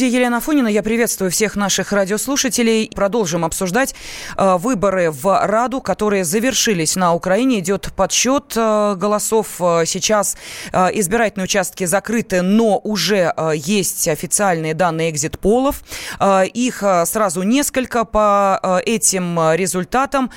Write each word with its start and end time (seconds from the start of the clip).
студии 0.00 0.16
Елена 0.16 0.40
Фонина. 0.40 0.68
Я 0.68 0.82
приветствую 0.82 1.30
всех 1.30 1.56
наших 1.56 1.92
радиослушателей. 1.92 2.90
Продолжим 2.94 3.44
обсуждать 3.44 3.94
э, 4.34 4.56
выборы 4.56 5.10
в 5.10 5.46
Раду, 5.46 5.82
которые 5.82 6.24
завершились 6.24 6.96
на 6.96 7.12
Украине. 7.12 7.58
Идет 7.58 7.92
подсчет 7.94 8.54
э, 8.56 8.94
голосов. 8.96 9.60
Э, 9.60 9.82
сейчас 9.84 10.38
э, 10.72 10.88
избирательные 10.94 11.44
участки 11.44 11.84
закрыты, 11.84 12.40
но 12.40 12.78
уже 12.82 13.34
э, 13.36 13.52
есть 13.54 14.08
официальные 14.08 14.72
данные 14.72 15.10
экзит-полов. 15.10 15.82
Э, 16.18 16.46
их 16.46 16.82
сразу 17.04 17.42
несколько 17.42 18.06
по 18.06 18.80
этим 18.86 19.52
результатам 19.52 20.30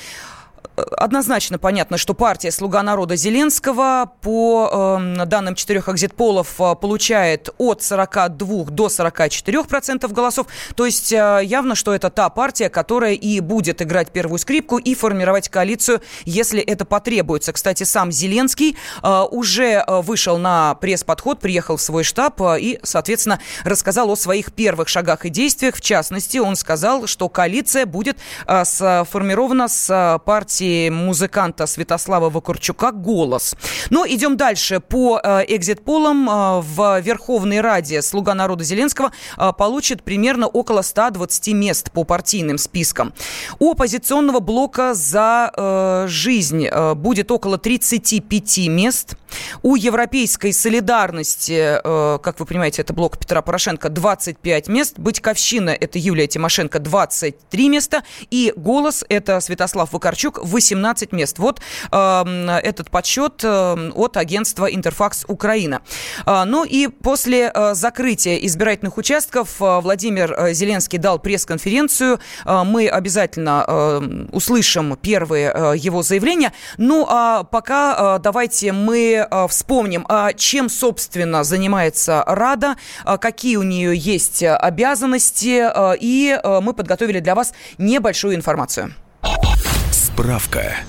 однозначно 0.76 1.60
понятно, 1.60 1.98
что 1.98 2.14
партия 2.14 2.52
«Слуга 2.52 2.82
народа» 2.84 3.16
Зеленского 3.16 4.12
по 4.22 4.98
э, 5.00 5.26
данным 5.26 5.56
четырех 5.56 5.90
экзитполов 5.90 6.60
получает 6.82 7.50
от 7.58 7.84
42 7.84 8.66
до 8.66 8.90
44 8.90 9.64
процентов 9.66 10.14
голосов. 10.14 10.48
То 10.76 10.86
есть 10.86 11.12
э, 11.12 11.42
явно, 11.44 11.76
что 11.76 11.94
это 11.94 12.10
та 12.10 12.30
партия, 12.30 12.70
которая 12.70 13.14
и 13.14 13.40
будет 13.40 13.82
играть 13.82 14.12
первую 14.12 14.40
скрипку 14.40 14.78
и 14.78 14.96
формировать 14.96 15.50
коалицию, 15.50 16.02
если 16.26 16.62
это 16.62 16.86
потребуется. 16.86 17.54
Кстати, 17.54 17.84
сам 17.84 18.12
Зеленский 18.12 18.76
э, 19.02 19.22
уже 19.32 19.84
э, 19.86 20.02
вышел 20.02 20.38
на 20.38 20.76
пресс-подход, 20.76 21.40
приехал 21.40 21.78
в 21.78 21.82
свой 21.82 22.04
штаб 22.04 22.42
э, 22.42 22.60
и, 22.60 22.80
соответственно, 22.84 23.40
рассказал 23.64 24.10
о 24.10 24.16
своих 24.16 24.54
первых 24.54 24.88
шагах 24.88 25.26
и 25.26 25.30
действиях. 25.30 25.76
В 25.76 25.82
частности, 25.82 26.40
он 26.40 26.56
сказал, 26.56 27.08
что 27.08 27.30
коалиция 27.30 27.86
будет 27.86 28.18
э, 28.48 28.66
сформирована 28.66 29.68
с 29.68 30.22
партией 30.26 30.63
партии 30.64 30.90
музыканта 30.90 31.68
Святослава 31.68 32.30
Вакурчука 32.30 32.92
«Голос». 32.92 33.56
Но 33.90 34.06
идем 34.08 34.38
дальше. 34.38 34.80
По 34.80 35.20
э, 35.22 35.44
экзит-полам 35.48 36.30
э, 36.30 36.62
в 36.62 37.02
Верховной 37.02 37.62
Раде 37.62 38.02
«Слуга 38.02 38.34
народа» 38.34 38.64
Зеленского 38.64 39.12
э, 39.38 39.52
получит 39.58 40.04
примерно 40.04 40.48
около 40.48 40.82
120 40.82 41.54
мест 41.54 41.92
по 41.92 42.06
партийным 42.06 42.58
спискам. 42.58 43.14
У 43.60 43.72
оппозиционного 43.72 44.40
блока 44.40 44.94
«За 44.94 46.06
жизнь» 46.08 46.68
будет 46.96 47.32
около 47.32 47.58
35 47.58 48.68
мест. 48.70 49.16
У 49.64 49.76
европейской 49.76 50.54
солидарности, 50.54 51.80
как 51.84 52.40
вы 52.40 52.46
понимаете, 52.46 52.82
это 52.82 52.94
блок 52.94 53.18
Петра 53.18 53.42
Порошенко, 53.42 53.90
25 53.90 54.68
мест. 54.68 54.96
Батьковщина– 54.98 55.70
это 55.80 56.00
Юлия 56.00 56.28
Тимошенко, 56.28 56.80
23 56.80 57.70
места. 57.70 58.04
И 58.30 58.54
«Голос»– 58.56 59.04
это 59.10 59.40
Святослав 59.40 59.92
Вакарчук, 59.92 60.40
18 60.54 61.12
мест. 61.12 61.40
Вот 61.40 61.60
э, 61.92 62.60
этот 62.64 62.90
подсчет 62.90 63.44
э, 63.44 63.92
от 63.96 64.18
агентства 64.18 64.66
«Интерфакс 64.66 65.26
Украина». 65.28 65.82
Э, 66.26 66.44
ну 66.46 66.64
и 66.64 66.88
после 66.88 67.52
э, 67.54 67.74
закрытия 67.74 68.38
избирательных 68.38 68.98
участков 68.98 69.62
э, 69.62 69.80
Владимир 69.82 70.34
э, 70.34 70.54
Зеленский 70.54 71.00
дал 71.00 71.20
пресс-конференцию. 71.20 72.20
Э, 72.46 72.64
мы 72.64 72.88
обязательно 72.88 73.66
э, 73.68 74.28
услышим 74.32 74.96
первые 75.02 75.52
э, 75.54 75.74
его 75.76 76.04
заявления. 76.04 76.54
Ну 76.78 77.06
а 77.10 77.44
пока 77.44 78.18
э, 78.18 78.20
давайте 78.22 78.72
мы 78.72 79.28
э, 79.30 79.48
вспомним, 79.48 80.06
э, 80.08 80.30
чем, 80.38 80.70
собственно, 80.70 81.44
занимается 81.44 82.24
Рада, 82.28 82.76
э, 83.06 83.18
какие 83.18 83.56
у 83.58 83.64
нее 83.64 83.96
есть 83.96 84.44
обязанности, 84.44 85.64
э, 85.64 85.98
и 86.00 86.40
э, 86.42 86.60
мы 86.62 86.74
подготовили 86.74 87.20
для 87.20 87.36
вас 87.36 87.54
небольшую 87.78 88.36
информацию. 88.36 88.94
Справка. 90.14 90.86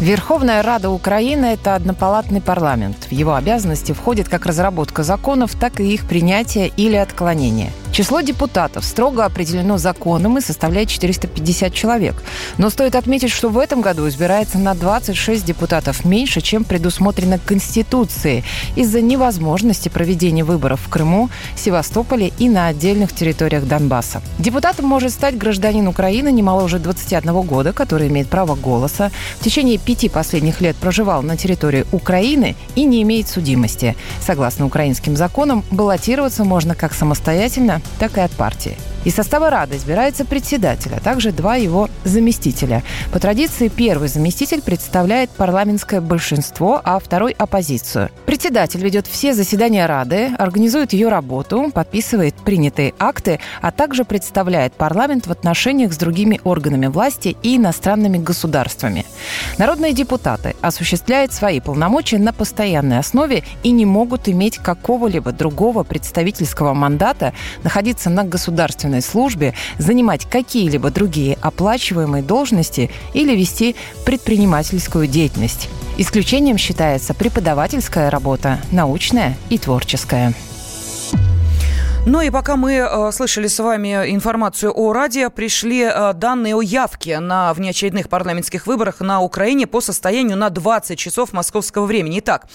Верховная 0.00 0.62
Рада 0.62 0.90
Украины– 0.90 1.46
это 1.54 1.74
однопалатный 1.74 2.42
парламент. 2.42 3.06
В 3.08 3.12
его 3.12 3.34
обязанности 3.34 3.92
входит 3.92 4.28
как 4.28 4.44
разработка 4.44 5.02
законов, 5.02 5.54
так 5.54 5.80
и 5.80 5.94
их 5.94 6.06
принятие 6.06 6.68
или 6.68 6.96
отклонение. 6.96 7.72
Число 7.92 8.20
депутатов 8.20 8.84
строго 8.84 9.24
определено 9.24 9.78
законом 9.78 10.36
и 10.36 10.42
составляет 10.42 10.90
450 10.90 11.72
человек. 11.72 12.22
Но 12.58 12.68
стоит 12.68 12.94
отметить, 12.94 13.30
что 13.30 13.48
в 13.48 13.56
этом 13.56 13.80
году 13.80 14.06
избирается 14.06 14.58
на 14.58 14.74
26 14.74 15.42
депутатов 15.42 16.04
меньше, 16.04 16.42
чем 16.42 16.64
предусмотрено 16.64 17.38
Конституцией 17.38 18.44
из-за 18.74 19.00
невозможности 19.00 19.88
проведения 19.88 20.44
выборов 20.44 20.82
в 20.84 20.90
Крыму, 20.90 21.30
Севастополе 21.56 22.34
и 22.38 22.50
на 22.50 22.66
отдельных 22.66 23.14
территориях 23.14 23.64
Донбасса. 23.64 24.20
Депутатом 24.38 24.84
может 24.84 25.12
стать 25.12 25.38
гражданин 25.38 25.88
Украины 25.88 26.30
не 26.30 26.42
моложе 26.42 26.78
21 26.78 27.40
года, 27.40 27.72
который 27.72 28.08
имеет 28.08 28.28
право 28.28 28.56
голоса, 28.56 29.10
в 29.40 29.44
течение 29.44 29.78
пяти 29.86 30.08
последних 30.08 30.60
лет 30.60 30.76
проживал 30.76 31.22
на 31.22 31.36
территории 31.36 31.86
Украины 31.92 32.56
и 32.74 32.84
не 32.84 33.02
имеет 33.02 33.28
судимости. 33.28 33.96
Согласно 34.20 34.66
украинским 34.66 35.16
законам, 35.16 35.64
баллотироваться 35.70 36.44
можно 36.44 36.74
как 36.74 36.92
самостоятельно, 36.92 37.80
так 37.98 38.18
и 38.18 38.20
от 38.20 38.32
партии. 38.32 38.76
Из 39.04 39.14
состава 39.14 39.50
Рады 39.50 39.76
избирается 39.76 40.24
председатель, 40.24 40.92
а 40.94 41.00
также 41.00 41.30
два 41.30 41.54
его 41.54 41.88
заместителя. 42.04 42.82
По 43.12 43.20
традиции 43.20 43.68
первый 43.68 44.08
заместитель 44.08 44.62
представляет 44.62 45.30
парламентское 45.30 46.00
большинство, 46.00 46.80
а 46.82 46.98
второй– 46.98 47.32
оппозицию. 47.38 48.10
Председатель 48.26 48.82
ведет 48.82 49.06
все 49.06 49.32
заседания 49.32 49.86
Рады, 49.86 50.30
организует 50.38 50.92
ее 50.92 51.08
работу, 51.08 51.70
подписывает 51.72 52.34
принятые 52.34 52.94
акты, 52.98 53.38
а 53.62 53.70
также 53.70 54.04
представляет 54.04 54.72
парламент 54.74 55.28
в 55.28 55.30
отношениях 55.30 55.92
с 55.92 55.96
другими 55.96 56.40
органами 56.42 56.86
власти 56.86 57.36
и 57.42 57.56
иностранными 57.56 58.18
государствами. 58.18 59.06
Народные 59.58 59.92
депутаты 59.92 60.56
осуществляют 60.60 61.32
свои 61.32 61.60
полномочия 61.60 62.18
на 62.18 62.32
постоянной 62.32 62.98
основе 62.98 63.44
и 63.62 63.70
не 63.70 63.84
могут 63.86 64.28
иметь 64.28 64.58
какого-либо 64.58 65.30
другого 65.32 65.84
представительского 65.84 66.74
мандата, 66.74 67.32
находиться 67.62 68.10
на 68.10 68.24
государственной 68.24 68.95
государственной 68.96 69.02
службе, 69.02 69.54
занимать 69.78 70.26
какие-либо 70.26 70.90
другие 70.90 71.38
оплачиваемые 71.40 72.22
должности 72.22 72.90
или 73.14 73.34
вести 73.34 73.76
предпринимательскую 74.04 75.06
деятельность. 75.06 75.68
Исключением 75.98 76.58
считается 76.58 77.14
преподавательская 77.14 78.10
работа, 78.10 78.60
научная 78.70 79.36
и 79.48 79.58
творческая. 79.58 80.34
Ну 82.08 82.20
и 82.20 82.30
пока 82.30 82.54
мы 82.54 82.74
э, 82.74 83.10
слышали 83.10 83.48
с 83.48 83.58
вами 83.58 84.14
информацию 84.14 84.72
о 84.72 84.92
Раде, 84.92 85.28
пришли 85.28 85.82
э, 85.82 86.12
данные 86.12 86.54
о 86.54 86.62
явке 86.62 87.18
на 87.18 87.52
внеочередных 87.52 88.08
парламентских 88.08 88.68
выборах 88.68 89.00
на 89.00 89.20
Украине 89.20 89.66
по 89.66 89.80
состоянию 89.80 90.36
на 90.36 90.50
20 90.50 90.96
часов 90.96 91.32
московского 91.32 91.84
времени. 91.84 92.20
Итак, 92.20 92.46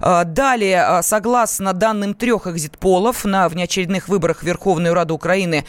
Э, 0.00 0.22
далее, 0.24 0.86
э, 0.88 1.02
согласно 1.02 1.72
данным 1.72 2.11
трех 2.14 2.46
экзит-полов 2.46 3.24
на 3.24 3.48
внеочередных 3.48 4.08
выборах 4.08 4.40
в 4.40 4.42
Верховную 4.42 4.94
Раду 4.94 5.14
Украины 5.14 5.64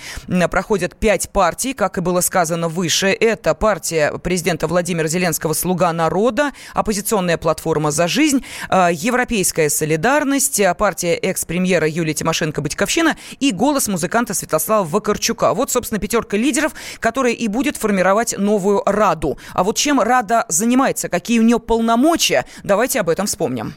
проходят 0.49 0.95
пять 0.95 1.29
партий, 1.29 1.73
как 1.73 1.97
и 1.97 2.01
было 2.01 2.21
сказано 2.21 2.69
выше. 2.69 3.07
Это 3.07 3.53
партия 3.53 4.17
президента 4.17 4.67
Владимира 4.67 5.07
Зеленского 5.07 5.53
«Слуга 5.53 5.91
народа», 5.93 6.51
оппозиционная 6.73 7.37
платформа 7.37 7.91
«За 7.91 8.07
жизнь», 8.07 8.43
э, 8.69 8.89
Европейская 8.93 9.69
солидарность, 9.69 10.61
партия 10.77 11.15
экс-премьера 11.15 11.87
Юлии 11.87 12.13
Тимошенко 12.13 12.61
«Батьковщина» 12.61 13.17
и 13.39 13.51
голос 13.51 13.87
музыканта 13.87 14.33
Святослава 14.33 14.83
Вакарчука. 14.85 15.53
Вот, 15.53 15.71
собственно, 15.71 15.99
пятерка 15.99 16.37
лидеров, 16.37 16.73
которая 16.99 17.33
и 17.33 17.47
будет 17.47 17.77
формировать 17.77 18.37
новую 18.37 18.83
Раду. 18.85 19.37
А 19.53 19.63
вот 19.63 19.77
чем 19.77 19.99
Рада 19.99 20.45
занимается, 20.49 21.09
какие 21.09 21.39
у 21.39 21.43
нее 21.43 21.59
полномочия, 21.59 22.45
давайте 22.63 22.99
об 22.99 23.09
этом 23.09 23.27
вспомним. 23.27 23.75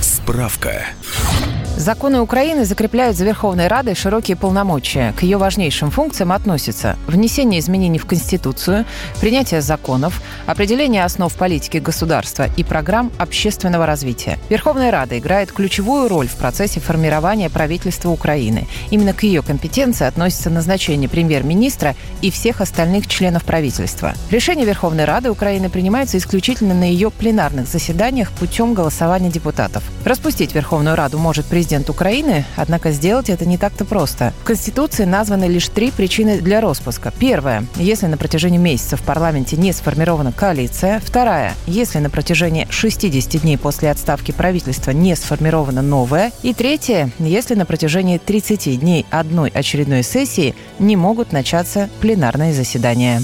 Справка. 0.00 0.86
Законы 1.76 2.20
Украины 2.20 2.64
закрепляют 2.64 3.16
за 3.16 3.24
Верховной 3.24 3.66
Радой 3.66 3.96
широкие 3.96 4.36
полномочия. 4.36 5.12
К 5.18 5.24
ее 5.24 5.38
важнейшим 5.38 5.90
функциям 5.90 6.30
относятся 6.30 6.96
внесение 7.08 7.58
изменений 7.58 7.98
в 7.98 8.06
Конституцию, 8.06 8.84
принятие 9.20 9.60
законов, 9.60 10.22
определение 10.46 11.02
основ 11.02 11.34
политики 11.34 11.78
государства 11.78 12.46
и 12.56 12.62
программ 12.62 13.10
общественного 13.18 13.86
развития. 13.86 14.38
Верховная 14.48 14.92
Рада 14.92 15.18
играет 15.18 15.50
ключевую 15.50 16.08
роль 16.08 16.28
в 16.28 16.36
процессе 16.36 16.78
формирования 16.78 17.50
правительства 17.50 18.10
Украины. 18.10 18.68
Именно 18.90 19.12
к 19.12 19.24
ее 19.24 19.42
компетенции 19.42 20.06
относится 20.06 20.50
назначение 20.50 21.08
премьер-министра 21.08 21.96
и 22.22 22.30
всех 22.30 22.60
остальных 22.60 23.08
членов 23.08 23.44
правительства. 23.44 24.14
Решение 24.30 24.64
Верховной 24.64 25.06
Рады 25.06 25.28
Украины 25.28 25.68
принимается 25.68 26.18
исключительно 26.18 26.72
на 26.72 26.84
ее 26.84 27.10
пленарных 27.10 27.66
заседаниях 27.66 28.30
путем 28.30 28.74
голосования 28.74 29.28
депутатов. 29.28 29.82
Распустить 30.04 30.54
Верховную 30.54 30.94
Раду 30.94 31.18
может 31.18 31.46
президент 31.46 31.63
президент 31.64 31.88
Украины, 31.88 32.44
однако 32.56 32.90
сделать 32.90 33.30
это 33.30 33.46
не 33.46 33.56
так-то 33.56 33.86
просто. 33.86 34.34
В 34.42 34.44
Конституции 34.44 35.04
названы 35.04 35.46
лишь 35.46 35.68
три 35.68 35.90
причины 35.90 36.38
для 36.42 36.60
распуска. 36.60 37.10
Первая– 37.18 37.64
если 37.76 38.04
на 38.04 38.18
протяжении 38.18 38.58
месяца 38.58 38.98
в 38.98 39.02
парламенте 39.02 39.56
не 39.56 39.72
сформирована 39.72 40.30
коалиция. 40.30 41.00
Вторая– 41.02 41.54
если 41.66 42.00
на 42.00 42.10
протяжении 42.10 42.66
60 42.68 43.40
дней 43.40 43.56
после 43.56 43.90
отставки 43.90 44.30
правительства 44.30 44.90
не 44.90 45.16
сформирована 45.16 45.80
новая. 45.80 46.32
И 46.42 46.52
третья– 46.52 47.10
если 47.18 47.54
на 47.54 47.64
протяжении 47.64 48.18
30 48.18 48.78
дней 48.78 49.06
одной 49.10 49.48
очередной 49.48 50.02
сессии 50.02 50.54
не 50.78 50.96
могут 50.96 51.32
начаться 51.32 51.88
пленарные 52.02 52.52
заседания. 52.52 53.22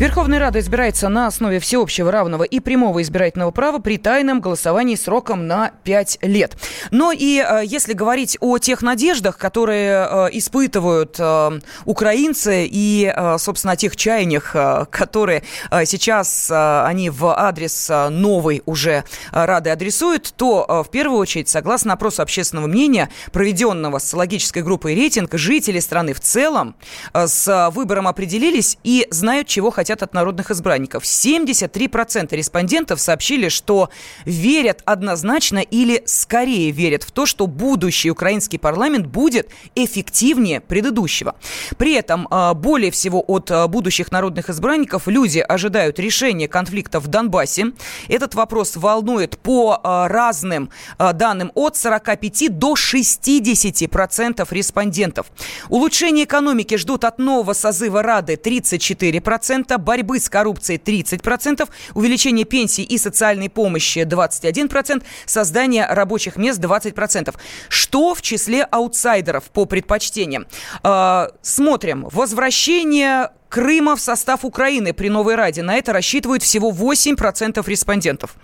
Верховная 0.00 0.38
Рада 0.38 0.60
избирается 0.60 1.10
на 1.10 1.26
основе 1.26 1.60
всеобщего, 1.60 2.10
равного 2.10 2.44
и 2.44 2.58
прямого 2.58 3.02
избирательного 3.02 3.50
права 3.50 3.80
при 3.80 3.98
тайном 3.98 4.40
голосовании 4.40 4.94
сроком 4.94 5.46
на 5.46 5.72
5 5.84 6.20
лет. 6.22 6.56
Но 6.90 7.12
и 7.12 7.36
э, 7.46 7.60
если 7.66 7.92
говорить 7.92 8.38
о 8.40 8.56
тех 8.56 8.80
надеждах, 8.80 9.36
которые 9.36 10.08
э, 10.10 10.28
испытывают 10.32 11.16
э, 11.18 11.60
украинцы 11.84 12.66
и, 12.66 13.14
собственно, 13.36 13.74
о 13.74 13.76
тех 13.76 13.94
чаяниях, 13.94 14.56
которые 14.90 15.42
сейчас 15.84 16.50
они 16.50 17.10
в 17.10 17.26
адрес 17.26 17.90
новой 18.08 18.62
уже 18.64 19.04
Рады 19.32 19.68
адресуют, 19.68 20.32
то 20.36 20.82
в 20.86 20.90
первую 20.90 21.18
очередь, 21.18 21.50
согласно 21.50 21.92
опросу 21.92 22.22
общественного 22.22 22.68
мнения, 22.68 23.10
проведенного 23.32 23.98
социологической 23.98 24.62
группой 24.62 24.94
«Рейтинг», 24.94 25.34
жители 25.34 25.78
страны 25.80 26.14
в 26.14 26.20
целом 26.20 26.74
с 27.12 27.70
выбором 27.74 28.08
определились 28.08 28.78
и 28.82 29.06
знают, 29.10 29.46
чего 29.46 29.70
хотят 29.70 29.89
хотят 29.90 30.02
от 30.04 30.14
народных 30.14 30.52
избранников. 30.52 31.02
73% 31.02 32.36
респондентов 32.36 33.00
сообщили, 33.00 33.48
что 33.48 33.90
верят 34.24 34.82
однозначно 34.84 35.58
или 35.58 36.02
скорее 36.06 36.70
верят 36.70 37.02
в 37.02 37.10
то, 37.10 37.26
что 37.26 37.48
будущий 37.48 38.10
украинский 38.10 38.58
парламент 38.58 39.06
будет 39.06 39.48
эффективнее 39.74 40.60
предыдущего. 40.60 41.34
При 41.76 41.94
этом 41.94 42.28
а, 42.30 42.54
более 42.54 42.92
всего 42.92 43.20
от 43.26 43.50
а, 43.50 43.66
будущих 43.66 44.12
народных 44.12 44.48
избранников 44.48 45.08
люди 45.08 45.40
ожидают 45.40 45.98
решения 45.98 46.46
конфликта 46.46 47.00
в 47.00 47.08
Донбассе. 47.08 47.72
Этот 48.08 48.36
вопрос 48.36 48.76
волнует 48.76 49.38
по 49.38 49.80
а, 49.82 50.06
разным 50.06 50.70
данным 50.98 51.50
от 51.54 51.76
45 51.76 52.58
до 52.58 52.74
60% 52.74 54.46
респондентов. 54.50 55.26
Улучшение 55.68 56.26
экономики 56.26 56.76
ждут 56.76 57.04
от 57.04 57.18
нового 57.18 57.54
созыва 57.54 58.04
Рады 58.04 58.34
34%, 58.34 59.79
борьбы 59.80 60.20
с 60.20 60.28
коррупцией 60.28 60.78
30%, 60.78 61.68
увеличение 61.94 62.44
пенсий 62.44 62.82
и 62.82 62.98
социальной 62.98 63.50
помощи 63.50 64.00
21%, 64.00 65.02
создание 65.26 65.86
рабочих 65.86 66.36
мест 66.36 66.60
20%. 66.60 67.34
Что 67.68 68.14
в 68.14 68.22
числе 68.22 68.62
аутсайдеров 68.62 69.44
по 69.44 69.64
предпочтениям? 69.64 70.46
Э, 70.82 71.28
смотрим. 71.42 72.08
Возвращение 72.10 73.30
Крыма 73.50 73.96
в 73.96 74.00
состав 74.00 74.44
Украины 74.44 74.92
при 74.92 75.08
Новой 75.08 75.34
Раде. 75.34 75.62
На 75.62 75.74
это 75.74 75.92
рассчитывают 75.92 76.44
всего 76.44 76.70
8% 76.70 77.68
респондентов. 77.68 78.36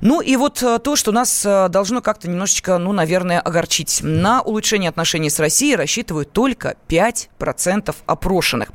Ну 0.00 0.20
и 0.20 0.36
вот 0.36 0.62
э, 0.62 0.78
то, 0.78 0.96
что 0.96 1.12
нас 1.12 1.44
э, 1.44 1.68
должно 1.68 2.00
как-то 2.02 2.28
немножечко, 2.28 2.78
ну, 2.78 2.92
наверное, 2.92 3.40
огорчить. 3.40 4.00
На 4.02 4.42
улучшение 4.42 4.90
отношений 4.90 5.30
с 5.30 5.38
Россией 5.38 5.76
рассчитывают 5.76 6.32
только 6.32 6.76
5% 6.88 7.94
опрошенных. 8.06 8.68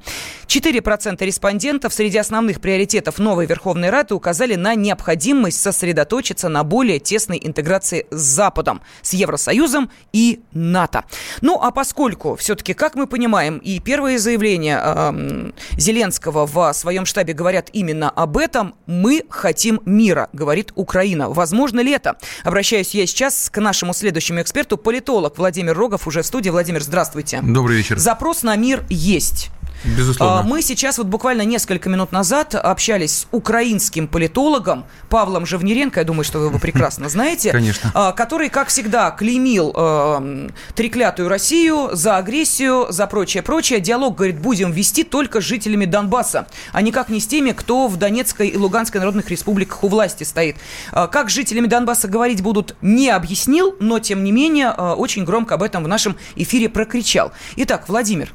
4% 0.48 1.26
респондентов 1.26 1.94
среди 1.94 2.18
основных 2.18 2.60
приоритетов 2.60 3.20
новой 3.20 3.46
Верховной 3.46 3.90
Рады 3.90 4.16
указали 4.16 4.56
на 4.56 4.76
необходимость 4.76 5.62
сосредоточиться 5.62 6.50
на 6.50 6.64
более 6.64 7.00
тесной 7.00 7.40
интеграции 7.42 8.08
с 8.12 8.22
Западом, 8.22 8.82
с 9.02 9.14
Евросоюзом 9.14 9.90
и 10.12 10.42
НАТО. 10.52 11.06
Ну, 11.42 11.60
а 11.62 11.72
поскольку 11.72 12.36
все-таки, 12.36 12.74
как 12.74 12.96
мы 12.96 13.08
понимаем, 13.08 13.60
и 13.60 13.80
первые 13.80 14.20
заявления 14.20 14.82
э, 14.84 15.52
Зеленского 15.78 16.46
в 16.46 16.74
своем 16.74 17.06
штабе 17.06 17.34
говорят 17.34 17.70
именно 17.72 18.10
об 18.10 18.38
этом, 18.38 18.76
мы 18.88 19.24
хотим 19.30 19.82
мира, 19.86 20.30
говорит 20.34 20.72
Украина. 20.76 21.11
Возможно 21.16 21.80
ли 21.80 21.92
это? 21.92 22.18
Обращаюсь 22.44 22.94
я 22.96 23.06
сейчас 23.06 23.50
к 23.50 23.60
нашему 23.60 23.94
следующему 23.94 24.42
эксперту, 24.42 24.78
политолог 24.78 25.38
Владимир 25.38 25.78
Рогов, 25.78 26.08
уже 26.08 26.22
в 26.22 26.26
студии. 26.26 26.50
Владимир, 26.50 26.82
здравствуйте. 26.82 27.42
Добрый 27.42 27.78
вечер. 27.78 27.98
Запрос 27.98 28.44
на 28.44 28.56
мир 28.56 28.84
есть. 28.90 29.50
Безусловно. 29.84 30.40
А, 30.40 30.44
мы 30.44 30.62
сейчас 30.62 30.98
вот 30.98 31.08
буквально 31.08 31.44
несколько 31.44 31.90
минут 31.90 32.12
назад 32.12 32.56
общались 32.56 33.22
с 33.22 33.28
украинским 33.32 34.08
политологом 34.08 34.86
Павлом 35.10 35.46
Живниренко, 35.46 36.00
я 36.00 36.06
думаю, 36.06 36.24
что 36.24 36.40
вы 36.40 36.48
его 36.48 36.60
прекрасно 36.60 37.10
знаете. 37.10 37.52
Конечно. 37.52 37.92
А, 37.94 38.12
который, 38.12 38.50
как 38.50 38.68
всегда, 38.70 39.12
клеймил 39.12 39.74
э, 39.76 40.50
треклятую 40.76 41.30
Россию 41.30 41.90
за 41.94 42.18
агрессию, 42.18 42.88
за 42.90 43.08
прочее-прочее. 43.08 43.80
Диалог, 43.80 44.16
говорит, 44.16 44.40
будем 44.40 44.72
вести 44.72 45.04
только 45.04 45.42
с 45.42 45.44
жителями 45.44 45.86
Донбасса, 45.86 46.48
а 46.72 46.82
никак 46.82 47.10
не 47.10 47.20
с 47.20 47.28
теми, 47.28 47.52
кто 47.52 47.88
в 47.88 47.98
Донецкой 47.98 48.50
и 48.50 48.58
Луганской 48.58 49.00
народных 49.00 49.30
республиках 49.30 49.84
у 49.84 49.88
власти 49.88 50.24
стоит. 50.24 50.58
Как 50.92 51.30
с 51.30 51.34
жителями 51.34 51.68
Донбасса 51.68 52.08
говорить 52.08 52.42
будут, 52.42 52.76
не 52.82 53.10
объяснил, 53.10 53.76
но, 53.80 54.00
тем 54.00 54.24
не 54.24 54.32
менее, 54.32 54.72
очень 54.72 55.26
громко 55.26 55.56
об 55.56 55.64
этом 55.64 55.84
в 55.84 55.88
нашем 55.88 56.18
эфире 56.36 56.70
прокричал. 56.70 57.32
Итак, 57.56 57.86
Владимир, 57.88 58.32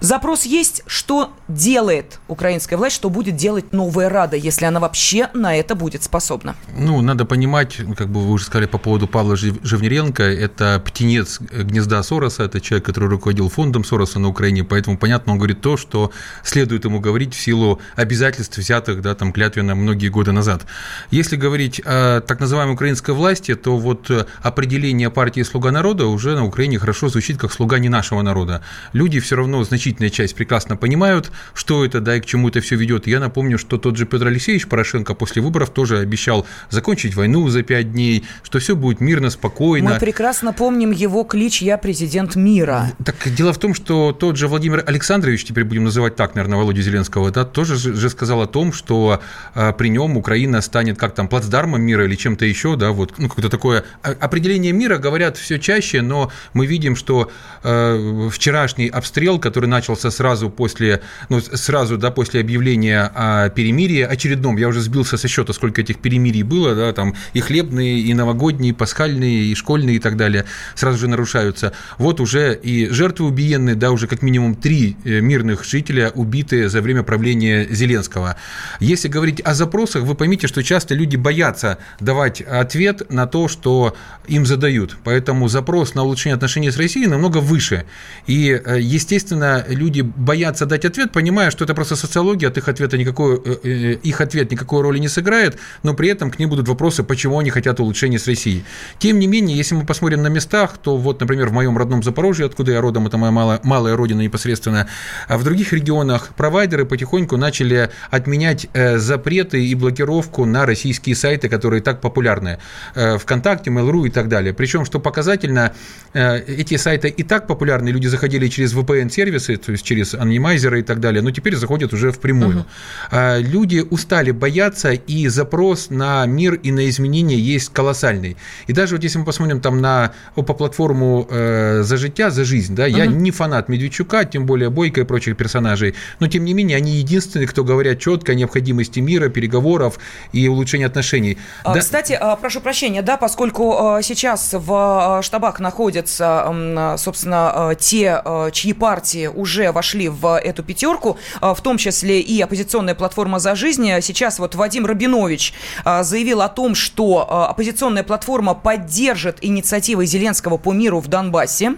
Запрос 0.00 0.44
есть, 0.44 0.82
что 0.86 1.32
делает 1.48 2.20
украинская 2.28 2.78
власть, 2.78 2.96
что 2.96 3.10
будет 3.10 3.36
делать 3.36 3.72
новая 3.72 4.08
Рада, 4.08 4.36
если 4.36 4.66
она 4.66 4.80
вообще 4.80 5.28
на 5.34 5.56
это 5.56 5.74
будет 5.74 6.02
способна? 6.02 6.54
Ну, 6.76 7.00
надо 7.00 7.24
понимать, 7.24 7.76
как 7.96 8.08
бы 8.08 8.20
вы 8.20 8.32
уже 8.32 8.44
сказали 8.44 8.66
по 8.66 8.78
поводу 8.78 9.06
Павла 9.06 9.36
Живниренко, 9.36 10.22
это 10.22 10.80
птенец 10.84 11.40
гнезда 11.40 12.02
Сороса, 12.02 12.44
это 12.44 12.60
человек, 12.60 12.84
который 12.84 13.08
руководил 13.08 13.48
фондом 13.48 13.84
Сороса 13.84 14.18
на 14.18 14.28
Украине, 14.28 14.64
поэтому, 14.64 14.98
понятно, 14.98 15.32
он 15.32 15.38
говорит 15.38 15.60
то, 15.60 15.76
что 15.76 16.12
следует 16.42 16.84
ему 16.84 17.00
говорить 17.00 17.34
в 17.34 17.40
силу 17.40 17.80
обязательств, 17.96 18.58
взятых, 18.58 19.00
да, 19.00 19.14
там, 19.14 19.32
клятвенно 19.32 19.74
многие 19.74 20.08
годы 20.08 20.32
назад. 20.32 20.66
Если 21.10 21.36
говорить 21.36 21.80
о 21.84 22.20
так 22.20 22.40
называемой 22.40 22.74
украинской 22.74 23.12
власти, 23.12 23.54
то 23.54 23.78
вот 23.78 24.10
определение 24.42 25.10
партии 25.10 25.42
«Слуга 25.42 25.70
народа» 25.70 26.06
уже 26.06 26.34
на 26.34 26.44
Украине 26.44 26.78
хорошо 26.78 27.08
звучит 27.08 27.38
как 27.38 27.52
«слуга 27.52 27.78
не 27.78 27.88
нашего 27.88 28.22
народа». 28.22 28.62
Люди 28.92 29.18
все 29.20 29.36
равно 29.36 29.64
значительная 29.64 30.10
часть 30.10 30.34
прекрасно 30.34 30.76
понимают, 30.76 31.30
что 31.54 31.84
это, 31.84 32.00
да, 32.00 32.16
и 32.16 32.20
к 32.20 32.26
чему 32.26 32.48
это 32.48 32.60
все 32.60 32.76
ведет. 32.76 33.06
Я 33.06 33.18
напомню, 33.18 33.58
что 33.58 33.78
тот 33.78 33.96
же 33.96 34.06
Петр 34.06 34.26
Алексеевич 34.26 34.68
Порошенко 34.68 35.14
после 35.14 35.42
выборов 35.42 35.70
тоже 35.70 35.98
обещал 35.98 36.46
закончить 36.70 37.14
войну 37.14 37.48
за 37.48 37.62
пять 37.62 37.92
дней, 37.92 38.24
что 38.42 38.58
все 38.58 38.76
будет 38.76 39.00
мирно, 39.00 39.30
спокойно. 39.30 39.94
Мы 39.94 39.98
прекрасно 39.98 40.52
помним 40.52 40.90
его 40.90 41.24
клич 41.24 41.62
«Я 41.62 41.78
президент 41.78 42.36
мира». 42.36 42.92
Так 43.04 43.16
дело 43.34 43.52
в 43.52 43.58
том, 43.58 43.74
что 43.74 44.12
тот 44.12 44.36
же 44.36 44.48
Владимир 44.48 44.84
Александрович, 44.86 45.44
теперь 45.44 45.64
будем 45.64 45.84
называть 45.84 46.16
так, 46.16 46.34
наверное, 46.34 46.58
Володю 46.58 46.82
Зеленского, 46.82 47.30
да, 47.30 47.44
тоже 47.44 47.76
же 47.76 48.10
сказал 48.10 48.42
о 48.42 48.46
том, 48.46 48.72
что 48.72 49.22
а, 49.54 49.72
при 49.72 49.88
нем 49.88 50.16
Украина 50.16 50.60
станет 50.60 50.98
как 50.98 51.14
там 51.14 51.28
плацдармом 51.28 51.80
мира 51.80 52.04
или 52.04 52.14
чем-то 52.14 52.44
еще, 52.44 52.76
да, 52.76 52.90
вот, 52.90 53.14
ну, 53.18 53.28
какое-то 53.28 53.48
такое 53.48 53.84
определение 54.02 54.72
мира 54.72 54.98
говорят 54.98 55.36
все 55.36 55.58
чаще, 55.58 56.02
но 56.02 56.30
мы 56.52 56.66
видим, 56.66 56.96
что 56.96 57.30
э, 57.62 58.28
вчерашний 58.30 58.88
обстрел, 58.88 59.38
который 59.38 59.66
на 59.66 59.78
начался 59.78 60.10
сразу 60.10 60.50
после, 60.50 61.00
ну, 61.28 61.40
сразу, 61.40 61.98
да, 61.98 62.10
после 62.10 62.40
объявления 62.40 63.10
о 63.14 63.48
перемирии 63.50 64.02
очередном. 64.02 64.56
Я 64.56 64.68
уже 64.68 64.80
сбился 64.80 65.16
со 65.16 65.28
счета, 65.28 65.52
сколько 65.52 65.80
этих 65.80 65.98
перемирий 65.98 66.42
было, 66.42 66.74
да, 66.74 66.92
там 66.92 67.14
и 67.34 67.40
хлебные, 67.40 68.00
и 68.00 68.14
новогодние, 68.14 68.70
и 68.70 68.74
пасхальные, 68.74 69.44
и 69.44 69.54
школьные 69.54 69.96
и 69.96 69.98
так 69.98 70.16
далее 70.16 70.44
сразу 70.74 70.98
же 70.98 71.08
нарушаются. 71.08 71.72
Вот 71.98 72.20
уже 72.20 72.54
и 72.54 72.88
жертвы 72.88 73.26
убиенные, 73.26 73.74
да, 73.74 73.90
уже 73.90 74.06
как 74.06 74.22
минимум 74.22 74.54
три 74.54 74.96
э, 75.04 75.20
мирных 75.20 75.64
жителя 75.64 76.10
убиты 76.14 76.68
за 76.68 76.80
время 76.80 77.02
правления 77.02 77.66
Зеленского. 77.70 78.36
Если 78.80 79.08
говорить 79.08 79.40
о 79.40 79.54
запросах, 79.54 80.04
вы 80.04 80.14
поймите, 80.14 80.46
что 80.46 80.62
часто 80.62 80.94
люди 80.94 81.16
боятся 81.16 81.78
давать 82.00 82.40
ответ 82.40 83.10
на 83.10 83.26
то, 83.26 83.48
что 83.48 83.94
им 84.26 84.46
задают. 84.46 84.96
Поэтому 85.04 85.48
запрос 85.48 85.94
на 85.94 86.04
улучшение 86.04 86.34
отношений 86.34 86.70
с 86.70 86.76
Россией 86.76 87.06
намного 87.06 87.38
выше. 87.38 87.84
И, 88.26 88.50
э, 88.50 88.78
естественно, 88.80 89.64
люди 89.68 90.00
боятся 90.00 90.66
дать 90.66 90.84
ответ, 90.84 91.12
понимая, 91.18 91.50
что 91.50 91.64
это 91.64 91.74
просто 91.74 91.96
социология, 91.96 92.48
от 92.48 92.58
их 92.58 92.68
ответа 92.68 92.96
никакой, 92.96 93.40
э, 93.44 93.56
э, 93.64 93.92
их 94.10 94.20
ответ 94.20 94.52
никакой 94.52 94.82
роли 94.82 95.00
не 95.00 95.08
сыграет, 95.08 95.58
но 95.82 95.92
при 95.94 96.10
этом 96.10 96.30
к 96.30 96.38
ним 96.38 96.50
будут 96.50 96.68
вопросы, 96.68 97.02
почему 97.02 97.40
они 97.40 97.50
хотят 97.50 97.80
улучшения 97.80 98.20
с 98.20 98.28
Россией. 98.28 98.62
Тем 99.00 99.18
не 99.18 99.26
менее, 99.26 99.56
если 99.56 99.74
мы 99.74 99.84
посмотрим 99.84 100.22
на 100.22 100.28
местах, 100.28 100.78
то 100.80 100.96
вот, 100.96 101.20
например, 101.20 101.48
в 101.48 101.52
моем 101.52 101.76
родном 101.76 102.04
Запорожье, 102.04 102.46
откуда 102.46 102.70
я 102.70 102.80
родом, 102.80 103.08
это 103.08 103.18
моя 103.18 103.32
малая, 103.32 103.58
малая 103.64 103.96
родина 103.96 104.20
непосредственно, 104.20 104.86
а 105.26 105.38
в 105.38 105.42
других 105.42 105.72
регионах 105.72 106.28
провайдеры 106.36 106.84
потихоньку 106.84 107.36
начали 107.36 107.90
отменять 108.12 108.68
э, 108.72 108.98
запреты 108.98 109.66
и 109.66 109.74
блокировку 109.74 110.44
на 110.44 110.66
российские 110.66 111.16
сайты, 111.16 111.48
которые 111.48 111.82
так 111.82 112.00
популярны. 112.00 112.58
ВКонтакте, 112.94 113.70
Mail.ru 113.70 114.06
и 114.06 114.10
так 114.10 114.28
далее. 114.28 114.52
Причем, 114.52 114.84
что 114.84 115.00
показательно, 115.00 115.72
эти 116.14 116.76
сайты 116.76 117.08
и 117.08 117.24
так 117.24 117.48
популярны, 117.48 117.88
люди 117.88 118.06
заходили 118.06 118.46
через 118.46 118.72
VPN-сервисы, 118.72 119.56
то 119.56 119.72
есть 119.72 119.84
через 119.84 120.14
анонимайзеры 120.14 120.78
и 120.78 120.82
так 120.82 121.00
далее, 121.00 121.07
но 121.20 121.30
теперь 121.30 121.56
заходят 121.56 121.92
уже 121.92 122.12
впрямую. 122.12 122.66
Uh-huh. 123.10 123.40
Люди 123.40 123.84
устали 123.90 124.30
бояться, 124.30 124.92
и 124.92 125.28
запрос 125.28 125.90
на 125.90 126.26
мир 126.26 126.54
и 126.54 126.70
на 126.70 126.88
изменения 126.88 127.38
есть 127.38 127.72
колоссальный. 127.72 128.36
И 128.66 128.72
даже 128.72 128.96
вот 128.96 129.04
если 129.04 129.18
мы 129.18 129.24
посмотрим 129.24 129.60
там 129.60 129.80
на 129.80 130.12
по 130.34 130.42
платформу 130.42 131.26
э, 131.30 131.82
«За 131.82 131.96
життя», 131.96 132.30
«За 132.30 132.44
жизнь», 132.44 132.74
да, 132.74 132.86
uh-huh. 132.86 132.98
я 132.98 133.06
не 133.06 133.30
фанат 133.30 133.68
Медведчука, 133.68 134.24
тем 134.24 134.46
более 134.46 134.70
Бойко 134.70 135.00
и 135.00 135.04
прочих 135.04 135.36
персонажей, 135.36 135.94
но 136.20 136.28
тем 136.28 136.44
не 136.44 136.54
менее 136.54 136.76
они 136.76 136.96
единственные, 136.96 137.48
кто 137.48 137.64
говорят 137.64 137.98
четко 137.98 138.32
о 138.32 138.34
необходимости 138.34 139.00
мира, 139.00 139.28
переговоров 139.28 139.98
и 140.32 140.48
улучшения 140.48 140.86
отношений. 140.86 141.38
А, 141.64 141.74
да. 141.74 141.80
Кстати, 141.80 142.12
а, 142.12 142.36
прошу 142.36 142.60
прощения, 142.60 143.02
да, 143.02 143.16
поскольку 143.16 143.76
а, 143.78 144.02
сейчас 144.02 144.50
в 144.52 145.20
штабах 145.22 145.60
находятся, 145.60 146.96
собственно, 146.98 147.74
те, 147.78 148.22
чьи 148.52 148.72
партии 148.72 149.26
уже 149.26 149.72
вошли 149.72 150.08
в 150.08 150.38
эту 150.38 150.62
пятерку, 150.62 150.88
в 151.04 151.58
том 151.62 151.78
числе 151.78 152.20
и 152.20 152.40
оппозиционная 152.40 152.94
платформа 152.94 153.38
«За 153.38 153.54
жизнь», 153.54 153.88
сейчас 154.00 154.38
вот 154.38 154.54
Вадим 154.54 154.86
Рабинович 154.86 155.52
заявил 155.84 156.42
о 156.42 156.48
том, 156.48 156.74
что 156.74 157.48
оппозиционная 157.48 158.02
платформа 158.02 158.54
поддержит 158.54 159.38
инициативы 159.42 160.06
Зеленского 160.06 160.56
по 160.56 160.72
миру 160.72 161.00
в 161.00 161.08
Донбассе, 161.08 161.74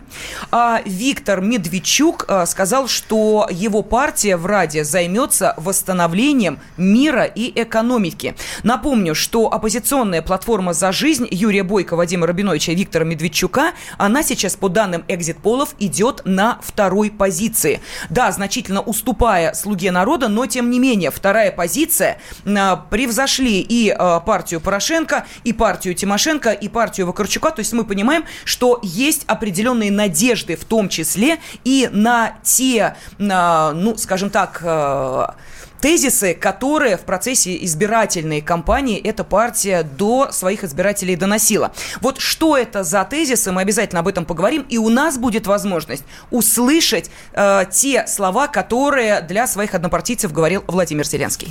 а 0.51 0.81
Виктор 0.85 1.41
Медведчук 1.41 2.27
сказал, 2.47 2.89
что 2.89 3.49
его 3.51 3.83
партия 3.83 4.37
в 4.37 4.47
Раде 4.47 4.85
займется 4.85 5.55
восстановлением 5.57 6.61
мира 6.77 7.25
и 7.25 7.53
экономики. 7.63 8.35
Напомню, 8.63 9.15
что 9.15 9.53
оппозиционная 9.53 10.23
платформа 10.23 10.73
«За 10.73 10.93
жизнь» 10.93 11.27
Юрия 11.31 11.63
Бойко, 11.63 11.97
Вадима 11.97 12.27
Рабиновича 12.27 12.73
и 12.73 12.75
Виктора 12.75 13.05
Медведчука, 13.05 13.73
она 13.99 14.23
сейчас 14.23 14.57
по 14.57 14.69
данным 14.69 15.05
экзит-полов 15.09 15.75
идет 15.79 16.23
на 16.25 16.59
второй 16.63 17.11
позиции. 17.11 17.81
Да, 18.09 18.31
значительно 18.33 18.81
уступая 19.01 19.55
«Слуге 19.55 19.91
народа», 19.91 20.29
но 20.29 20.45
тем 20.45 20.71
не 20.71 20.79
менее 20.79 21.11
вторая 21.11 21.51
позиция 21.51 22.19
а, 22.45 22.77
превзошли 22.77 23.61
и 23.61 23.89
а, 23.89 24.21
партию 24.21 24.61
Порошенко, 24.61 25.27
и 25.43 25.55
партию 25.55 25.95
Тимошенко, 25.95 26.51
и 26.51 26.69
партию 26.69 27.07
Вакарчука. 27.07 27.51
То 27.51 27.61
есть 27.61 27.73
мы 27.73 27.85
понимаем, 27.85 28.25
что 28.45 28.79
есть 28.83 29.25
определенные 29.27 29.91
надежды 29.91 30.55
в 30.55 30.67
том 30.67 30.91
числе 30.91 31.39
и 31.65 31.89
на 31.91 32.35
те, 32.43 32.95
на, 33.17 33.73
ну, 33.73 33.97
скажем 33.97 34.29
так, 34.29 34.61
а, 34.65 35.35
тезисы, 35.81 36.35
которые 36.35 36.97
в 36.97 37.01
процессе 37.01 37.65
избирательной 37.65 38.41
кампании 38.41 38.99
эта 38.99 39.25
партия 39.25 39.83
до 39.83 40.31
своих 40.31 40.65
избирателей 40.65 41.17
доносила. 41.17 41.73
Вот 42.01 42.21
что 42.21 42.57
это 42.57 42.85
за 42.85 43.05
тезисы, 43.05 43.51
мы 43.51 43.63
обязательно 43.63 44.01
об 44.01 44.09
этом 44.09 44.25
поговорим, 44.25 44.65
и 44.69 44.79
у 44.79 44.89
нас 44.89 45.19
будет 45.19 45.47
возможность 45.47 46.05
услышать 46.31 47.11
э, 47.33 47.65
те 47.71 48.07
слова, 48.07 48.47
которые 48.47 49.23
для 49.23 49.47
своих 49.47 49.75
однопартийцев 49.75 50.33
говорил 50.33 50.65
Владимир 50.67 51.07
Зеленский. 51.07 51.49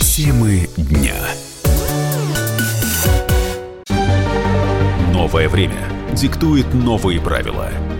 Темы 0.00 0.68
дня. 0.76 1.16
Новое 5.12 5.48
время 5.48 5.78
диктует 6.12 6.74
новые 6.74 7.20
правила– 7.20 7.70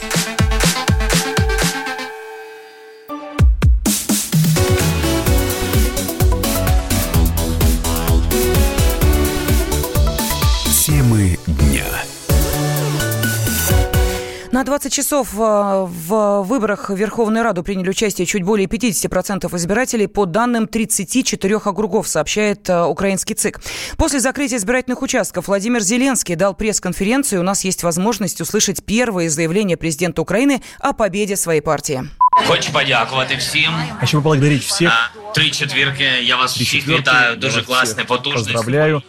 На 14.60 14.64
20 14.64 14.92
часов 14.92 15.34
э, 15.34 15.38
в 15.38 16.42
выборах 16.42 16.90
в 16.90 16.94
Верховную 16.94 17.44
Раду 17.44 17.62
приняли 17.62 17.90
участие 17.90 18.26
чуть 18.26 18.42
более 18.42 18.66
50% 18.66 19.54
избирателей 19.56 20.06
по 20.06 20.26
данным 20.26 20.66
34 20.66 21.56
округов, 21.56 22.08
сообщает 22.08 22.68
э, 22.68 22.84
украинский 22.84 23.34
ЦИК. 23.34 23.60
После 23.96 24.20
закрытия 24.20 24.58
избирательных 24.58 25.02
участков 25.02 25.48
Владимир 25.48 25.80
Зеленский 25.80 26.36
дал 26.36 26.54
пресс-конференцию. 26.54 27.40
У 27.40 27.44
нас 27.44 27.64
есть 27.64 27.82
возможность 27.82 28.40
услышать 28.40 28.84
первые 28.84 29.30
заявления 29.30 29.76
президента 29.76 30.22
Украины 30.22 30.62
о 30.80 30.92
победе 30.92 31.36
своей 31.36 31.60
партии. 31.60 32.02
Хочу 32.46 32.72
подякувати 32.72 33.36
всім. 33.36 33.70
Хочу 34.00 34.22
поблагодарить 34.22 34.62
всех. 34.62 35.12
Три 35.34 35.50
четверки. 35.50 36.04
Я 36.22 36.36
вас 36.36 36.54
Три 36.54 36.64
всіх 36.64 36.88
вітаю. 36.88 37.36
Дуже 37.36 37.60
классный, 37.60 38.06
потужний. 38.06 38.54
Поздравляю. 38.54 39.02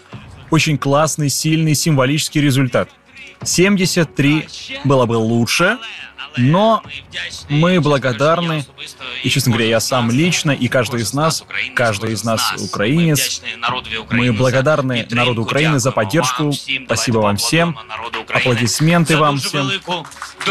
Очень 0.50 0.78
классный, 0.78 1.30
сильный, 1.30 1.76
символический 1.76 2.42
результат. 2.42 2.88
73 3.45 4.81
было 4.85 5.07
бы 5.07 5.15
лучше, 5.15 5.79
но 6.37 6.83
мы 7.49 7.81
благодарны, 7.81 8.65
и, 9.23 9.29
честно 9.31 9.53
говоря, 9.53 9.69
я 9.69 9.81
сам 9.81 10.11
лично, 10.11 10.51
и 10.51 10.69
каждый 10.69 11.03
из 11.03 11.12
нас, 11.12 11.45
каждый 11.75 12.12
из 12.12 12.25
нас 12.25 12.55
украинец, 12.59 13.43
мы 14.11 14.33
благодарны 14.33 15.07
народу 15.11 15.43
Украины 15.43 15.79
за 15.79 15.93
поддержку. 15.93 16.53
Спасибо 16.87 17.19
вам 17.19 17.37
всем. 17.37 17.79
Аплодисменты 18.33 19.17
вам 19.17 19.39
всем 19.39 19.71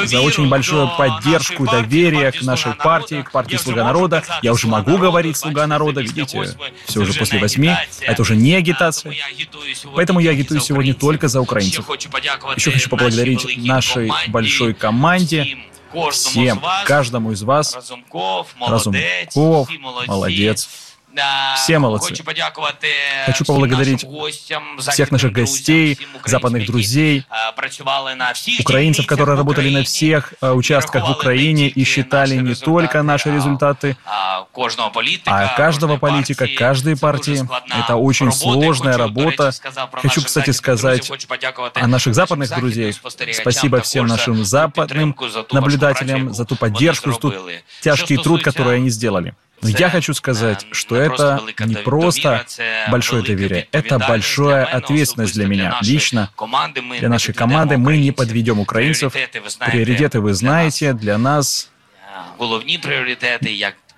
за 0.05 0.21
очень 0.21 0.47
большую 0.49 0.89
поддержку, 0.97 1.65
доверие 1.65 2.31
к 2.31 2.41
нашей 2.41 2.73
партии, 2.73 3.21
к 3.21 3.31
партии 3.31 3.57
«Слуга 3.57 3.83
народа». 3.83 4.23
Я 4.41 4.53
уже 4.53 4.67
могу 4.67 4.97
говорить 4.97 5.37
«Слуга 5.37 5.67
народа», 5.67 6.01
видите, 6.01 6.55
все 6.85 6.99
уже 6.99 7.13
после 7.13 7.39
восьми. 7.39 7.75
Это 8.01 8.21
уже 8.21 8.35
не 8.35 8.53
агитация. 8.55 9.13
Поэтому 9.95 10.19
я 10.19 10.31
агитую 10.31 10.61
сегодня 10.61 10.93
только 10.93 11.27
за 11.27 11.41
украинцев. 11.41 11.89
Еще 12.55 12.71
хочу 12.71 12.89
поблагодарить 12.89 13.57
нашей 13.57 14.11
большой 14.27 14.73
команде, 14.73 15.57
всем, 16.11 16.61
каждому 16.85 17.31
из 17.31 17.43
вас, 17.43 17.75
Разумков, 17.75 18.55
молодец. 20.07 20.69
Все 21.55 21.79
молодцы. 21.79 22.15
Хочу 23.25 23.45
поблагодарить 23.45 24.05
всех 24.79 25.11
наших 25.11 25.31
гостей, 25.31 25.97
западных 26.25 26.65
друзей, 26.67 27.25
украинцев, 28.59 29.05
которые 29.05 29.37
работали 29.37 29.69
на 29.69 29.83
всех 29.83 30.33
участках 30.41 31.07
в 31.07 31.11
Украине 31.11 31.67
и 31.67 31.83
считали 31.83 32.35
не 32.35 32.55
только 32.55 33.03
наши 33.03 33.33
результаты, 33.33 33.97
а 34.05 35.57
каждого 35.57 35.97
политика, 35.97 36.47
каждой 36.47 36.97
партии. 36.97 37.47
Это 37.77 37.95
очень 37.95 38.31
сложная 38.31 38.97
работа. 38.97 39.51
Хочу, 39.93 40.23
кстати, 40.23 40.51
сказать 40.51 41.11
о 41.75 41.87
наших 41.87 42.15
западных 42.15 42.49
друзей. 42.55 42.93
Спасибо 43.33 43.81
всем 43.81 44.07
нашим 44.07 44.43
западным 44.45 45.15
наблюдателям 45.51 46.33
за 46.33 46.45
ту 46.45 46.55
поддержку, 46.55 47.11
за 47.11 47.19
тот 47.19 47.35
тяжкий 47.81 48.17
труд, 48.17 48.43
который 48.43 48.77
они 48.77 48.89
сделали. 48.89 49.35
Но 49.61 49.69
я 49.69 49.89
хочу 49.89 50.13
сказать, 50.13 50.65
что 50.71 50.95
это 50.95 51.41
не 51.65 51.75
просто 51.75 52.45
большое 52.89 53.23
доверие, 53.23 53.67
это 53.71 53.99
большая 53.99 54.65
ответственность 54.65 55.33
для 55.33 55.45
меня. 55.47 55.77
лично, 55.81 56.31
для 56.99 57.09
нашей 57.09 57.33
команды. 57.33 57.77
Мы 57.77 57.97
не 57.97 58.11
подведем 58.11 58.59
украинцев. 58.59 59.13
Приоритеты 59.71 60.19
вы 60.19 60.33
знаете, 60.33 60.93
для 60.93 61.17
нас. 61.17 61.69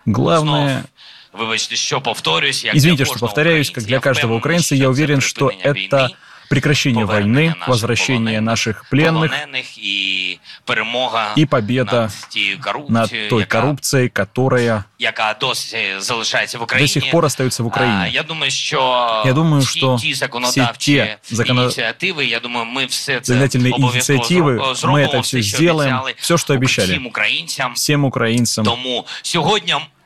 главное 0.06 0.86
Извините, 2.74 3.06
что 3.06 3.18
повторяюсь, 3.20 3.72
как 3.72 3.84
для 3.86 4.00
каждого 4.00 4.36
украинца, 4.36 4.76
я 4.76 4.90
уверен, 4.90 5.20
что 5.22 5.50
это 5.50 6.12
прекращение 6.54 7.06
войны, 7.06 7.56
возвращение 7.68 8.40
наших 8.40 8.88
пленных 8.90 9.32
и 11.36 11.46
победа 11.50 12.10
над 12.88 13.12
той 13.30 13.46
коррупцией, 13.46 14.10
которая 14.10 14.86
до 15.40 16.88
сих 16.88 17.12
пор 17.12 17.26
остается 17.26 17.64
в 17.64 17.68
Украине. 17.68 18.12
Я 18.12 18.24
думаю, 19.34 19.62
что 19.62 19.98
все 19.98 20.74
те 20.78 21.20
законодательные 21.30 23.74
инициативы, 23.74 24.62
мы 24.84 25.02
это 25.02 25.22
все 25.24 25.42
сделаем, 25.42 26.02
все, 26.20 26.38
что 26.38 26.54
обещали 26.54 27.02
всем 27.74 28.06
украинцам. 28.06 28.66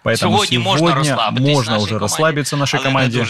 Поэтому 0.07 0.45
сегодня 0.45 1.17
можно 1.31 1.79
уже 1.79 1.99
расслабиться 1.99 2.57
нашей 2.57 2.81
команде, 2.81 3.25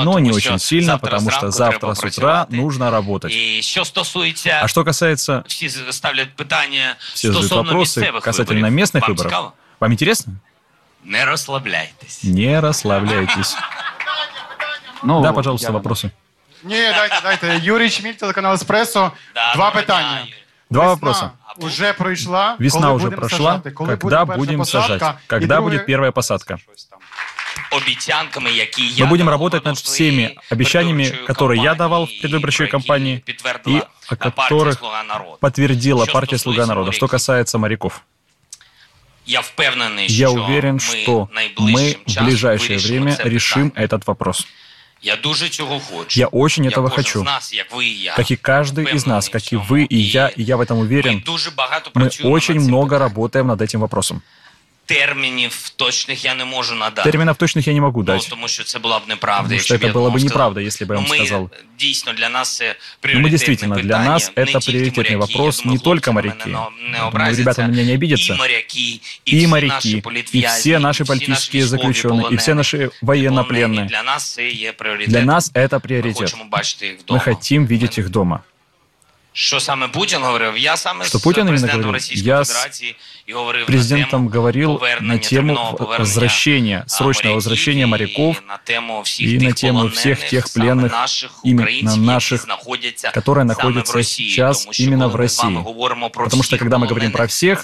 но 0.00 0.18
не 0.18 0.32
очень 0.32 0.58
сильно, 0.58 0.98
потому 0.98 1.30
что 1.30 1.50
завтра 1.50 1.94
с 1.94 2.02
утра 2.02 2.46
нужно 2.48 2.90
работать. 2.90 3.32
А 3.32 4.68
что 4.68 4.84
касается... 4.84 5.44
Все 5.46 5.68
задают 5.68 7.50
вопросы 7.50 8.12
касательно 8.22 8.66
местных 8.66 9.08
выборов. 9.08 9.52
Вам 9.80 9.92
интересно? 9.92 10.34
Не 11.04 11.24
расслабляйтесь. 11.24 12.20
Не 12.22 12.60
расслабляйтесь. 12.60 13.56
Ну, 15.02 15.20
да, 15.20 15.32
пожалуйста, 15.32 15.70
вопросы. 15.72 16.10
Ні, 16.62 16.80
дайте, 16.96 17.20
дайте. 17.22 17.60
Юрій 17.62 17.90
Чміль, 17.90 18.12
телеканал 18.12 18.54
Еспресо. 18.54 19.12
Два 19.54 19.70
питання. 19.70 20.26
Два 20.69 20.89
вопроса. 20.89 21.33
Уже 21.57 21.93
пройшла. 21.93 22.55
Весна 22.59 22.93
уже 22.93 23.09
прошла. 23.11 23.61
Когда 23.61 24.25
будем 24.25 24.63
сажать? 24.65 25.01
Когда 25.27 25.61
будет 25.61 25.85
первая 25.85 26.11
посадка? 26.11 26.59
Мы 27.71 29.07
будем 29.07 29.29
работать 29.29 29.63
над 29.65 29.77
всеми 29.77 30.37
обещаниями, 30.49 31.25
которые 31.25 31.61
я 31.61 31.75
давал 31.75 32.05
в 32.05 32.19
предвыборчей 32.21 32.67
кампании 32.67 33.23
и 33.65 33.83
о 34.07 34.15
которых 34.15 34.81
подтвердила 35.39 36.05
партия 36.05 36.37
«Слуга 36.37 36.65
народа», 36.65 36.91
что 36.91 37.07
касается 37.07 37.57
моряков. 37.57 38.03
Я 39.25 39.41
уверен, 40.31 40.79
что 40.79 41.29
мы 41.57 41.97
в 42.05 42.23
ближайшее 42.23 42.79
время 42.79 43.17
решим 43.23 43.71
этот 43.75 44.07
вопрос. 44.07 44.47
Я 45.01 45.15
дуже 45.15 45.49
цього 45.49 45.79
хочу. 45.79 46.19
Я 46.19 46.27
очень 46.27 46.67
этого 46.67 46.89
хочу. 46.89 47.23
Нас, 47.23 47.53
як 47.53 47.75
ви 47.75 47.85
і 47.85 48.01
я, 48.01 48.15
как 48.15 48.31
и 48.31 48.35
каждый 48.35 48.95
из 48.95 49.07
нас, 49.07 49.29
как 49.29 49.53
и 49.53 49.57
вы 49.57 49.87
и 49.89 49.97
я, 49.97 50.27
и 50.27 50.43
я 50.43 50.55
в 50.55 50.61
этом 50.61 50.79
уверен. 50.79 51.23
Мы 51.95 52.09
очень 52.23 52.59
много 52.59 52.99
работаем 52.99 53.47
над 53.47 53.61
этим 53.61 53.79
вопросом 53.79 54.21
термінів 54.88 55.72
точних 55.76 56.24
я 56.24 56.34
не 56.34 56.44
можу 56.44 56.74
надати. 56.74 57.10
Терминов 57.10 57.36
точных 57.36 57.68
я 57.68 57.74
не 57.74 57.80
могу 57.80 58.02
дать. 58.02 58.20
Ну, 58.22 58.30
тому 58.30 58.48
що 58.48 58.64
це 58.64 58.78
була 58.78 58.98
б 58.98 59.02
неправда, 59.08 59.42
Потому 59.42 59.60
что 59.60 59.74
это 59.74 59.92
было 59.92 60.10
бы 60.10 60.24
неправда, 60.24 60.60
если 60.60 60.86
бы 60.86 60.94
я 60.94 61.00
вам 61.00 61.10
мы, 61.10 61.16
сказал. 61.16 61.50
Дійсно, 61.78 62.12
для 62.12 62.28
нас 62.28 62.56
це 62.56 62.76
Но 63.04 63.20
мы 63.20 63.30
действительно, 63.30 63.76
для 63.76 64.04
нас 64.04 64.32
это 64.36 64.58
приоритетный 64.58 65.16
вопрос, 65.16 65.64
не 65.64 65.78
только 65.78 66.12
моряки. 66.12 66.50
Думаю, 66.50 67.36
ребята 67.36 67.62
на 67.62 67.68
меня 67.68 67.84
не 67.84 67.94
обидятся. 67.94 68.34
И 68.34 68.36
моряки, 68.36 69.00
и, 69.24 69.46
моряки, 69.46 70.02
и 70.32 70.46
все 70.46 70.78
наши 70.78 71.04
политические 71.04 71.66
заключенные, 71.66 72.32
и 72.32 72.36
все 72.36 72.54
наши 72.54 72.90
военнопленные. 73.02 73.86
Для 73.86 74.02
нас 74.02 74.34
це 74.34 74.48
є 74.48 74.72
пріоритет. 74.72 75.10
Для 75.10 75.22
нас 75.22 75.50
это 75.54 75.80
приоритет. 75.80 76.36
Мы 77.08 77.20
хотим 77.24 77.66
видеть 77.66 77.98
их 77.98 78.08
дома. 78.08 78.40
Что 79.31 79.59
саме 79.59 79.87
Путин 79.87 80.21
говорил? 80.21 80.55
Я 80.55 80.75
саме 80.75 81.05
что 81.05 81.19
Путин 81.19 81.47
именно 81.47 81.67
говорил? 81.67 82.01
Я 82.09 82.43
с 82.43 82.69
президентом 83.67 84.27
говорил 84.27 84.81
на 84.99 85.19
тему 85.19 85.75
возвращения, 85.77 86.83
срочного 86.87 87.35
возвращения 87.35 87.85
моряков 87.85 88.41
и 89.19 89.39
на 89.39 89.51
тему 89.53 89.89
всех 89.89 90.27
тех 90.27 90.51
пленных, 90.51 90.93
именно 91.43 91.95
наших, 91.95 92.45
которые 93.13 93.45
находятся 93.45 94.01
сейчас 94.03 94.67
именно 94.79 95.07
в 95.07 95.15
России. 95.15 95.57
Потому 96.11 96.43
что 96.43 96.57
когда 96.57 96.77
мы 96.79 96.87
говорим 96.87 97.11
про 97.11 97.27
всех, 97.27 97.63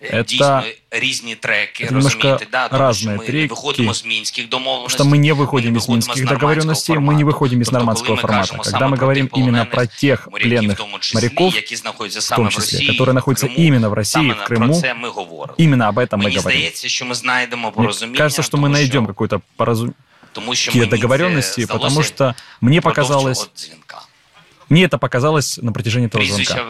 это, 0.00 0.64
это 0.90 1.90
немножко 1.90 2.40
разные 2.70 3.18
треки, 3.18 3.54
потому 3.54 4.88
что 4.88 5.04
мы 5.04 5.18
не 5.18 5.32
выходим 5.32 5.76
из 5.76 5.88
минских 5.88 6.28
договоренностей, 6.28 6.96
мы 6.98 7.14
не 7.14 7.24
выходим 7.24 7.60
из 7.60 7.70
нормандского 7.70 8.16
формата. 8.16 8.56
Когда 8.58 8.88
мы 8.88 8.96
говорим 8.96 9.26
именно 9.34 9.66
про 9.66 9.86
тех 9.86 10.28
пленных 10.32 10.78
моряков, 11.14 11.54
в 11.54 12.34
том 12.36 12.48
числе, 12.48 12.86
которые 12.92 13.14
находятся 13.14 13.46
именно 13.46 13.90
в 13.90 13.94
России, 13.94 14.30
в 14.32 14.44
Крыму, 14.44 14.80
именно 15.56 15.88
об 15.88 15.98
этом 15.98 16.20
мы 16.20 16.30
говорим. 16.30 16.60
Мне 16.60 18.16
кажется, 18.18 18.42
что 18.42 18.56
мы 18.56 18.68
найдем 18.68 19.06
какое-то 19.06 19.40
поразумение 19.56 19.94
договоренности, 20.86 21.66
потому 21.66 22.02
что 22.02 22.36
мне 22.60 22.80
показалось, 22.80 23.50
мне 24.68 24.84
это 24.84 24.98
показалось 24.98 25.58
на 25.58 25.72
протяжении 25.72 26.06
этого 26.06 26.24
звонка. 26.24 26.64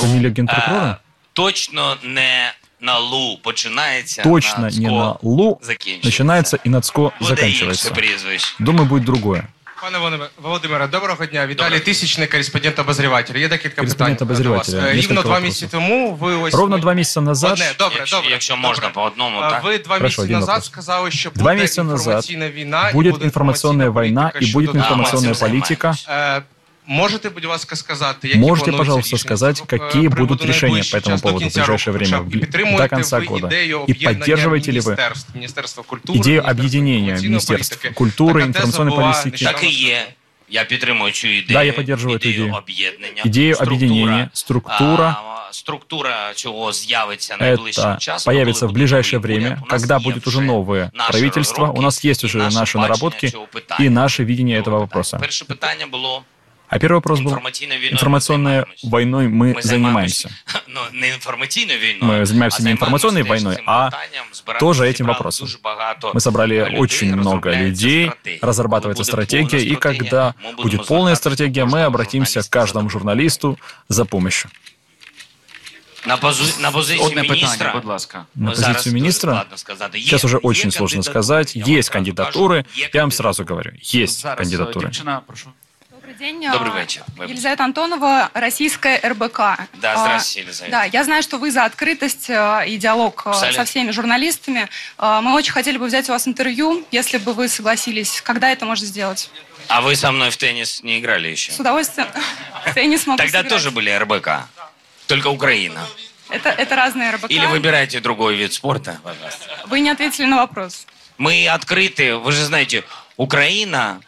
Фамилия 0.00 0.30
генпрокурора? 0.30 1.00
Точно 1.32 1.98
не 2.02 2.52
на 2.80 2.98
Лу 2.98 3.38
починається, 3.38 4.22
Точно 4.22 4.68
не 4.70 4.88
на 4.88 5.16
Лу 5.22 5.60
начинается 6.02 6.58
и 6.64 6.68
на 6.68 6.80
Цко 6.80 7.12
заканчивается. 7.20 7.92
Думаю, 8.58 8.86
будет 8.88 9.04
другое. 9.04 9.48
Пане 9.81 9.97
Володимире, 10.41 10.87
доброго 10.87 11.25
дня. 11.25 11.47
Віталій 11.47 11.79
Тисячний, 11.79 12.27
кореспондент 12.27 12.79
обозріватель. 12.79 13.35
Є 13.35 13.47
декілька 13.47 13.83
питань 13.83 14.17
до 14.19 14.51
вас. 14.51 14.73
Рівно 14.73 15.21
два 15.21 15.39
місяці 15.39 15.67
тому 15.71 16.13
ви 16.13 16.35
ось... 16.35 16.53
Ровно 16.53 16.77
два 16.77 16.93
місяці 16.93 17.19
назад... 17.19 17.51
Одне, 17.51 17.71
добре, 17.79 17.95
якщо, 17.97 18.15
добре. 18.15 18.31
Якщо 18.31 18.57
можна 18.57 18.89
по 18.89 19.03
одному, 19.03 19.41
так? 19.41 19.63
Ви 19.63 19.77
два 19.77 19.97
Хорошо, 19.97 20.21
місяці 20.21 20.33
назад 20.33 20.47
вопрос. 20.47 20.65
сказали, 20.65 21.11
що 21.11 21.29
Два 21.29 21.43
буде 21.43 21.61
месяца 21.61 21.83
назад 21.83 22.07
інформаційна 22.07 22.49
війна, 22.49 22.89
будет 22.93 23.15
і 23.21 23.23
информационная 23.23 23.89
война 23.89 24.31
и 24.41 24.45
будет 24.53 24.69
щодо 24.69 24.77
информационная 24.79 25.33
цим 25.33 25.49
политика. 25.49 25.95
Е, 26.89 26.91
Можете, 26.93 27.29
будь 27.29 27.45
ласка, 27.45 27.75
сказати, 27.75 28.27
які 28.27 28.39
Можете, 28.39 28.71
плануються 28.71 28.77
пожалуйста, 28.77 29.15
рішення 29.15 29.19
сказать, 29.19 29.57
з 29.57 29.61
какие 29.61 30.09
приводу 30.09 30.15
будут 30.33 30.45
решения 30.47 30.73
найближчий 30.73 30.99
по 31.01 31.07
этому 31.07 31.11
час 31.11 31.21
до 31.21 31.27
поводу 31.27 31.37
в 31.39 31.41
кінця 31.43 31.59
ближайшее 31.59 31.93
року? 31.93 32.05
время, 32.05 32.17
Хоча 32.23 32.37
б 32.37 32.41
підтримуєте 32.41 32.83
до 32.83 32.89
конца 32.89 33.19
ви 33.19 33.25
года? 33.25 33.47
ідею 33.47 33.77
И 33.77 33.81
об'єднання 33.81 34.19
поддерживаете 34.19 34.71
ли 34.71 34.79
вы 34.79 34.83
міністерств, 34.89 35.29
Міністерства 35.35 35.83
культури, 35.83 36.19
идею 36.19 36.41
Міністерства 36.41 36.63
объединения 36.63 36.97
інформаційної 36.99 37.29
Министерств 37.29 37.75
політики? 37.81 38.03
культуры, 38.03 38.33
Така 38.33 38.45
теза 38.45 38.45
информационной 38.47 38.95
була 38.95 39.11
политики? 39.11 39.45
Так 39.45 39.63
і 39.63 39.69
є. 39.69 40.07
Я 40.49 40.63
підтримую 40.65 41.11
цю 41.11 41.27
ідею. 41.27 41.45
Да, 41.49 41.63
я 41.63 41.73
підтримую 41.73 42.19
цю 42.19 42.29
ідею. 42.29 42.53
об'єднання. 42.53 43.21
Идею 43.25 43.55
Структура, 43.55 43.77
объединения, 43.77 44.29
структура, 44.33 45.17
а, 45.49 45.53
структура 45.53 46.33
чого 46.35 46.73
з'явиться 46.73 47.37
найближчим 47.39 47.83
это 47.83 47.97
часом. 47.97 48.31
появится 48.33 48.59
коли 48.59 48.69
в 48.69 48.71
буде 48.71 48.79
ближайшее 48.79 49.19
новий 49.19 49.35
уряд. 49.35 49.43
время, 49.43 49.61
У 49.69 49.71
нас 49.73 49.81
когда 49.81 49.97
є 49.97 50.03
будет 50.03 50.27
уже 50.27 50.37
вже 50.37 50.47
новое 50.47 50.91
наші 50.93 51.11
правительство. 51.11 51.63
У 51.63 51.67
розробки 51.67 51.81
нас 51.81 52.05
есть 52.05 52.23
і 52.23 52.25
уже 52.27 52.37
наше 52.37 52.59
наши 52.59 52.77
бачення 52.77 52.81
наработки 52.81 53.29
цього 53.29 53.47
питання. 53.47 53.85
и 53.85 53.89
наше 53.89 54.23
видение 54.25 54.59
этого 54.59 54.63
Цього 54.65 54.79
вопроса. 54.79 55.11
питання. 55.17 55.27
Перше 55.27 55.45
питання 55.45 55.87
було 55.87 56.23
А 56.69 56.77
первый 56.77 56.93
вопрос 56.95 57.19
был, 57.19 57.23
інформаційною 57.27 57.79
війною. 57.79 57.91
информационной 57.91 58.57
ми 58.57 58.63
займаємося. 58.65 58.87
войной 58.89 59.27
мы 59.27 59.55
Ми 59.55 59.61
занимаемся. 59.61 60.29
Ну, 60.67 60.79
не 60.93 61.07
інформаційною 61.07 61.79
війною. 61.79 62.21
Мы 62.21 62.25
занимаемся 62.25 62.57
а 62.59 62.63
не 62.63 62.71
информационной 62.71 63.21
займаємося 63.23 63.45
войной, 63.45 63.55
цим 63.55 63.69
а 63.69 63.85
питанням, 63.89 64.25
збираємо- 64.33 64.59
тоже 64.59 64.83
этим 64.83 64.97
зібрали 64.97 65.13
вопросом. 65.13 65.47
дуже 65.47 65.57
багато 65.63 66.11
Мы 66.11 66.19
собрали 66.19 66.65
людей, 66.65 66.79
очень 66.79 67.11
много 67.15 67.23
розробляється 67.35 67.85
людей, 67.85 68.05
стратегія. 68.05 68.39
разрабатывается 68.41 68.81
Коли 68.81 68.93
буде 68.93 69.03
стратегия, 69.03 69.43
повна 69.49 69.57
и 69.57 69.75
стратегія, 69.75 69.99
когда 69.99 70.33
ми 70.43 70.51
будемо 70.51 70.63
будет 70.63 70.87
полная 70.87 71.15
звертатися 71.15 71.15
стратегия, 71.35 71.65
до 71.65 71.69
мы 71.69 71.71
кожного 71.71 71.87
обратимся 71.87 72.39
к 72.39 72.43
журналіста 72.43 72.59
каждому 72.59 72.89
за 72.89 72.93
журналисту 72.93 73.57
за 73.89 74.05
помощью. 74.05 74.51
На, 76.07 76.17
позу... 76.17 76.43
на 76.61 76.71
позицію 76.71 77.05
Одне 77.07 77.21
міністра. 77.21 77.49
питання, 77.57 77.73
будь 77.73 77.85
ласка. 77.85 78.17
На 78.17 78.25
Ну, 78.35 78.55
зараз 78.55 78.57
позицию 78.75 78.93
дуже 78.93 79.01
министра 79.03 79.31
складно 79.33 79.57
сказати. 79.57 79.97
Є- 79.99 80.03
сейчас 80.05 80.25
уже 80.25 80.35
є 80.35 80.39
очень 80.43 80.71
сложно 80.71 81.03
кандидатури, 81.03 81.11
сказать. 81.43 81.55
я 81.55 81.63
вам 81.65 81.73
Есть 81.77 81.91
зразу 81.91 82.05
кандидатуры, 82.05 82.47
кажу, 82.63 82.69
є 82.75 82.89
я 82.93 83.01
вам 83.01 83.11
кандидатури. 83.11 83.11
сразу 83.11 83.43
говорю, 83.43 83.71
есть 83.95 84.19
Зараз 84.21 84.39
кандидатуры. 84.39 84.79
дівчина, 84.79 85.21
прошу. 85.27 85.49
Добрый 86.10 86.26
день. 86.32 86.50
Добрый 86.50 86.72
А, 86.72 86.80
вечер. 86.80 87.04
Елизавета 87.24 87.64
Антонова, 87.64 88.30
российская 88.34 88.98
РБК. 88.98 89.38
Да, 89.74 89.92
А, 89.92 89.96
здравствуйте, 89.96 90.40
Елизавета. 90.40 90.70
Да, 90.72 90.84
я 90.84 91.04
знаю, 91.04 91.22
что 91.22 91.38
вы 91.38 91.52
за 91.52 91.64
открытость 91.64 92.28
а, 92.30 92.62
и 92.62 92.76
диалог 92.78 93.26
Абсолютно. 93.26 93.64
со 93.64 93.70
всеми 93.70 93.92
журналистами. 93.92 94.68
Мы 94.98 95.34
очень 95.34 95.52
хотели 95.52 95.78
бы 95.78 95.86
взять 95.86 96.08
у 96.08 96.12
вас 96.12 96.26
интервью, 96.26 96.84
если 96.90 97.18
бы 97.18 97.32
вы 97.32 97.48
согласились. 97.48 98.20
Когда 98.22 98.50
это 98.50 98.64
можно 98.66 98.86
сделать? 98.86 99.30
А 99.68 99.80
вы 99.82 99.94
со 99.94 100.10
мной 100.10 100.30
в 100.30 100.36
теннис 100.36 100.82
не 100.82 100.98
играли 100.98 101.28
еще? 101.28 101.52
С 101.52 101.60
удовольствием. 101.60 102.08
Теннис 102.74 103.06
могу 103.06 103.18
Тогда 103.18 103.38
сыграть. 103.38 103.48
тоже 103.52 103.70
были 103.70 103.90
РБК. 103.90 104.48
Только 105.06 105.28
Украина. 105.28 105.86
Это, 106.28 106.48
это 106.48 106.74
разные 106.74 107.12
РБК. 107.12 107.30
Или 107.30 107.46
выбирайте 107.46 108.00
другой 108.00 108.34
вид 108.34 108.52
спорта, 108.52 108.98
пожалуйста. 109.04 109.60
Вы 109.66 109.78
не 109.80 109.90
ответили 109.90 110.26
на 110.26 110.38
вопрос. 110.38 110.86
Мы 111.18 111.46
открыты, 111.46 112.16
вы 112.16 112.32
же 112.32 112.44
знаете, 112.44 112.82
Украина 113.16 114.00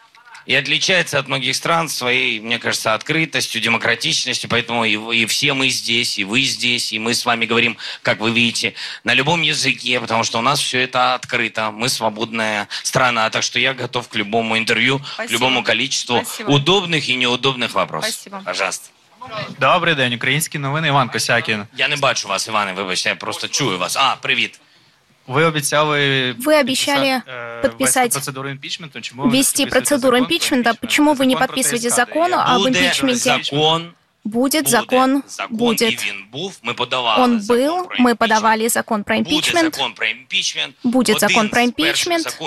и 0.46 0.54
отличается 0.54 1.18
от 1.18 1.28
многих 1.28 1.54
стран 1.54 1.88
своей, 1.90 2.40
мне 2.40 2.58
кажется, 2.58 2.94
открытостью, 2.94 3.60
демократичностью, 3.60 4.48
поэтому 4.48 4.84
и, 4.86 4.96
вы- 4.96 5.16
и 5.18 5.26
все 5.26 5.52
мы 5.52 5.68
здесь, 5.68 6.18
и 6.18 6.24
вы 6.24 6.40
здесь, 6.42 6.92
и 6.94 6.98
мы 6.98 7.12
с 7.12 7.26
вами 7.26 7.44
говорим, 7.44 7.76
как 8.02 8.18
вы 8.20 8.30
видите, 8.30 8.72
на 9.04 9.12
любом 9.14 9.42
языке, 9.42 10.00
потому 10.00 10.24
что 10.24 10.38
у 10.38 10.42
нас 10.42 10.58
все 10.60 10.78
это 10.84 11.14
открыто, 11.14 11.70
мы 11.70 11.88
свободная 11.90 12.66
страна, 12.82 13.28
так 13.30 13.42
что 13.42 13.58
я 13.58 13.74
готов 13.74 14.08
к 14.08 14.14
любому 14.16 14.56
интервью, 14.56 14.98
к 15.00 15.06
Спасибо. 15.14 15.32
любому 15.34 15.62
количеству 15.62 16.22
Спасибо. 16.24 16.50
удобных 16.50 17.08
и 17.10 17.14
неудобных 17.16 17.74
вопросов. 17.74 18.10
Спасибо. 18.14 18.42
Пожалуйста. 18.44 18.88
Добрий 19.60 19.94
день, 19.94 20.14
українські 20.14 20.58
новини, 20.58 20.88
Іван 20.88 21.08
Косякін. 21.08 21.64
Я 21.76 21.88
не 21.88 21.96
бачу 21.96 22.28
вас, 22.28 22.48
Іване, 22.48 22.72
вибачте, 22.72 23.08
я 23.08 23.14
просто 23.16 23.48
чую 23.48 23.78
вас. 23.78 23.96
А, 23.96 24.16
привіт. 24.16 24.60
Ви 25.26 25.44
обіцяли... 25.44 26.32
Вы 26.32 26.60
обещали 26.60 27.04
підписати, 27.04 27.30
е, 27.30 27.60
подписать- 27.62 28.02
вести 28.04 28.08
процедуру 28.08 28.48
імпічменту. 28.48 29.00
Чому 29.00 29.22
ви 29.22 29.28
не 29.30 29.36
вести 29.38 29.62
підписуєте 29.64 29.70
процедуру 29.70 30.16
закон 30.16 30.26
про 30.26 30.34
импичмента. 30.34 30.70
імпічмент? 30.70 30.80
Почему 30.80 31.10
вы 31.14 31.26
не 31.26 31.32
Закон 31.32 31.46
про 31.46 31.56
подписываете 31.56 31.88
ТСК, 31.90 31.96
закон 31.96 32.30
де 32.30 32.36
об 32.36 32.58
Буде 32.62 32.78
импичменте? 32.84 33.18
закон 33.50 33.90
Будет 34.23 34.69
закон, 34.69 35.23
будет. 35.49 35.99
Он 37.17 37.39
был, 37.45 37.89
мы 37.97 38.15
подавали 38.15 38.69
закон 38.69 39.03
про 39.03 39.19
импичмент. 39.19 39.77
Будет 40.83 41.19
закон 41.19 41.49
про 41.49 41.65
импичмент. 41.65 42.37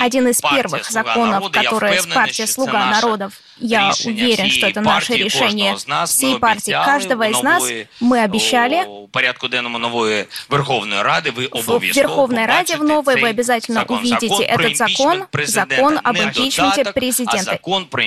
Один 0.00 0.28
из 0.28 0.40
первых 0.40 0.90
законов, 0.90 1.50
которые 1.52 2.00
с 2.00 2.06
партии 2.06 2.46
«Слуга 2.46 2.86
народов», 2.86 3.34
я 3.58 3.92
уверен, 4.06 4.50
что 4.50 4.66
это 4.68 4.80
наше 4.80 5.14
решение 5.14 5.76
всей 6.06 6.38
партии, 6.38 6.72
каждого 6.72 7.28
из 7.28 7.42
нас, 7.42 7.64
мы 8.00 8.20
обещали 8.22 8.86
порядку 9.12 9.48
денному 9.48 9.78
нової 9.78 10.26
Верховної 10.50 11.02
Ради. 11.02 11.30
Вы 11.30 11.48
в 11.52 11.82
Верховной 11.82 12.46
Раде 12.46 12.76
в 12.76 12.84
новой 12.84 13.20
вы 13.20 13.28
обязательно 13.28 13.84
увидите 13.84 14.42
этот 14.42 14.76
закон, 14.76 15.26
закон 15.44 16.00
об 16.02 16.16
импичменте 16.16 16.92
президента. 16.92 17.58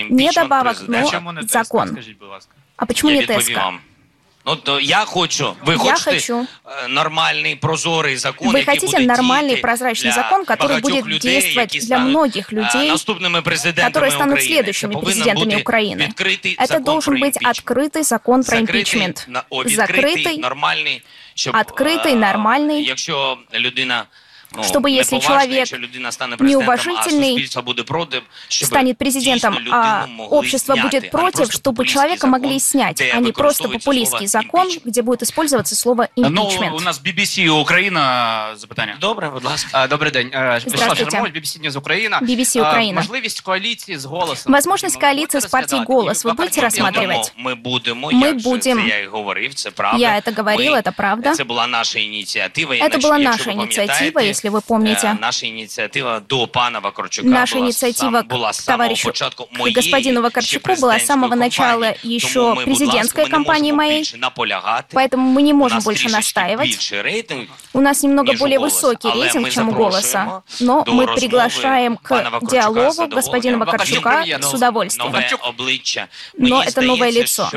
Не 0.09 0.31
добавок, 0.31 0.77
но 0.87 1.09
закон. 1.47 1.97
А 2.77 2.85
почему 2.85 3.11
не 3.11 3.25
ТСК? 3.25 3.59
Ну, 4.45 4.57
то 4.57 4.77
я 4.77 5.05
хочу, 5.05 5.55
вы 5.63 5.77
я 5.85 5.95
хочу. 5.95 6.45
нормальный, 6.89 7.55
прозорый 7.55 8.17
закон, 8.17 8.49
Вы 8.49 8.63
хотите 8.63 8.99
нормальный, 8.99 9.55
прозрачный 9.55 10.11
закон, 10.11 10.43
который 10.43 10.81
будет 10.81 11.05
людей, 11.05 11.41
действовать 11.41 11.85
для 11.85 11.99
многих 11.99 12.51
людей, 12.51 12.91
которые 13.77 14.11
станут 14.11 14.41
следующими 14.41 14.99
президентами 14.99 15.55
Украины. 15.55 16.13
Это 16.57 16.79
должен 16.81 17.19
быть 17.19 17.37
открытый 17.37 18.03
закон 18.03 18.43
про 18.43 18.59
импичмент. 18.59 19.27
Закрытый, 19.65 20.37
нормальный, 20.37 21.03
открытый, 21.53 22.15
нормальный. 22.15 22.83
Якщо 22.83 23.39
людина 23.53 24.07
ну, 24.07 24.22
чтобы 24.61 24.89
если 24.91 25.19
человек 25.19 25.71
неуважительный 26.39 27.47
станет 28.49 28.97
президентом, 28.97 29.57
а 29.71 30.07
общество 30.29 30.75
будет 30.75 31.11
против, 31.11 31.51
чтобы 31.51 31.85
человека 31.85 32.27
могли 32.27 32.59
снять, 32.59 33.01
а 33.01 33.19
не 33.19 33.31
просто 33.31 33.69
популистский 33.69 34.27
закон, 34.27 34.69
где 34.83 35.01
будет 35.01 35.23
использоваться 35.23 35.75
слово 35.75 36.09
«импичмент». 36.15 36.71
Ну, 36.71 36.75
у 36.77 36.79
нас 36.79 37.01
BBC 37.03 37.49
Украина 37.49 38.53
запитання. 38.55 38.97
Добре, 39.01 39.29
будь 39.29 39.43
ласка. 39.43 39.87
Добрий 39.87 40.11
день. 40.11 40.31
Здравствуйте. 40.65 41.17
BBC 41.17 41.61
News 41.61 41.77
Украина. 41.77 42.19
BBC 42.21 42.61
Украина. 42.61 43.01
Можливість 43.01 43.41
коалиции 43.41 43.95
с 43.95 44.05
голосом. 44.05 44.53
Возможность 44.53 44.99
коалиции 44.99 45.39
с 45.39 45.45
партией 45.45 45.83
«Голос» 45.85 46.25
вы 46.25 46.33
будете 46.33 46.61
рассматривать? 46.61 47.33
Мы 47.37 47.55
будем. 47.55 47.99
Мы 47.99 48.33
будем. 48.33 48.85
Я 48.85 49.09
говорил, 49.09 49.51
это 49.51 49.71
правда. 49.71 49.99
Я 49.99 50.17
это 50.17 50.31
говорил, 50.31 50.73
это 50.75 50.91
правда. 50.91 51.29
Это 51.29 51.45
была 51.45 51.67
наша 51.67 51.99
инициатива. 51.99 52.73
Это 52.73 52.99
была 52.99 53.17
наша 53.17 53.51
инициатива, 53.51 54.19
если 54.19 54.42
если 54.43 54.49
вы 54.49 54.61
помните. 54.61 55.07
Э, 55.07 55.13
наша 55.19 55.47
инициатива 55.47 56.19
до 56.19 56.47
пана 56.47 56.81
Вакарчука 56.81 57.27
Наша 57.27 57.59
инициатива 57.59 58.23
к 58.23 58.65
товарищу, 58.65 59.13
к 59.13 59.71
господину 59.73 60.21
Вакарчуку 60.21 60.75
была 60.81 60.99
с 60.99 61.05
самого 61.05 61.35
начала 61.35 61.95
еще 62.03 62.55
президентской 62.65 63.29
кампании 63.29 63.71
моей, 63.71 64.05
поэтому 64.91 65.29
мы 65.29 65.41
не 65.41 65.53
можем 65.53 65.79
больше 65.79 66.09
настаивать. 66.09 66.93
У 67.73 67.79
нас 67.79 68.03
немного 68.03 68.33
более 68.37 68.59
высокий 68.59 69.09
рейтинг, 69.09 69.49
чем 69.49 69.69
у 69.69 69.71
«Голоса», 69.71 70.43
но 70.59 70.83
мы 70.87 71.07
приглашаем 71.15 71.97
к 71.97 72.39
диалогу 72.41 73.07
господина 73.07 73.57
Вакарчука 73.57 74.25
с 74.41 74.53
удовольствием. 74.53 75.13
Но 76.37 76.63
это 76.63 76.81
новое 76.81 77.11
лицо. 77.11 77.49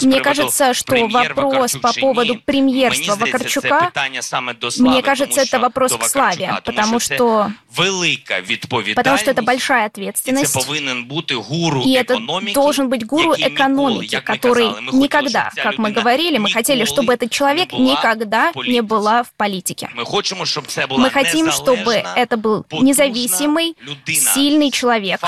Мне 0.00 0.20
кажется, 0.20 0.74
что 0.74 1.08
вопрос 1.08 1.72
по 1.72 1.92
поводу 1.92 2.36
премьерства 2.36 3.16
Вакарчука, 3.16 3.92
мне 4.78 5.02
кажется, 5.02 5.15
кажется, 5.16 5.40
это 5.40 5.58
вопрос 5.58 5.92
к 5.96 6.04
славе, 6.04 6.52
потому 6.64 7.00
что 7.00 7.50
потому 8.94 9.18
что 9.18 9.30
это 9.30 9.42
большая 9.42 9.86
ответственность, 9.86 10.56
и 11.84 11.92
это 11.92 12.18
должен 12.54 12.88
быть 12.88 13.06
гуру 13.06 13.34
экономики, 13.36 14.20
который 14.20 14.68
никогда, 14.92 15.50
как 15.54 15.78
мы 15.78 15.90
говорили, 15.90 16.38
мы 16.38 16.50
хотели, 16.50 16.84
чтобы 16.84 17.14
этот 17.14 17.30
человек 17.30 17.72
никогда 17.72 18.52
не 18.54 18.82
была 18.82 19.22
в 19.22 19.32
политике. 19.32 19.90
Мы 19.94 21.10
хотим, 21.10 21.50
чтобы 21.50 21.94
это 21.94 22.36
был 22.36 22.64
независимый, 22.72 23.76
сильный 24.06 24.70
человек. 24.70 25.20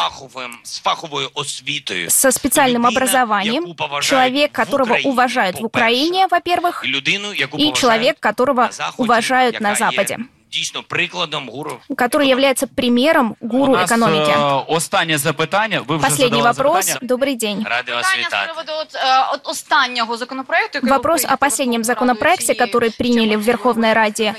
со 2.09 2.31
специальным 2.31 2.87
образованием, 2.87 3.75
человек, 4.03 4.53
которого 4.53 4.99
уважают 5.05 5.61
в 5.61 5.65
Украине, 5.65 6.27
во-первых, 6.29 6.85
и 6.85 7.73
человек, 7.75 8.21
которого 8.21 8.71
уважают 8.97 9.61
на 9.61 9.75
Западе 9.78 10.18
дійсно 10.54 10.84
прикладом 10.84 11.50
гуру, 11.50 11.80
который 11.96 12.28
является 12.28 12.68
примером 12.68 13.36
гуру 13.42 13.74
экономики. 13.74 14.34
Останнє 14.68 15.18
запитання. 15.18 15.82
Ви 15.88 15.98
вже 15.98 16.10
Последний 16.10 16.42
вопрос. 16.42 16.86
Задали 16.86 17.08
Добрый 17.08 17.36
день. 17.36 17.66
Рады 17.66 17.94
вас 17.94 18.18
вітати. 18.18 18.52
Вопрос 20.84 21.26
о 21.26 21.38
последнем 21.38 21.84
законопроекте, 21.84 22.54
который 22.54 22.98
приняли 22.98 23.36
в 23.36 23.42
Верховной 23.42 23.94
Раде. 23.94 24.36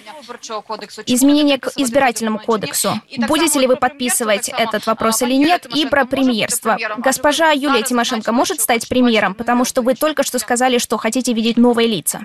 Изменение 1.06 1.58
к 1.58 1.72
избирательному 1.76 2.38
кодексу. 2.46 3.00
Будете 3.28 3.60
ли 3.60 3.66
вы 3.66 3.76
подписывать 3.76 4.48
этот 4.48 4.86
вопрос 4.86 5.22
или 5.22 5.34
нет? 5.34 5.66
И 5.76 5.86
про 5.86 6.04
премьерство. 6.04 6.76
Госпожа 6.98 7.50
Юлия 7.52 7.82
Тимошенко 7.82 8.32
может 8.32 8.60
стать 8.60 8.88
премьером, 8.88 9.34
потому 9.34 9.64
что 9.64 9.82
вы 9.82 9.94
только 9.94 10.22
что 10.22 10.38
сказали, 10.38 10.78
что 10.78 10.96
хотите 10.96 11.32
видеть 11.32 11.56
новые 11.56 11.88
лица. 11.88 12.20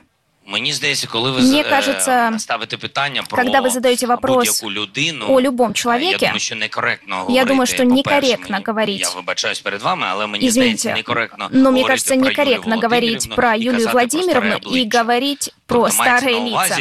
Мені 0.51 0.73
здається, 0.73 1.07
коли 1.07 1.31
ви 1.31 1.41
Мне 1.41 1.63
кажется, 1.63 2.33
ставите 2.37 2.77
питання 2.77 3.23
про 3.29 3.43
когда 3.43 3.61
вы 3.61 3.69
задаете 3.69 4.07
вопрос 4.07 4.63
людину, 4.63 5.25
о 5.29 5.41
любом 5.41 5.73
человеке, 5.73 6.09
я 6.11 6.17
думаю, 6.17 6.39
що 6.39 6.55
некоректно 6.55 7.25
я 7.29 7.45
думаю, 7.45 7.67
что 7.67 7.83
некорректно 7.83 8.59
говорить. 8.65 9.01
Я 9.01 9.09
вибачаюсь 9.09 9.59
перед 9.59 9.81
вами, 9.81 10.07
але 10.09 10.27
мені 10.27 10.47
Извините, 10.47 10.77
здається, 10.77 10.93
некоректно 10.93 11.49
но 11.51 11.71
мне 11.71 11.83
кажется, 11.83 12.15
некорректно 12.15 12.79
говорить 12.79 13.35
про 13.35 13.55
Юлию 13.55 13.89
Владимировну 13.89 14.57
и 14.75 14.89
говорить 14.97 15.53
про 15.67 15.89
старые 15.91 16.39
лица. 16.39 16.77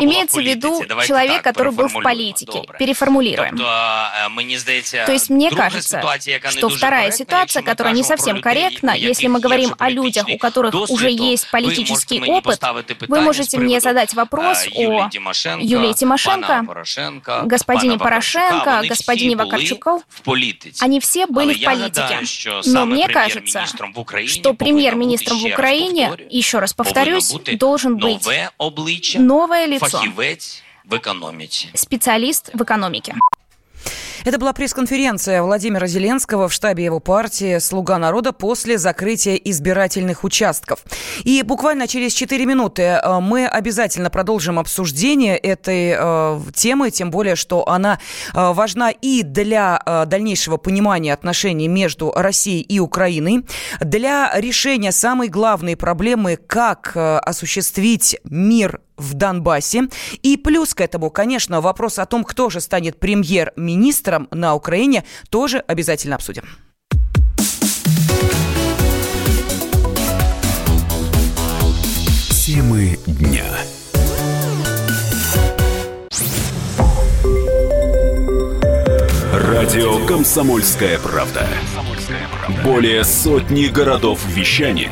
Имеется 0.00 0.40
в 0.40 0.44
виду 0.44 0.84
человек, 1.06 1.42
который 1.44 1.72
был 1.72 1.88
в 1.88 2.02
политике. 2.02 2.62
Переформулируем. 2.78 3.56
То 5.06 5.12
есть 5.12 5.30
мне 5.30 5.50
кажется, 5.50 6.02
что 6.50 6.68
вторая 6.68 7.12
ситуация, 7.12 7.62
которая 7.62 7.94
не 7.94 8.02
совсем 8.02 8.40
корректна, 8.40 8.96
если 8.96 9.28
мы 9.28 9.38
говорим 9.38 9.74
о 9.78 9.90
людях, 9.90 10.26
у 10.28 10.38
которых 10.38 10.74
уже 10.90 11.10
есть 11.10 11.50
политический 11.50 12.20
опыт, 12.20 12.60
вы 13.07 13.21
можете 13.21 13.57
мне 13.57 13.79
задать 13.79 14.13
вопрос 14.13 14.67
о 14.67 15.09
Юлии 15.59 15.93
Тимошенко, 15.93 16.65
господине 17.45 17.97
Порошенко, 17.97 18.83
господине 18.87 19.35
Вакарчуков. 19.35 20.01
Они 20.79 20.99
все 20.99 21.27
были 21.27 21.53
в 21.53 21.63
политике. 21.63 22.19
Но 22.65 22.85
мне 22.85 23.07
кажется, 23.07 23.65
что 24.27 24.53
премьер-министром 24.53 25.39
в 25.39 25.45
Украине, 25.45 26.17
еще 26.29 26.59
раз 26.59 26.73
повторюсь, 26.73 27.31
должен 27.57 27.97
быть 27.97 28.25
новое 29.15 29.65
лицо, 29.65 30.01
специалист 31.73 32.49
в 32.53 32.63
экономике. 32.63 33.15
Это 34.23 34.37
была 34.37 34.53
пресс-конференция 34.53 35.41
Владимира 35.41 35.87
Зеленского 35.87 36.47
в 36.47 36.53
штабе 36.53 36.85
его 36.85 36.99
партии 36.99 37.57
«Слуга 37.57 37.97
народа» 37.97 38.33
после 38.33 38.77
закрытия 38.77 39.35
избирательных 39.35 40.23
участков. 40.23 40.83
И 41.23 41.41
буквально 41.41 41.87
через 41.87 42.13
4 42.13 42.45
минуты 42.45 42.83
э, 42.83 43.19
мы 43.19 43.47
обязательно 43.47 44.11
продолжим 44.11 44.59
обсуждение 44.59 45.37
этой 45.37 45.95
э, 45.97 46.39
темы, 46.53 46.91
тем 46.91 47.09
более, 47.09 47.35
что 47.35 47.67
она 47.67 47.99
э, 48.33 48.53
важна 48.53 48.91
и 48.91 49.23
для 49.23 49.81
э, 49.83 50.05
дальнейшего 50.05 50.57
понимания 50.57 51.13
отношений 51.13 51.67
между 51.67 52.11
Россией 52.11 52.61
и 52.61 52.79
Украиной, 52.79 53.43
для 53.79 54.31
решения 54.35 54.91
самой 54.91 55.29
главной 55.29 55.75
проблемы, 55.75 56.37
как 56.37 56.91
э, 56.93 57.17
осуществить 57.17 58.17
мир 58.23 58.81
в 59.01 59.13
Донбассе. 59.15 59.89
И 60.21 60.37
плюс 60.37 60.73
к 60.73 60.81
этому, 60.81 61.09
конечно, 61.09 61.59
вопрос 61.59 61.99
о 61.99 62.05
том, 62.05 62.23
кто 62.23 62.49
же 62.49 62.61
станет 62.61 62.99
премьер-министром 62.99 64.27
на 64.31 64.55
Украине, 64.55 65.03
тоже 65.29 65.59
обязательно 65.59 66.15
обсудим. 66.15 66.43
Темы 72.29 72.97
дня. 73.05 73.45
Радио 79.33 80.05
«Комсомольская 80.05 80.99
правда». 80.99 81.47
Более 82.63 83.03
сотни 83.05 83.67
городов 83.67 84.19
вещания 84.27 84.91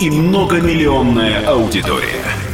и 0.00 0.10
многомиллионная 0.10 1.46
аудитория– 1.46 2.24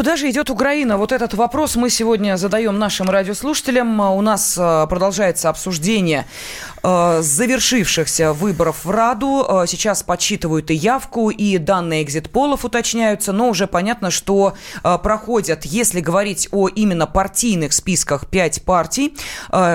Куда 0.00 0.16
же 0.16 0.30
идет 0.30 0.48
Украина? 0.48 0.96
Вот 0.96 1.12
этот 1.12 1.34
вопрос 1.34 1.76
мы 1.76 1.90
сегодня 1.90 2.38
задаем 2.38 2.78
нашим 2.78 3.10
радиослушателям. 3.10 4.00
У 4.00 4.22
нас 4.22 4.56
э, 4.56 4.86
продолжается 4.88 5.50
обсуждение 5.50 6.24
завершившихся 6.82 8.32
выборов 8.32 8.84
в 8.84 8.90
Раду. 8.90 9.46
Э, 9.48 9.64
сейчас 9.66 10.02
подсчитывают 10.02 10.70
и 10.70 10.74
явку, 10.74 11.30
и 11.30 11.58
данные 11.58 12.02
экзит-полов 12.02 12.64
уточняются, 12.64 13.32
но 13.32 13.48
уже 13.48 13.66
понятно, 13.66 14.10
что 14.10 14.54
проходят, 14.82 15.64
если 15.64 16.00
говорить 16.00 16.48
о 16.52 16.68
именно 16.68 17.06
партийных 17.06 17.72
списках, 17.72 18.26
пять 18.28 18.62
партий. 18.62 19.16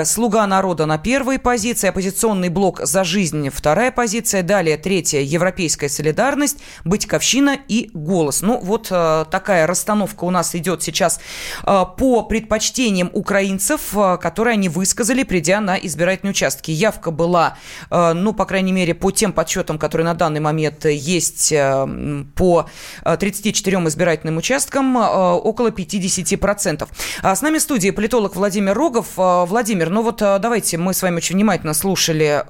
«Слуга 0.03 0.47
народа» 0.47 0.85
на 0.85 0.97
первой 0.97 1.39
позиции, 1.39 1.89
оппозиционный 1.89 2.49
блок 2.49 2.81
«За 2.83 3.03
жизнь» 3.03 3.49
вторая 3.49 3.91
позиция, 3.91 4.41
далее 4.43 4.77
третья 4.77 5.19
«Европейская 5.19 5.89
солидарность», 5.89 6.57
«Батьковщина» 6.83 7.57
и 7.67 7.89
«Голос». 7.93 8.41
Ну, 8.41 8.59
вот 8.61 8.87
такая 8.87 9.67
расстановка 9.67 10.23
у 10.23 10.31
нас 10.31 10.55
идет 10.55 10.83
сейчас 10.83 11.19
по 11.63 12.23
предпочтениям 12.23 13.09
украинцев, 13.13 13.95
которые 14.21 14.53
они 14.53 14.69
высказали, 14.69 15.23
придя 15.23 15.61
на 15.61 15.75
избирательные 15.75 16.31
участки. 16.31 16.71
Явка 16.95 17.11
была, 17.11 17.57
а, 17.89 18.13
ну, 18.13 18.33
по 18.33 18.45
крайней 18.45 18.71
мере, 18.71 18.93
по 18.93 19.11
тем 19.11 19.33
подсчетам, 19.33 19.77
которые 19.77 20.05
на 20.05 20.13
данный 20.13 20.39
момент 20.39 20.85
есть 20.85 21.53
по 22.35 22.69
34 23.03 23.77
избирательным 23.87 24.37
участкам, 24.37 24.95
около 24.95 25.69
50%. 25.69 26.87
С 27.23 27.41
нами 27.41 27.57
в 27.57 27.61
студии 27.61 27.89
политолог 27.91 28.35
Владимир 28.35 28.73
Рогов. 28.73 29.07
Владимир, 29.15 29.89
ну 29.89 30.01
вот 30.01 30.17
давайте, 30.17 30.77
мы 30.77 30.93
с 30.93 31.01
вами 31.01 31.17
очень 31.17 31.35
внимательно 31.35 31.73
слушали 31.73 32.43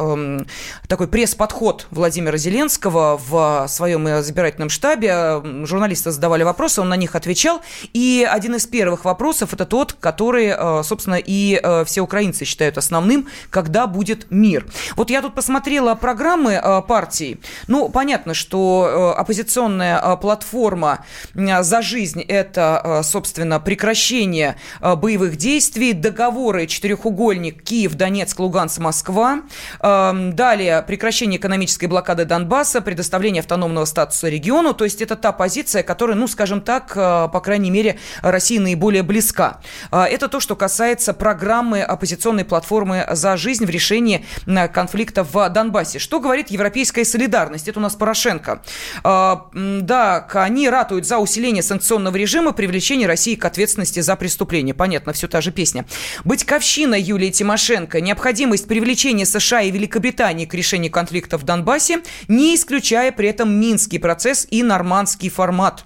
такой 0.87 1.07
пресс-подход 1.07 1.87
Владимира 1.91 2.37
Зеленского 2.37 3.19
в 3.27 3.67
своем 3.67 4.07
избирательном 4.07 4.69
штабе. 4.69 5.41
Журналисты 5.65 6.11
задавали 6.11 6.43
вопросы, 6.43 6.81
он 6.81 6.89
на 6.89 6.95
них 6.95 7.15
отвечал. 7.15 7.61
И 7.93 8.27
один 8.29 8.55
из 8.55 8.67
первых 8.67 9.05
вопросов 9.05 9.53
это 9.53 9.65
тот, 9.65 9.93
который, 9.93 10.47
э, 10.47 10.83
собственно, 10.83 11.15
и 11.15 11.59
э, 11.61 11.85
все 11.85 12.01
украинцы 12.01 12.45
считают 12.45 12.77
основным, 12.77 13.27
когда 13.49 13.87
будет 13.87 14.27
мир. 14.35 14.65
Вот 14.95 15.09
я 15.09 15.21
тут 15.21 15.33
посмотрела 15.33 15.95
программы 15.95 16.53
э, 16.53 16.81
партий. 16.87 17.39
Ну, 17.67 17.89
понятно, 17.89 18.33
что 18.33 19.15
оппозиционная 19.17 20.15
платформа 20.17 21.05
«За 21.33 21.81
жизнь»– 21.81 22.21
это, 22.27 23.01
собственно, 23.03 23.59
прекращение 23.59 24.57
боевых 24.81 25.37
действий, 25.37 25.93
договоры 25.93 26.67
четырехугольник 26.67 27.63
Киев, 27.63 27.95
Донецк, 27.95 28.39
Луганск, 28.39 28.79
Москва. 28.79 29.41
Эм, 29.79 30.35
далее 30.35 30.81
прекращение 30.81 31.39
экономической 31.39 31.85
блокады 31.85 32.25
Донбасса, 32.25 32.81
предоставление 32.81 33.41
автономного 33.41 33.85
статуса 33.85 34.29
региону. 34.29 34.73
То 34.73 34.83
есть 34.83 35.01
это 35.01 35.15
та 35.15 35.31
позиция, 35.31 35.83
которая, 35.83 36.15
ну, 36.15 36.27
скажем 36.27 36.61
так, 36.61 36.93
по 36.93 37.41
крайней 37.43 37.71
мере, 37.71 37.97
России 38.21 38.57
наиболее 38.57 39.03
близка. 39.03 39.59
Это 39.91 40.27
то, 40.27 40.39
что 40.39 40.55
касается 40.55 41.13
программы 41.13 41.81
оппозиционной 41.81 42.45
платформы 42.45 43.05
«За 43.11 43.37
жизнь» 43.37 43.65
в 43.65 43.69
решении 43.69 44.24
конфликта 44.73 45.23
в 45.23 45.49
Донбассе. 45.49 45.99
Что 45.99 46.19
говорит 46.19 46.49
европейская 46.49 47.05
солидарность? 47.05 47.67
Это 47.67 47.79
у 47.79 47.81
нас 47.81 47.95
Порошенко. 47.95 48.61
А, 49.03 49.47
да, 49.53 50.27
они 50.33 50.69
ратуют 50.69 51.05
за 51.05 51.17
усиление 51.17 51.63
санкционного 51.63 52.15
режима, 52.15 52.51
привлечение 52.51 53.07
России 53.07 53.35
к 53.35 53.45
ответственности 53.45 53.99
за 53.99 54.15
преступление. 54.15 54.73
Понятно, 54.73 55.13
все 55.13 55.27
та 55.27 55.41
же 55.41 55.51
песня. 55.51 55.85
Быть-ковщина 56.23 56.95
Юлии 56.95 57.29
Тимошенко, 57.29 58.01
необходимость 58.01 58.67
привлечения 58.67 59.25
США 59.25 59.61
и 59.61 59.71
Великобритании 59.71 60.45
к 60.45 60.53
решению 60.53 60.91
конфликта 60.91 61.37
в 61.37 61.43
Донбассе, 61.43 62.01
не 62.27 62.55
исключая 62.55 63.11
при 63.11 63.29
этом 63.29 63.51
Минский 63.59 63.99
процесс 63.99 64.47
и 64.49 64.63
нормандский 64.63 65.29
формат. 65.29 65.85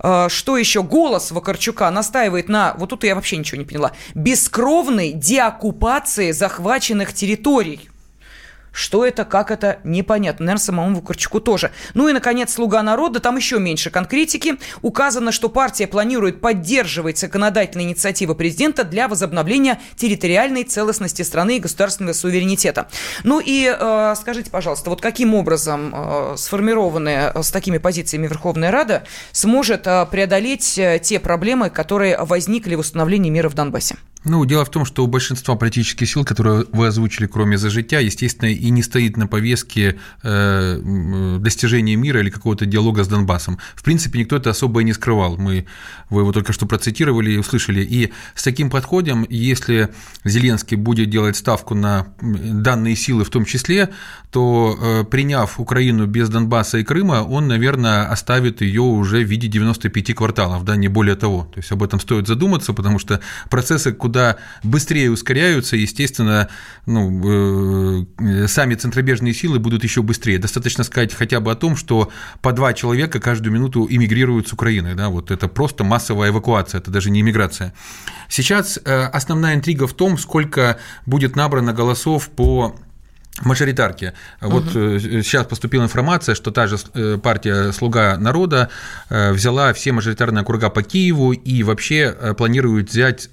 А, 0.00 0.28
что 0.28 0.56
еще? 0.56 0.82
Голос 0.82 1.30
Вакарчука 1.30 1.90
настаивает 1.90 2.48
на, 2.48 2.74
вот 2.78 2.90
тут 2.90 3.04
я 3.04 3.14
вообще 3.14 3.36
ничего 3.36 3.58
не 3.58 3.64
поняла, 3.64 3.92
бескровной 4.14 5.12
деоккупации 5.12 6.30
захваченных 6.32 7.12
территорий. 7.12 7.87
Что 8.72 9.04
это, 9.04 9.24
как 9.24 9.50
это, 9.50 9.78
непонятно. 9.84 10.46
Наверное, 10.46 10.64
самому 10.64 10.94
Вукарчуку 10.96 11.40
тоже. 11.40 11.70
Ну 11.94 12.08
и, 12.08 12.12
наконец, 12.12 12.52
«Слуга 12.52 12.82
народа». 12.82 13.20
Там 13.20 13.36
еще 13.36 13.58
меньше 13.58 13.90
конкретики. 13.90 14.56
Указано, 14.82 15.32
что 15.32 15.48
партия 15.48 15.86
планирует 15.86 16.40
поддерживать 16.40 17.18
законодательные 17.18 17.86
инициативы 17.86 18.34
президента 18.34 18.84
для 18.84 19.08
возобновления 19.08 19.80
территориальной 19.96 20.64
целостности 20.64 21.22
страны 21.22 21.56
и 21.56 21.60
государственного 21.60 22.14
суверенитета. 22.14 22.88
Ну 23.24 23.40
и 23.44 23.74
э, 23.78 24.14
скажите, 24.16 24.50
пожалуйста, 24.50 24.90
вот 24.90 25.00
каким 25.00 25.34
образом 25.34 25.92
э, 25.94 26.34
сформированная 26.36 27.32
э, 27.34 27.42
с 27.42 27.50
такими 27.50 27.78
позициями 27.78 28.26
Верховная 28.26 28.70
Рада 28.70 29.04
сможет 29.32 29.86
э, 29.86 30.06
преодолеть 30.10 30.78
э, 30.78 31.00
те 31.02 31.18
проблемы, 31.20 31.70
которые 31.70 32.18
возникли 32.18 32.74
в 32.74 32.80
установлении 32.80 33.30
мира 33.30 33.48
в 33.48 33.54
Донбассе? 33.54 33.96
Ну, 34.28 34.44
дело 34.44 34.64
в 34.64 34.70
том, 34.70 34.84
что 34.84 35.04
у 35.04 35.06
большинства 35.06 35.56
политических 35.56 36.08
сил, 36.08 36.22
которые 36.22 36.66
вы 36.72 36.86
озвучили, 36.86 37.26
кроме 37.26 37.56
«За 37.56 37.70
життя», 37.70 37.98
естественно, 37.98 38.50
и 38.50 38.70
не 38.70 38.82
стоит 38.82 39.16
на 39.16 39.26
повестке 39.26 39.98
э, 40.22 41.38
достижения 41.40 41.96
мира 41.96 42.20
или 42.20 42.28
какого-то 42.28 42.66
диалога 42.66 43.04
с 43.04 43.08
Донбассом. 43.08 43.58
В 43.74 43.82
принципе, 43.82 44.18
никто 44.18 44.36
это 44.36 44.50
особо 44.50 44.80
и 44.80 44.84
не 44.84 44.92
скрывал. 44.92 45.38
Мы, 45.38 45.64
вы 46.10 46.20
его 46.20 46.32
только 46.32 46.52
что 46.52 46.66
процитировали 46.66 47.30
и 47.30 47.38
услышали. 47.38 47.80
И 47.80 48.12
с 48.34 48.42
таким 48.42 48.68
подходом, 48.68 49.26
если 49.30 49.88
Зеленский 50.24 50.76
будет 50.76 51.08
делать 51.08 51.36
ставку 51.36 51.74
на 51.74 52.08
данные 52.20 52.96
силы 52.96 53.24
в 53.24 53.30
том 53.30 53.46
числе, 53.46 53.88
то 54.30 54.78
э, 54.78 55.04
приняв 55.04 55.58
Украину 55.58 56.06
без 56.06 56.28
Донбасса 56.28 56.78
и 56.78 56.84
Крыма, 56.84 57.22
он, 57.22 57.48
наверное, 57.48 58.10
оставит 58.10 58.60
ее 58.60 58.82
уже 58.82 59.24
в 59.24 59.28
виде 59.28 59.48
95 59.48 60.14
кварталов, 60.14 60.64
да, 60.64 60.76
не 60.76 60.88
более 60.88 61.16
того. 61.16 61.48
То 61.54 61.60
есть 61.60 61.72
об 61.72 61.82
этом 61.82 61.98
стоит 61.98 62.26
задуматься, 62.26 62.74
потому 62.74 62.98
что 62.98 63.20
процессы 63.48 63.92
куда 63.92 64.17
быстрее 64.62 65.10
ускоряются, 65.10 65.76
естественно, 65.76 66.48
ну, 66.86 68.04
э, 68.18 68.46
сами 68.48 68.74
центробежные 68.74 69.34
силы 69.34 69.58
будут 69.58 69.84
еще 69.84 70.02
быстрее. 70.02 70.38
Достаточно 70.38 70.84
сказать 70.84 71.14
хотя 71.14 71.40
бы 71.40 71.50
о 71.50 71.54
том, 71.54 71.76
что 71.76 72.10
по 72.40 72.52
два 72.52 72.72
человека 72.72 73.20
каждую 73.20 73.52
минуту 73.52 73.86
эмигрируют 73.88 74.48
с 74.48 74.52
Украины. 74.52 74.94
Да? 74.94 75.08
Вот 75.08 75.30
это 75.30 75.48
просто 75.48 75.84
массовая 75.84 76.30
эвакуация, 76.30 76.80
это 76.80 76.90
даже 76.90 77.10
не 77.10 77.20
иммиграция. 77.20 77.72
Сейчас 78.28 78.78
э, 78.84 79.04
основная 79.04 79.54
интрига 79.54 79.86
в 79.86 79.94
том, 79.94 80.18
сколько 80.18 80.78
будет 81.06 81.36
набрано 81.36 81.72
голосов 81.72 82.28
по 82.28 82.74
мажоритарки. 83.42 84.14
Вот 84.40 84.64
угу. 84.74 84.98
сейчас 84.98 85.46
поступила 85.46 85.84
информация, 85.84 86.34
что 86.34 86.50
та 86.50 86.66
же 86.66 86.76
э, 86.94 87.18
партия 87.22 87.72
«Слуга 87.72 88.16
народа» 88.16 88.68
э, 89.08 89.32
взяла 89.32 89.72
все 89.72 89.92
мажоритарные 89.92 90.42
округа 90.42 90.70
по 90.70 90.82
Киеву 90.82 91.32
и 91.32 91.62
вообще 91.62 92.34
планирует 92.36 92.90
взять 92.90 93.28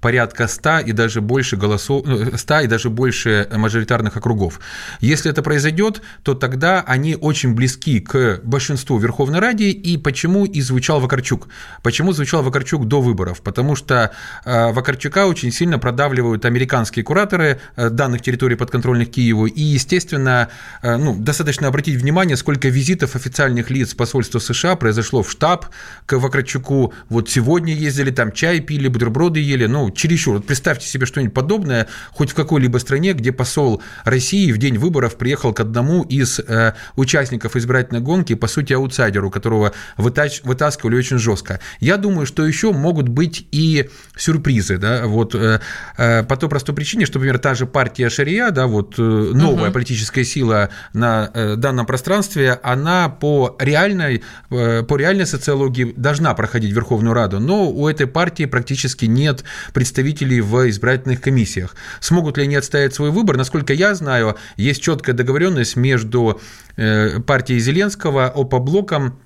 порядка 0.00 0.48
100 0.48 0.78
и 0.80 0.92
даже 0.92 1.20
больше 1.20 1.56
голосов, 1.56 2.04
100 2.34 2.60
и 2.60 2.66
даже 2.66 2.90
больше 2.90 3.48
мажоритарных 3.52 4.16
округов. 4.16 4.60
Если 5.00 5.30
это 5.30 5.42
произойдет, 5.42 6.02
то 6.22 6.34
тогда 6.34 6.82
они 6.86 7.16
очень 7.16 7.54
близки 7.54 8.00
к 8.00 8.40
большинству 8.42 8.98
Верховной 8.98 9.40
Ради, 9.40 9.64
и 9.64 9.96
почему 9.96 10.44
и 10.44 10.60
звучал 10.60 11.00
Вакарчук. 11.00 11.48
Почему 11.82 12.12
звучал 12.12 12.42
Вакарчук 12.42 12.86
до 12.86 13.00
выборов? 13.00 13.42
Потому 13.42 13.76
что 13.76 14.10
Вакарчука 14.44 15.26
очень 15.26 15.52
сильно 15.52 15.78
продавливают 15.78 16.44
американские 16.44 17.04
кураторы 17.04 17.60
данных 17.76 18.22
территорий 18.22 18.56
подконтрольных 18.56 19.10
Киеву, 19.10 19.43
и, 19.46 19.60
естественно, 19.60 20.48
э, 20.82 20.96
ну, 20.96 21.14
достаточно 21.16 21.68
обратить 21.68 22.00
внимание, 22.00 22.36
сколько 22.36 22.68
визитов 22.68 23.16
официальных 23.16 23.70
лиц 23.70 23.94
посольства 23.94 24.38
США 24.38 24.76
произошло 24.76 25.22
в 25.22 25.30
штаб 25.30 25.66
к 26.06 26.18
Вакарчуку. 26.18 26.92
Вот 27.08 27.30
сегодня 27.30 27.74
ездили, 27.74 28.10
там 28.10 28.32
чай 28.32 28.60
пили, 28.60 28.88
бутерброды 28.88 29.40
ели. 29.40 29.66
Ну, 29.66 29.90
чересчур. 29.90 30.36
Вот 30.36 30.46
представьте 30.46 30.86
себе 30.86 31.06
что-нибудь 31.06 31.34
подобное 31.34 31.88
хоть 32.12 32.30
в 32.30 32.34
какой-либо 32.34 32.78
стране, 32.78 33.12
где 33.12 33.32
посол 33.32 33.82
России 34.04 34.52
в 34.52 34.58
день 34.58 34.78
выборов 34.78 35.16
приехал 35.16 35.52
к 35.52 35.60
одному 35.60 36.02
из 36.02 36.38
э, 36.38 36.74
участников 36.96 37.56
избирательной 37.56 38.00
гонки, 38.00 38.34
по 38.34 38.46
сути, 38.46 38.72
аутсайдеру, 38.72 39.30
которого 39.30 39.72
вытач, 39.96 40.42
вытаскивали 40.44 40.96
очень 40.96 41.18
жестко. 41.18 41.60
Я 41.80 41.96
думаю, 41.96 42.26
что 42.26 42.46
еще 42.46 42.72
могут 42.72 43.08
быть 43.08 43.46
и 43.50 43.90
сюрпризы, 44.16 44.78
да, 44.78 45.06
вот 45.06 45.34
э, 45.34 45.60
э, 45.96 46.22
по 46.22 46.36
той 46.36 46.48
простой 46.48 46.74
причине, 46.74 47.06
что, 47.06 47.18
например, 47.18 47.38
та 47.38 47.54
же 47.54 47.66
партия 47.66 48.08
Шария, 48.08 48.50
да, 48.50 48.66
вот 48.66 48.94
э, 48.98 49.30
новая 49.34 49.66
угу. 49.66 49.74
политическая 49.74 50.24
сила 50.24 50.70
на 50.92 51.30
э, 51.34 51.56
данном 51.56 51.86
пространстве, 51.86 52.58
она 52.62 53.08
по 53.08 53.56
реальной, 53.58 54.22
э, 54.50 54.82
по 54.82 54.96
реальной 54.96 55.26
социологии 55.26 55.92
должна 55.96 56.34
проходить 56.34 56.72
в 56.72 56.74
Верховную 56.74 57.14
Раду, 57.14 57.40
но 57.40 57.70
у 57.70 57.88
этой 57.88 58.06
партии 58.06 58.44
практически 58.44 59.06
нет 59.06 59.44
представителей 59.72 60.40
в 60.40 60.68
избирательных 60.68 61.20
комиссиях. 61.20 61.74
Смогут 62.00 62.38
ли 62.38 62.44
они 62.44 62.56
отстоять 62.56 62.94
свой 62.94 63.10
выбор? 63.10 63.36
Насколько 63.36 63.72
я 63.72 63.94
знаю, 63.94 64.36
есть 64.56 64.82
четкая 64.82 65.14
договоренность 65.14 65.76
между 65.76 66.40
э, 66.76 67.20
партией 67.20 67.60
Зеленского, 67.60 68.28
ОПО-блоком 68.28 69.18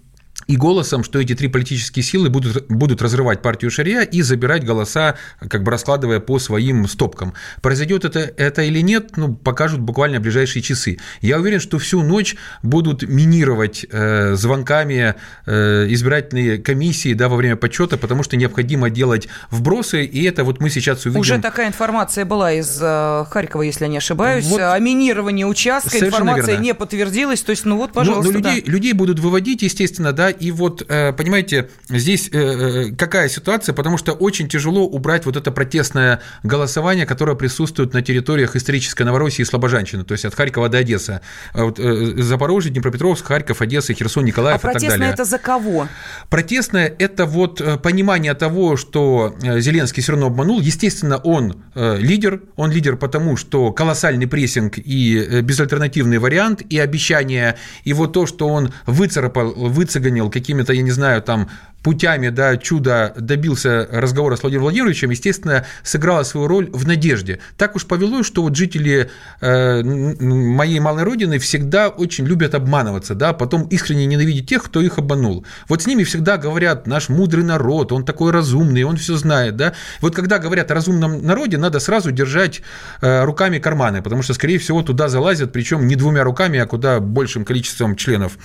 и 0.49 0.57
голосом, 0.57 1.05
что 1.05 1.21
эти 1.21 1.35
три 1.35 1.49
политические 1.49 2.03
силы 2.03 2.31
будут, 2.31 2.67
будут 2.69 3.03
разрывать 3.03 3.43
партию 3.43 3.71
Шария 3.71 4.01
и 4.01 4.23
забирать 4.23 4.65
голоса, 4.65 5.17
как 5.47 5.63
бы 5.63 5.71
раскладывая 5.71 6.21
по 6.21 6.39
своим 6.39 6.89
стопкам. 6.89 7.35
Произойдет 7.61 8.07
это, 8.07 8.21
это 8.21 8.63
или 8.63 8.81
нет, 8.81 9.17
ну, 9.17 9.35
покажут 9.35 9.81
буквально 9.81 10.21
ближайшие 10.21 10.63
часы. 10.63 10.99
Я 11.21 11.39
уверен, 11.39 11.61
что 11.61 11.79
всю 11.79 12.03
ночь 12.03 12.35
будут 12.63 13.03
минировать 13.03 13.85
э, 13.91 14.35
звонками 14.37 15.17
э, 15.45 15.87
избирательные 15.91 16.57
комиссии 16.57 17.13
да, 17.13 17.29
во 17.29 17.37
время 17.37 17.57
подсчета, 17.57 17.99
потому 17.99 18.23
что 18.23 18.37
необходимо 18.37 18.89
делать 18.89 19.29
вбросы, 19.51 20.05
и 20.05 20.25
это 20.25 20.45
вот 20.45 20.61
мы 20.61 20.71
сейчас 20.71 21.05
увидим. 21.05 21.21
Уже 21.21 21.39
такая 21.39 21.69
информация 21.69 22.25
была 22.25 22.53
из 22.53 22.79
э, 22.81 23.25
Харькова, 23.31 23.63
если 23.63 23.85
я 23.85 23.91
не 23.91 23.99
ошибаюсь, 23.99 24.47
вот, 24.47 24.61
о 24.63 24.79
минировании 24.79 25.45
участка, 25.45 25.99
информация 25.99 26.53
верно. 26.53 26.63
не 26.63 26.75
подтвердилась, 26.75 27.43
то 27.43 27.51
есть, 27.51 27.67
ну 27.67 27.77
вот, 27.77 27.93
пожалуйста. 27.93 28.33
Но, 28.33 28.39
но 28.39 28.49
людей, 28.49 28.63
да. 28.65 28.73
людей 28.73 28.93
будут 28.95 29.19
выводить, 29.19 29.61
естественно, 29.61 30.13
да, 30.13 30.33
и 30.39 30.51
вот, 30.51 30.85
э, 30.89 31.13
понимаете, 31.13 31.69
здесь 31.89 32.29
э, 32.33 32.39
э, 32.39 32.97
какая 32.97 33.29
ситуация, 33.29 33.73
потому 33.73 33.99
что 33.99 34.13
очень 34.13 34.49
тяжело 34.49 34.85
убрать 34.87 35.27
вот 35.27 35.37
это 35.37 35.51
протестное 35.51 36.21
голосование, 36.43 37.07
которое 37.07 37.37
присутствует 37.37 37.93
на 37.95 38.03
территориях 38.03 38.57
исторической 38.57 39.03
Новороссии 39.03 39.43
и 39.43 39.45
Слобожанщины, 39.45 40.05
то 40.05 40.13
есть 40.13 40.25
от 40.25 40.35
Харькова 40.35 40.69
до 40.69 40.79
Одессы. 40.79 41.21
А 41.53 41.65
вот 41.65 41.79
Запорожье, 41.79 42.73
Днепропетровск, 42.73 43.27
Харьков, 43.27 43.61
Одесса, 43.61 43.93
Херсон, 43.93 44.25
Николаев 44.25 44.65
а 44.65 44.71
и 44.71 44.73
так 44.73 44.81
далее. 44.81 44.89
протестное 44.89 45.13
это 45.13 45.25
за 45.25 45.39
кого? 45.39 45.89
Протестное– 46.29 46.95
это 46.99 47.27
вот 47.27 47.63
понимание 47.83 48.35
того, 48.35 48.77
что 48.77 49.35
Зеленский 49.41 50.03
все 50.03 50.13
равно 50.13 50.27
обманул. 50.27 50.61
Естественно, 50.61 51.19
он 51.19 51.63
лидер, 51.75 52.43
он 52.57 52.71
лидер 52.71 52.97
потому, 52.97 53.37
что 53.37 53.73
колоссальный 53.73 54.27
прессинг 54.27 54.79
и 54.79 55.41
безальтернативный 55.43 56.19
вариант, 56.19 56.63
и 56.69 56.79
обещания, 56.79 57.57
и 57.85 57.93
вот 57.93 58.13
то, 58.13 58.27
что 58.27 58.49
он 58.49 58.73
выцарапал, 58.87 59.53
выцеганил 59.53 60.28
какими-то, 60.31 60.73
я 60.73 60.83
не 60.83 60.91
знаю, 60.91 61.23
там 61.23 61.49
путями 61.83 62.29
да, 62.29 62.57
чуда 62.57 63.15
добился 63.17 63.89
разговора 63.91 64.37
с 64.37 64.43
Владимиром 64.43 64.65
Владимировичем, 64.65 65.11
естественно, 65.11 65.65
сыграла 65.83 66.23
свою 66.23 66.49
роль 66.49 66.69
в 66.73 66.87
надежде. 66.87 67.39
Так 67.57 67.77
уж 67.77 67.87
повелось, 67.87 68.27
что 68.27 68.43
вот 68.43 68.57
жители 68.57 69.11
э, 69.41 69.83
моей 69.83 70.81
малой 70.81 71.05
родины 71.05 71.39
всегда 71.39 71.89
очень 71.89 72.27
любят 72.27 72.55
обманываться, 72.55 73.15
да, 73.15 73.33
потом 73.33 73.63
искренне 73.69 74.07
ненавидеть 74.07 74.49
тех, 74.49 74.65
кто 74.65 74.81
их 74.81 74.99
обманул. 74.99 75.47
Вот 75.69 75.83
с 75.83 75.87
ними 75.87 76.05
всегда 76.05 76.37
говорят, 76.37 76.87
наш 76.87 77.09
мудрый 77.09 77.45
народ, 77.45 77.93
он 77.93 78.05
такой 78.05 78.33
разумный, 78.33 78.83
он 78.83 78.97
все 78.97 79.17
знает, 79.17 79.57
да. 79.57 79.73
Вот 80.01 80.15
когда 80.15 80.39
говорят 80.39 80.71
о 80.71 80.75
разумном 80.75 81.25
народе, 81.25 81.59
надо 81.59 81.81
сразу 81.81 82.11
держать 82.11 82.63
э, 83.01 83.25
руками 83.25 83.59
карманы, 83.59 84.03
потому 84.03 84.23
что, 84.23 84.35
скорее 84.35 84.59
всего, 84.59 84.83
туда 84.83 85.09
залазят, 85.09 85.53
причем 85.53 85.87
не 85.87 85.95
двумя 85.95 86.25
руками, 86.25 86.59
а 86.59 86.67
куда 86.67 87.01
большим 87.01 87.45
количеством 87.45 87.97
членов 87.97 88.37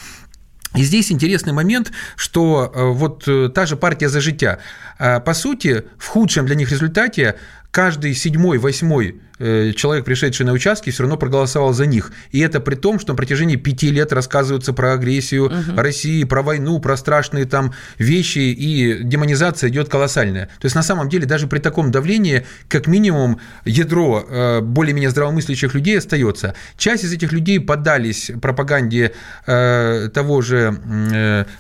и 0.76 0.84
здесь 0.84 1.12
интересный 1.12 1.54
момент, 1.54 1.92
что 2.16 2.72
э, 2.74 2.84
вот 2.92 3.28
э, 3.28 3.50
та 3.54 3.66
же 3.66 3.76
партия 3.76 4.10
«За 4.10 4.22
життя», 4.22 4.60
э, 5.00 5.20
по 5.20 5.34
сути, 5.34 5.84
в 5.98 6.08
худшем 6.08 6.46
для 6.46 6.56
них 6.56 6.72
результате 6.72 7.36
каждый 7.72 8.14
седьмой, 8.16 8.58
восьмой 8.58 9.22
человек, 9.40 10.06
пришедший 10.06 10.46
на 10.46 10.52
участки, 10.52 10.90
все 10.90 11.04
равно 11.04 11.18
проголосовал 11.18 11.74
за 11.74 11.86
них. 11.86 12.12
И 12.32 12.40
это 12.40 12.60
при 12.60 12.76
том, 12.76 13.00
что 13.00 13.14
на 13.14 13.18
протяжении 13.18 13.56
пяти 13.56 13.90
лет 13.90 14.14
рассказываются 14.14 14.74
про 14.74 14.94
агрессию 14.94 15.46
угу. 15.46 15.76
России, 15.76 16.24
про 16.24 16.42
войну, 16.42 16.80
про 16.80 16.98
страшные 16.98 17.46
там 17.46 17.74
вещи, 17.98 18.40
и 18.40 19.04
демонизация 19.04 19.70
идет 19.70 19.90
колоссальная. 19.90 20.46
То 20.60 20.66
есть, 20.66 20.76
на 20.76 20.84
самом 20.84 21.10
деле, 21.10 21.26
даже 21.26 21.48
при 21.48 21.60
таком 21.60 21.92
давлении, 21.92 22.46
как 22.68 22.88
минимум, 22.88 23.40
ядро 23.66 24.26
э, 24.28 24.62
более-менее 24.62 25.10
здравомыслящих 25.10 25.74
людей 25.74 25.98
остается. 25.98 26.56
Часть 26.78 27.04
из 27.04 27.14
этих 27.14 27.32
людей 27.32 27.60
поддались 27.60 28.32
пропаганде 28.42 29.14
э, 29.46 30.10
того 30.14 30.42
же, 30.42 30.78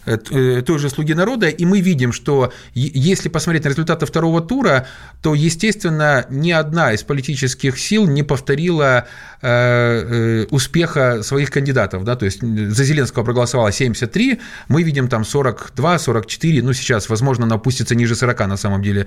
той 0.06 0.80
же 0.80 0.90
«Слуги 0.90 1.14
народа», 1.14 1.48
и 1.48 1.66
мы 1.66 1.82
видим, 1.82 2.12
что 2.12 2.52
если 2.74 3.30
посмотреть 3.30 3.64
на 3.64 3.70
результаты 3.70 4.06
второго 4.06 4.42
тура, 4.42 4.88
то, 5.22 5.34
естественно, 5.34 6.26
ни 6.30 6.52
одна 6.52 6.94
из 6.94 7.04
политических 7.04 7.63
политических 7.64 7.80
сил 7.80 8.08
не 8.08 8.24
повторила 8.24 9.06
э, 9.42 9.48
э, 9.48 10.46
успеха 10.52 11.24
своих 11.24 11.50
кандидатов. 11.52 12.04
Да? 12.04 12.16
То 12.16 12.26
есть 12.26 12.42
за 12.42 12.84
Зеленского 12.84 13.24
проголосовало 13.24 13.72
73, 13.72 14.40
мы 14.70 14.84
видим 14.84 15.08
там 15.08 15.26
42, 15.26 16.00
44, 16.00 16.64
ну 16.64 16.74
сейчас, 16.74 17.10
возможно, 17.10 17.46
она 17.46 17.56
опустится 17.56 17.96
ниже 17.96 18.16
40 18.16 18.48
на 18.48 18.58
самом 18.58 18.82
деле. 18.82 19.06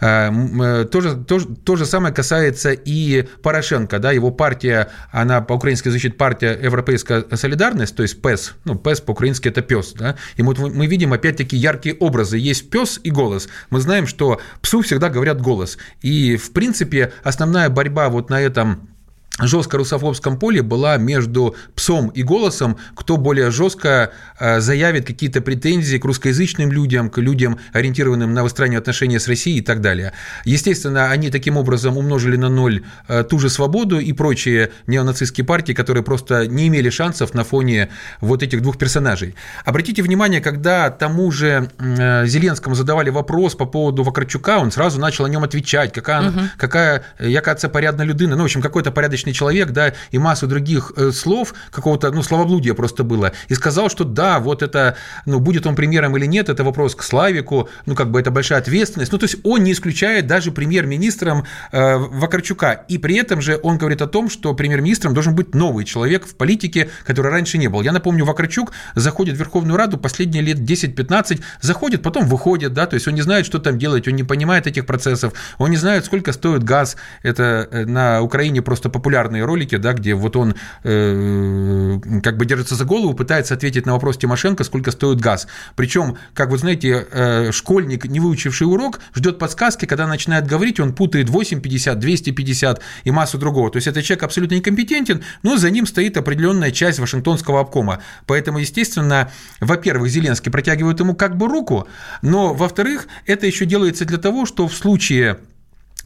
Э, 0.00 0.86
то 0.90 1.00
же, 1.00 1.14
то, 1.14 1.40
то 1.64 1.76
же 1.76 1.86
самое 1.86 2.14
касается 2.14 2.72
и 2.72 3.26
Порошенко, 3.42 3.98
да, 3.98 4.12
его 4.12 4.30
партия, 4.30 4.88
она 5.12 5.40
по-украински 5.40 5.90
звучит 5.90 6.18
партия 6.18 6.58
Европейская 6.64 7.24
солидарность, 7.36 7.96
то 7.96 8.02
есть 8.02 8.22
ПЭС, 8.22 8.54
ну, 8.64 8.74
ПЭС 8.74 9.00
по-украински 9.00 9.48
это 9.48 9.62
пес, 9.62 9.92
да, 9.92 10.14
и 10.38 10.42
вот 10.42 10.58
мы 10.58 10.86
видим 10.86 11.12
опять-таки 11.12 11.56
яркие 11.56 11.94
образы, 12.00 12.38
есть 12.38 12.70
пес 12.70 13.00
и 13.04 13.10
голос. 13.10 13.48
Мы 13.70 13.80
знаем, 13.80 14.06
что 14.06 14.40
псу 14.60 14.80
всегда 14.80 15.08
говорят 15.08 15.40
голос, 15.40 15.78
и, 16.02 16.36
в 16.36 16.52
принципе, 16.52 17.12
основная 17.24 17.68
борьба 17.68 17.95
борьба 17.96 18.10
вот 18.10 18.30
на 18.30 18.40
этом 18.40 18.95
жестко 19.40 19.76
русофобском 19.76 20.38
поле 20.38 20.62
была 20.62 20.96
между 20.96 21.56
псом 21.74 22.08
и 22.08 22.22
голосом, 22.22 22.78
кто 22.94 23.16
более 23.16 23.50
жестко 23.50 24.12
э, 24.38 24.60
заявит 24.60 25.06
какие-то 25.06 25.40
претензии 25.40 25.98
к 25.98 26.04
русскоязычным 26.04 26.72
людям, 26.72 27.10
к 27.10 27.18
людям, 27.18 27.58
ориентированным 27.72 28.32
на 28.32 28.42
выстраивание 28.42 28.78
отношений 28.78 29.18
с 29.18 29.28
Россией 29.28 29.58
и 29.58 29.62
так 29.62 29.80
далее. 29.80 30.12
Естественно, 30.44 31.10
они 31.10 31.30
таким 31.30 31.56
образом 31.56 31.98
умножили 31.98 32.36
на 32.36 32.48
ноль 32.48 32.82
э, 33.08 33.24
ту 33.24 33.38
же 33.38 33.50
свободу 33.50 33.98
и 33.98 34.12
прочие 34.12 34.70
неонацистские 34.86 35.44
партии, 35.44 35.72
которые 35.72 36.02
просто 36.02 36.46
не 36.46 36.68
имели 36.68 36.90
шансов 36.90 37.34
на 37.34 37.44
фоне 37.44 37.90
вот 38.20 38.42
этих 38.42 38.62
двух 38.62 38.78
персонажей. 38.78 39.34
Обратите 39.64 40.02
внимание, 40.02 40.40
когда 40.40 40.90
тому 40.90 41.30
же 41.30 41.68
э, 41.78 42.26
Зеленскому 42.26 42.74
задавали 42.74 43.10
вопрос 43.10 43.54
по 43.54 43.66
поводу 43.66 44.02
Вакарчука, 44.02 44.58
он 44.58 44.70
сразу 44.70 44.98
начал 45.00 45.24
о 45.24 45.28
нем 45.28 45.44
отвечать, 45.44 45.92
какая, 45.92 46.30
угу. 46.30 46.40
какая 46.56 47.02
яка 47.20 47.54
це 47.54 47.68
порядна 47.68 48.04
людина, 48.04 48.36
ну, 48.36 48.42
в 48.42 48.44
общем, 48.44 48.62
какой-то 48.62 48.92
порядочный 48.92 49.25
порядочный 49.26 49.32
человек, 49.32 49.70
да, 49.70 49.92
и 50.12 50.18
массу 50.18 50.46
других 50.46 50.92
э, 50.96 51.10
слов, 51.12 51.54
какого-то, 51.70 52.10
ну, 52.12 52.22
словоблудия 52.22 52.74
просто 52.74 53.04
было, 53.04 53.32
и 53.50 53.54
сказал, 53.54 53.90
что 53.90 54.04
да, 54.04 54.38
вот 54.38 54.62
это, 54.62 54.96
ну, 55.26 55.40
будет 55.40 55.66
он 55.66 55.74
премьером 55.74 56.16
или 56.16 56.26
нет, 56.26 56.48
это 56.48 56.64
вопрос 56.64 56.94
к 56.94 57.02
Славику, 57.02 57.68
ну, 57.86 57.94
как 57.94 58.10
бы 58.10 58.20
это 58.20 58.30
большая 58.30 58.60
ответственность, 58.60 59.12
ну, 59.12 59.18
то 59.18 59.26
есть 59.26 59.36
он 59.44 59.64
не 59.64 59.72
исключает 59.72 60.26
даже 60.26 60.50
премьер-министром 60.52 61.44
э, 61.72 61.96
Вакарчука, 61.96 62.84
и 62.88 62.98
при 62.98 63.16
этом 63.16 63.40
же 63.40 63.58
он 63.62 63.78
говорит 63.78 64.02
о 64.02 64.06
том, 64.06 64.30
что 64.30 64.54
премьер-министром 64.54 65.14
должен 65.14 65.34
быть 65.34 65.54
новый 65.54 65.84
человек 65.84 66.26
в 66.26 66.34
политике, 66.34 66.88
который 67.06 67.30
раньше 67.30 67.58
не 67.58 67.68
был. 67.68 67.82
Я 67.82 67.92
напомню, 67.92 68.24
Вакарчук 68.24 68.72
заходит 68.94 69.36
в 69.36 69.38
Верховную 69.38 69.76
Раду 69.76 69.98
последние 69.98 70.42
лет 70.42 70.58
10-15, 70.58 71.40
заходит, 71.60 72.02
потом 72.02 72.26
выходит, 72.28 72.72
да, 72.72 72.86
то 72.86 72.94
есть 72.94 73.08
он 73.08 73.14
не 73.14 73.22
знает, 73.22 73.46
что 73.46 73.58
там 73.58 73.78
делать, 73.78 74.08
он 74.08 74.14
не 74.14 74.24
понимает 74.24 74.66
этих 74.66 74.86
процессов, 74.86 75.32
он 75.58 75.70
не 75.70 75.76
знает, 75.76 76.04
сколько 76.04 76.32
стоит 76.32 76.62
газ, 76.64 76.96
это 77.22 77.68
э, 77.70 77.84
на 77.86 78.22
Украине 78.22 78.62
просто 78.62 78.90
популярно 78.90 79.15
популярные 79.16 79.44
ролики, 79.44 79.76
да, 79.76 79.92
где 79.92 80.14
вот 80.14 80.36
он 80.36 80.54
э, 80.84 81.98
как 82.22 82.36
бы 82.36 82.44
держится 82.44 82.74
за 82.74 82.84
голову, 82.84 83.14
пытается 83.14 83.54
ответить 83.54 83.86
на 83.86 83.92
вопрос 83.92 84.18
Тимошенко, 84.18 84.64
сколько 84.64 84.90
стоит 84.90 85.20
газ. 85.20 85.46
Причем, 85.74 86.18
как 86.34 86.50
вы 86.50 86.58
знаете, 86.58 87.06
э, 87.10 87.50
школьник, 87.52 88.04
не 88.04 88.20
выучивший 88.20 88.66
урок, 88.66 89.00
ждет 89.14 89.38
подсказки, 89.38 89.86
когда 89.86 90.06
начинает 90.06 90.46
говорить, 90.46 90.80
он 90.80 90.92
путает 90.92 91.30
8,50, 91.30 91.94
250 91.94 92.82
и 93.04 93.10
массу 93.10 93.38
другого. 93.38 93.70
То 93.70 93.78
есть 93.78 93.86
этот 93.86 94.04
человек 94.04 94.24
абсолютно 94.24 94.56
некомпетентен, 94.56 95.22
но 95.42 95.56
за 95.56 95.70
ним 95.70 95.86
стоит 95.86 96.16
определенная 96.16 96.70
часть 96.70 96.98
Вашингтонского 96.98 97.60
обкома. 97.60 98.00
Поэтому, 98.26 98.58
естественно, 98.58 99.30
во-первых, 99.60 100.10
Зеленский 100.10 100.52
протягивает 100.52 101.00
ему 101.00 101.14
как 101.14 101.36
бы 101.36 101.48
руку, 101.48 101.88
но, 102.22 102.52
во-вторых, 102.52 103.06
это 103.24 103.46
еще 103.46 103.64
делается 103.64 104.04
для 104.04 104.18
того, 104.18 104.44
что 104.44 104.68
в 104.68 104.74
случае 104.74 105.38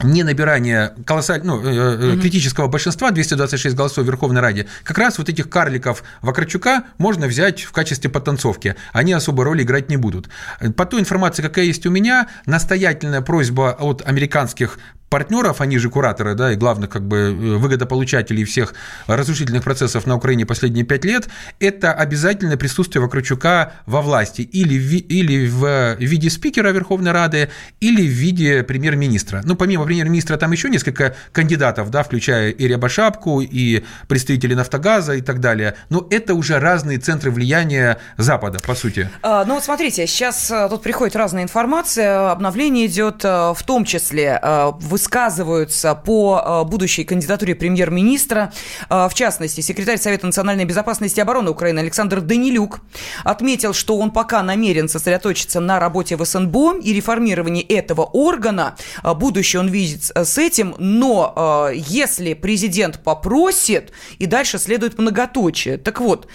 не 0.03 0.23
набирание 0.23 0.93
колоссаль... 1.05 1.41
ну, 1.45 1.61
mm-hmm. 1.61 2.21
критического 2.21 2.69
большинства, 2.69 3.11
226 3.11 3.77
голосов 3.77 4.05
в 4.05 4.07
Верховной 4.07 4.41
Раде, 4.41 4.67
как 4.85 4.99
раз 4.99 5.19
вот 5.19 5.29
этих 5.29 5.49
карликов 5.49 6.03
Вакарчука 6.23 6.85
можно 6.99 7.27
взять 7.27 7.63
в 7.63 7.73
качестве 7.73 8.11
подтанцовки. 8.11 8.77
Они 8.93 9.13
особой 9.13 9.45
роли 9.45 9.63
играть 9.63 9.89
не 9.89 9.97
будут. 9.97 10.29
По 10.77 10.87
той 10.87 11.01
информации, 11.01 11.43
какая 11.43 11.65
есть 11.65 11.87
у 11.87 11.91
меня, 11.91 12.29
настоятельная 12.47 13.21
просьба 13.21 13.77
от 13.79 14.03
американских 14.07 14.79
партнеров, 15.11 15.61
они 15.61 15.77
же 15.79 15.91
кураторы, 15.91 16.35
да, 16.35 16.53
и 16.53 16.57
главных 16.57 16.89
как 16.89 17.07
бы 17.07 17.33
выгодополучателей 17.33 18.45
всех 18.45 18.75
разрушительных 19.09 19.65
процессов 19.65 20.07
на 20.07 20.15
Украине 20.15 20.47
последние 20.47 20.85
пять 20.85 21.05
лет, 21.05 21.29
это 21.59 21.93
обязательное 21.93 22.57
присутствие 22.57 23.03
Вакарчука 23.03 23.73
во 23.87 24.01
власти 24.03 24.43
или 24.43 24.79
в, 24.79 24.93
или 24.95 25.49
в 25.49 25.97
виде 25.99 26.31
спикера 26.31 26.71
Верховной 26.71 27.11
Рады, 27.11 27.51
или 27.81 28.03
в 28.03 28.11
виде 28.11 28.63
премьер-министра. 28.63 29.43
Ну, 29.45 29.57
помимо 29.57 29.85
премьер-министра 29.91 30.37
там 30.37 30.53
еще 30.53 30.71
несколько 30.71 31.17
кандидатов, 31.33 31.91
да, 31.91 32.05
включая 32.05 32.51
и 32.51 32.69
Рябошапку, 32.69 33.41
и 33.41 33.83
представителей 34.07 34.55
«Нафтогаза» 34.55 35.15
и 35.15 35.21
так 35.21 35.41
далее. 35.41 35.75
Но 35.89 36.07
это 36.11 36.35
уже 36.35 36.61
разные 36.61 36.99
центры 36.99 37.33
влияния 37.33 37.99
Запада, 38.17 38.61
по 38.65 38.77
сути. 38.77 39.11
А, 39.21 39.45
ну 39.45 39.55
вот 39.55 39.65
смотрите, 39.65 40.07
сейчас 40.07 40.49
а, 40.53 40.69
тут 40.69 40.83
приходит 40.83 41.17
разная 41.17 41.43
информация, 41.43 42.31
обновление 42.31 42.87
идет, 42.87 43.23
а, 43.25 43.53
в 43.53 43.65
том 43.65 43.85
числе 43.85 44.39
а, 44.41 44.71
высказываются 44.71 45.97
по 45.97 46.65
будущей 46.65 47.03
кандидатуре 47.03 47.57
премьер-министра. 47.57 48.53
В 48.89 49.11
частности, 49.15 49.61
секретарь 49.61 49.99
Совета 49.99 50.27
национальной 50.27 50.67
безопасности 50.67 51.19
и 51.19 51.23
обороны 51.23 51.51
Украины 51.51 51.81
Александр 51.81 52.21
Данилюк 52.21 52.81
отметил, 53.25 53.73
что 53.73 53.99
он 53.99 54.13
пока 54.13 54.45
намерен 54.45 54.89
сосредоточиться 54.89 55.59
на 55.59 55.81
работе 55.81 56.15
в 56.15 56.25
СНБО 56.25 56.79
и 56.81 56.93
реформировании 56.93 57.65
этого 57.65 58.03
органа. 58.03 58.77
Будущее 59.03 59.59
он 59.59 59.67
видит 59.67 59.80
с 59.87 60.39
этим, 60.39 60.75
но 60.79 61.71
если 61.75 62.35
президент 62.35 63.03
попросит, 63.03 63.93
и 64.19 64.27
дальше 64.27 64.59
следует 64.59 64.99
многоточие. 64.99 65.77
Так 65.77 66.01
вот, 66.01 66.29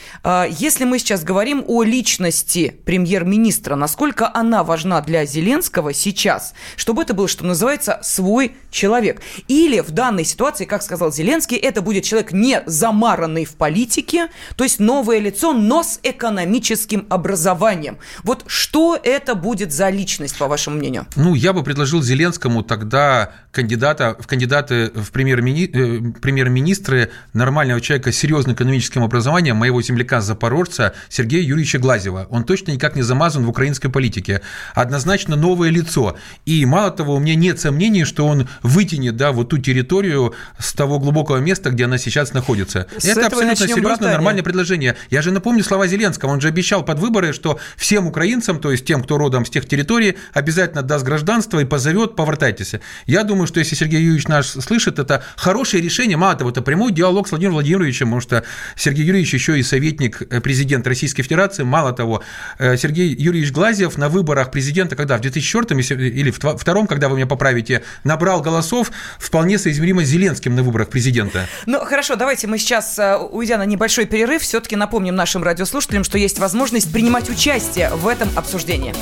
если 0.50 0.86
мы 0.86 1.00
сейчас 1.00 1.24
говорим 1.24 1.64
о 1.68 1.84
личности 1.84 2.76
премьер-министра, 2.86 3.76
насколько 3.76 4.32
она 4.34 4.64
важна 4.64 5.02
для 5.02 5.26
Зеленского 5.26 5.94
сейчас, 5.94 6.54
чтобы 6.76 7.04
это 7.04 7.14
был, 7.14 7.28
что 7.28 7.46
называется, 7.46 8.00
свой 8.04 8.56
человек. 8.72 9.22
Или 9.48 9.80
в 9.80 9.92
данной 9.92 10.26
ситуации, 10.26 10.66
как 10.66 10.82
сказал 10.84 11.12
Зеленский, 11.12 11.58
это 11.58 11.82
будет 11.82 12.04
человек 12.04 12.32
не 12.32 12.64
замаранный 12.66 13.46
в 13.46 13.56
политике, 13.56 14.30
то 14.56 14.64
есть 14.64 14.80
новое 14.80 15.20
лицо, 15.20 15.54
но 15.54 15.84
с 15.84 16.00
экономическим 16.04 17.06
образованием. 17.10 17.98
Вот 18.24 18.44
что 18.48 19.00
это 19.02 19.36
будет 19.36 19.72
за 19.72 19.90
личность, 19.90 20.38
по 20.38 20.48
вашему 20.48 20.78
мнению? 20.78 21.08
Ну, 21.16 21.36
я 21.36 21.54
бы 21.54 21.64
предложил 21.64 22.02
Зеленскому 22.02 22.64
тогда 22.64 23.34
кандидата, 23.56 24.18
в 24.20 24.28
кандидаты 24.28 24.92
в 24.94 25.10
э, 25.10 26.02
премьер-министры 26.22 27.10
нормального 27.34 27.80
человека 27.80 28.12
с 28.12 28.18
серьезным 28.18 28.56
экономическим 28.56 29.04
образованием, 29.04 29.56
моего 29.56 29.82
земляка-запорожца 29.82 30.94
Сергея 31.10 31.42
Юрьевича 31.42 31.80
Глазева. 31.80 32.28
Он 32.30 32.44
точно 32.44 32.72
никак 32.72 32.96
не 32.96 33.02
замазан 33.02 33.46
в 33.46 33.50
украинской 33.50 33.88
политике. 33.88 34.42
Однозначно 34.74 35.38
новое 35.38 35.70
лицо. 35.70 36.18
И 36.46 36.66
мало 36.66 36.92
того, 36.92 37.16
у 37.16 37.20
меня 37.20 37.36
нет 37.36 37.60
сомнений, 37.60 38.04
что 38.04 38.28
он 38.28 38.50
вытянет 38.62 39.16
да, 39.16 39.32
вот 39.32 39.50
ту 39.50 39.58
территорию 39.58 40.34
с 40.60 40.74
того 40.74 41.00
глубокого 41.00 41.38
места, 41.38 41.70
где 41.70 41.86
она 41.86 41.98
сейчас 41.98 42.34
находится. 42.34 42.88
С 42.98 43.06
Это 43.06 43.28
абсолютно 43.28 43.56
серьезное, 43.56 43.84
братание. 43.84 44.14
нормальное 44.14 44.44
предложение. 44.44 44.98
Я 45.10 45.22
же 45.22 45.32
напомню 45.32 45.64
слова 45.64 45.88
Зеленского. 45.88 46.32
Он 46.32 46.42
же 46.42 46.50
обещал 46.50 46.84
под 46.84 47.00
выборы, 47.00 47.32
что 47.32 47.58
всем 47.78 48.08
украинцам, 48.08 48.60
то 48.60 48.72
есть 48.72 48.86
тем, 48.86 49.02
кто 49.02 49.18
родом 49.18 49.46
с 49.46 49.50
тех 49.50 49.66
территорий, 49.66 50.18
обязательно 50.34 50.82
даст 50.82 51.06
гражданство 51.06 51.60
и 51.60 51.66
позовет, 51.66 52.18
повертайтесь. 52.18 52.76
Я 53.06 53.15
думаю, 53.24 53.48
что 53.48 53.60
если 53.60 53.76
Сергей 53.76 54.02
Юрьевич 54.02 54.28
наш 54.28 54.48
слышит, 54.48 55.00
это 55.00 55.24
хорошее 55.36 55.84
решение. 55.84 56.18
Мало 56.18 56.36
того, 56.36 56.50
это 56.50 56.62
прямой 56.62 56.92
диалог 56.92 57.28
с 57.28 57.32
Владимиром 57.32 57.54
Владимировичем, 57.54 58.08
потому 58.08 58.22
что 58.22 58.44
Сергей 58.76 59.06
Юрьевич 59.06 59.34
еще 59.34 59.60
и 59.60 59.64
советник 59.64 60.22
э, 60.22 60.42
президента 60.42 60.90
Российской 60.90 61.24
Федерации. 61.24 61.64
Мало 61.64 61.94
того, 61.94 62.24
э, 62.58 62.78
Сергей 62.78 63.16
Юрьевич 63.16 63.52
Глазьев 63.52 63.98
на 63.98 64.10
выборах 64.10 64.52
президента, 64.52 64.96
когда 64.96 65.18
в 65.18 65.22
2004 65.22 65.82
или 65.82 66.32
в 66.32 66.40
2002, 66.40 66.88
когда 66.88 67.10
вы 67.10 67.16
меня 67.18 67.28
поправите, 67.28 67.84
набрал 68.04 68.42
голосов 68.42 68.92
вполне 69.20 69.58
соизмеримо 69.58 70.04
с 70.04 70.08
Зеленским 70.08 70.56
на 70.56 70.64
выборах 70.64 70.90
президента. 70.90 71.48
Ну, 71.66 71.80
хорошо, 71.80 72.16
давайте 72.16 72.48
мы 72.48 72.58
сейчас, 72.58 72.98
э, 73.00 73.18
уйдя 73.18 73.58
на 73.58 73.66
небольшой 73.66 74.06
перерыв, 74.06 74.42
все-таки 74.42 74.76
напомним 74.76 75.16
нашим 75.16 75.44
радиослушателям, 75.44 76.04
что 76.04 76.18
есть 76.18 76.40
возможность 76.40 76.92
принимать 76.92 77.30
участие 77.30 77.90
в 77.90 78.08
этом 78.08 78.30
обсуждении. 78.36 78.94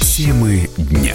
Темы 0.00 0.68
дня. 0.76 1.14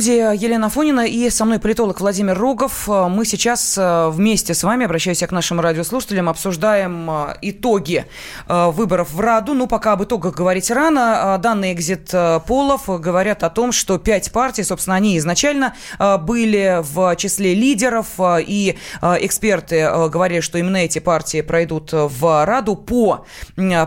Студии 0.00 0.36
Елена 0.44 0.68
Фонина 0.68 1.06
и 1.08 1.28
со 1.28 1.44
мной 1.44 1.58
политолог 1.58 2.00
Владимир 2.00 2.38
Рогов. 2.38 2.86
Мы 2.86 3.24
сейчас 3.24 3.76
э, 3.76 4.08
вместе 4.10 4.54
с 4.54 4.62
вами, 4.62 4.84
обращаюсь 4.84 5.18
к 5.18 5.32
нашим 5.32 5.58
радиослушателям, 5.58 6.28
обсуждаем 6.28 7.10
э, 7.10 7.36
итоги 7.42 8.04
э, 8.46 8.70
выборов 8.70 9.10
в 9.10 9.18
Раду. 9.18 9.54
Ну, 9.54 9.66
пока 9.66 9.94
об 9.94 10.04
итогах 10.04 10.36
говорить 10.36 10.70
рано. 10.70 11.36
Данные 11.42 11.72
экзит 11.72 12.14
полов 12.46 12.84
говорят 12.86 13.42
о 13.42 13.50
том, 13.50 13.72
что 13.72 13.98
пять 13.98 14.30
партий, 14.30 14.62
собственно, 14.62 14.94
они 14.94 15.18
изначально 15.18 15.74
были 15.98 16.78
в 16.80 17.16
числе 17.16 17.54
лидеров, 17.54 18.06
и 18.22 18.76
эксперты 19.02 19.90
говорили, 20.08 20.40
что 20.40 20.58
именно 20.58 20.76
эти 20.76 21.00
партии 21.00 21.40
пройдут 21.40 21.90
в 21.92 22.44
Раду 22.44 22.76
по 22.76 23.26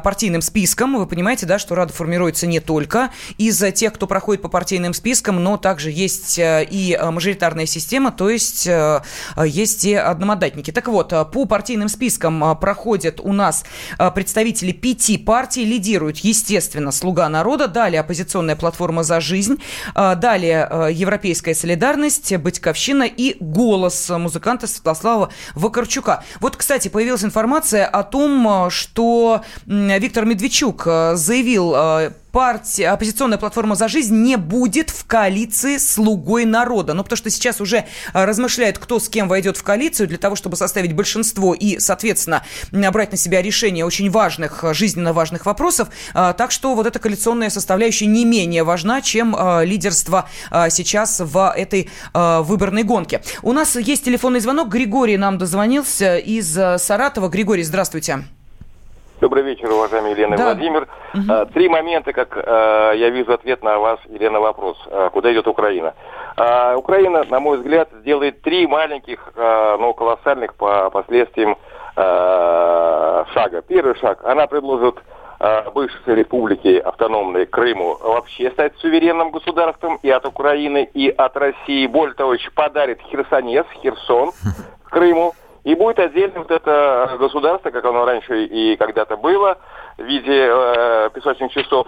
партийным 0.03 0.41
спискам. 0.41 0.97
Вы 0.97 1.05
понимаете, 1.05 1.45
да, 1.45 1.57
что 1.57 1.75
Рада 1.75 1.93
формируется 1.93 2.47
не 2.47 2.59
только 2.59 3.11
из 3.37 3.63
тех, 3.73 3.93
кто 3.93 4.07
проходит 4.07 4.41
по 4.41 4.49
партийным 4.49 4.93
спискам, 4.93 5.41
но 5.41 5.55
также 5.55 5.89
есть 6.01 6.39
э, 6.39 6.65
и 6.69 6.97
э, 6.99 7.11
мажоритарная 7.11 7.65
система, 7.65 8.11
то 8.11 8.29
есть 8.29 8.67
э, 8.67 9.01
есть 9.43 9.85
и 9.85 9.93
одномандатники. 9.93 10.71
Так 10.71 10.87
вот, 10.87 11.09
по 11.09 11.45
партийным 11.45 11.89
спискам 11.89 12.57
проходят 12.59 13.19
у 13.19 13.33
нас 13.33 13.63
представители 14.15 14.71
пяти 14.71 15.17
партий, 15.17 15.65
лидируют, 15.65 16.17
естественно, 16.19 16.91
«Слуга 16.91 17.29
народа», 17.29 17.67
далее 17.67 18.01
оппозиционная 18.01 18.55
платформа 18.55 19.03
«За 19.03 19.19
жизнь», 19.21 19.57
далее 19.95 20.89
«Европейская 20.91 21.53
солидарность», 21.53 22.35
«Батьковщина» 22.37 23.03
и 23.03 23.35
«Голос» 23.39 24.09
музыканта 24.09 24.67
Святослава 24.67 25.29
Вакарчука. 25.55 26.23
Вот, 26.39 26.55
кстати, 26.55 26.87
появилась 26.87 27.23
информация 27.23 27.85
о 27.85 28.03
том, 28.03 28.69
что 28.69 29.41
Виктор 29.65 30.25
Медведчук 30.25 30.83
заявил 31.13 31.75
партия, 32.31 32.89
оппозиционная 32.89 33.37
платформа 33.37 33.75
«За 33.75 33.87
жизнь» 33.87 34.15
не 34.15 34.37
будет 34.37 34.89
в 34.89 35.05
коалиции 35.05 35.77
«Слугой 35.77 36.45
народа». 36.45 36.93
Ну, 36.93 37.03
потому 37.03 37.17
что 37.17 37.29
сейчас 37.29 37.61
уже 37.61 37.85
а, 38.13 38.25
размышляют, 38.25 38.77
кто 38.77 38.99
с 38.99 39.09
кем 39.09 39.27
войдет 39.27 39.57
в 39.57 39.63
коалицию 39.63 40.07
для 40.07 40.17
того, 40.17 40.35
чтобы 40.35 40.55
составить 40.55 40.93
большинство 40.93 41.53
и, 41.53 41.79
соответственно, 41.79 42.43
брать 42.71 43.11
на 43.11 43.17
себя 43.17 43.41
решение 43.41 43.85
очень 43.85 44.09
важных, 44.09 44.63
а, 44.63 44.73
жизненно 44.73 45.13
важных 45.13 45.45
вопросов. 45.45 45.89
А, 46.13 46.33
так 46.33 46.51
что 46.51 46.75
вот 46.75 46.87
эта 46.87 46.99
коалиционная 46.99 47.49
составляющая 47.49 48.05
не 48.05 48.25
менее 48.25 48.63
важна, 48.63 49.01
чем 49.01 49.35
лидерство 49.63 50.29
сейчас 50.69 51.19
в 51.19 51.53
этой 51.55 51.89
выборной 52.13 52.83
гонке. 52.83 53.21
У 53.41 53.51
нас 53.53 53.75
есть 53.75 54.05
телефонный 54.05 54.39
звонок. 54.39 54.69
Григорий 54.69 55.17
нам 55.17 55.37
дозвонился 55.37 56.17
из 56.17 56.51
Саратова. 56.53 57.29
Григорий, 57.29 57.63
здравствуйте. 57.63 58.25
Добрый 59.21 59.43
вечер, 59.43 59.71
уважаемый 59.71 60.13
Елена 60.13 60.35
да. 60.35 60.45
Владимир. 60.45 60.87
Угу. 61.13 61.51
Три 61.53 61.69
момента, 61.69 62.11
как 62.11 62.35
э, 62.35 62.93
я 62.95 63.09
вижу 63.11 63.33
ответ 63.33 63.63
на 63.63 63.77
вас, 63.77 63.99
Елена, 64.09 64.39
вопрос. 64.39 64.75
Э, 64.87 65.11
куда 65.13 65.31
идет 65.31 65.47
Украина? 65.47 65.93
Украина, 66.75 67.23
на 67.29 67.39
мой 67.39 67.57
взгляд, 67.57 67.89
сделает 67.99 68.41
три 68.41 68.65
маленьких, 68.65 69.19
но 69.35 69.93
колоссальных 69.93 70.55
по 70.55 70.89
последствиям 70.89 71.57
шага. 71.95 73.61
Первый 73.67 73.95
шаг. 73.95 74.23
Она 74.23 74.47
предложит 74.47 74.95
бывшей 75.75 76.15
республике 76.15 76.79
автономной 76.79 77.45
Крыму 77.45 77.97
вообще 78.01 78.49
стать 78.51 78.73
суверенным 78.77 79.31
государством 79.31 79.99
и 80.01 80.09
от 80.09 80.25
Украины, 80.25 80.89
и 80.93 81.09
от 81.09 81.35
России. 81.35 81.85
Более 81.85 82.15
того, 82.15 82.33
еще 82.33 82.49
подарит 82.51 83.01
Херсонес, 83.01 83.65
Херсон 83.83 84.31
Крыму. 84.89 85.33
И 85.63 85.75
будет 85.75 85.99
отдельно 85.99 86.39
вот 86.39 86.51
это 86.51 87.15
государство, 87.19 87.69
как 87.69 87.85
оно 87.85 88.05
раньше 88.05 88.45
и 88.45 88.75
когда-то 88.77 89.15
было, 89.15 89.57
в 89.97 90.03
виде 90.03 90.47
э, 90.49 91.09
песочных 91.13 91.51
часов 91.51 91.87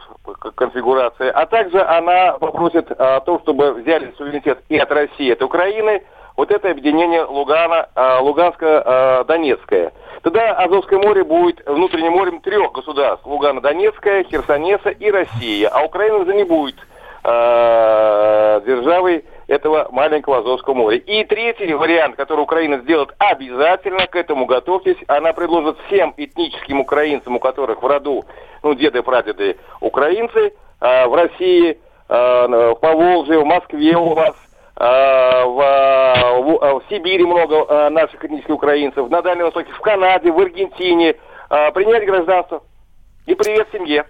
конфигурации. 0.56 1.30
А 1.30 1.46
также 1.46 1.82
она 1.82 2.34
попросит 2.34 2.92
о 2.92 3.20
том, 3.22 3.40
чтобы 3.42 3.74
взяли 3.74 4.14
суверенитет 4.18 4.60
и 4.70 4.78
от 4.78 4.92
России, 4.92 5.28
и 5.28 5.32
от 5.32 5.42
Украины, 5.42 6.04
вот 6.36 6.52
это 6.52 6.70
объединение 6.70 7.24
Лугана, 7.24 7.90
э, 7.96 8.20
Луганско-Донецкое. 8.20 9.92
Тогда 10.22 10.54
Азовское 10.54 11.00
море 11.00 11.24
будет 11.24 11.66
внутренним 11.66 12.14
морем 12.14 12.42
трех 12.42 12.72
государств. 12.72 13.26
Лугано-Донецкая, 13.26 14.24
Херсонеса 14.24 14.90
и 14.90 15.12
Россия. 15.12 15.70
А 15.70 15.84
Украина 15.84 16.18
уже 16.18 16.34
не 16.34 16.44
будет 16.44 16.76
э, 17.24 18.62
державой 18.66 19.26
этого 19.54 19.88
маленького 19.92 20.40
Азовского 20.40 20.74
моря. 20.74 20.98
И 20.98 21.24
третий 21.26 21.74
вариант, 21.74 22.16
который 22.16 22.42
Украина 22.42 22.80
сделает 22.80 23.14
обязательно, 23.20 24.08
к 24.08 24.16
этому 24.16 24.46
готовьтесь, 24.46 24.98
она 25.08 25.34
предложит 25.34 25.78
всем 25.88 26.14
этническим 26.18 26.80
украинцам, 26.82 27.36
у 27.36 27.40
которых 27.40 27.82
в 27.82 27.86
роду, 27.86 28.26
ну, 28.64 28.74
деды, 28.74 29.02
прадеды 29.04 29.58
украинцы, 29.80 30.54
э, 30.82 31.08
в 31.08 31.14
России, 31.14 31.78
э, 32.10 32.48
в 32.48 32.76
Поволжье, 32.76 33.40
в 33.40 33.46
Москве 33.46 33.96
у 33.96 34.14
вас, 34.14 34.36
э, 34.78 35.44
в, 35.46 36.42
в, 36.42 36.80
в 36.80 36.84
Сибири 36.90 37.26
много 37.26 37.66
э, 37.68 37.90
наших 37.90 38.24
этнических 38.26 38.56
украинцев, 38.56 39.10
на 39.10 39.22
Дальнем 39.22 39.46
Востоке, 39.46 39.72
в 39.72 39.80
Канаде, 39.80 40.32
в 40.32 40.40
Аргентине, 40.40 41.16
э, 41.50 41.72
принять 41.72 42.06
гражданство. 42.06 42.64
И 43.26 43.36
привет 43.36 43.68
семье. 43.72 44.06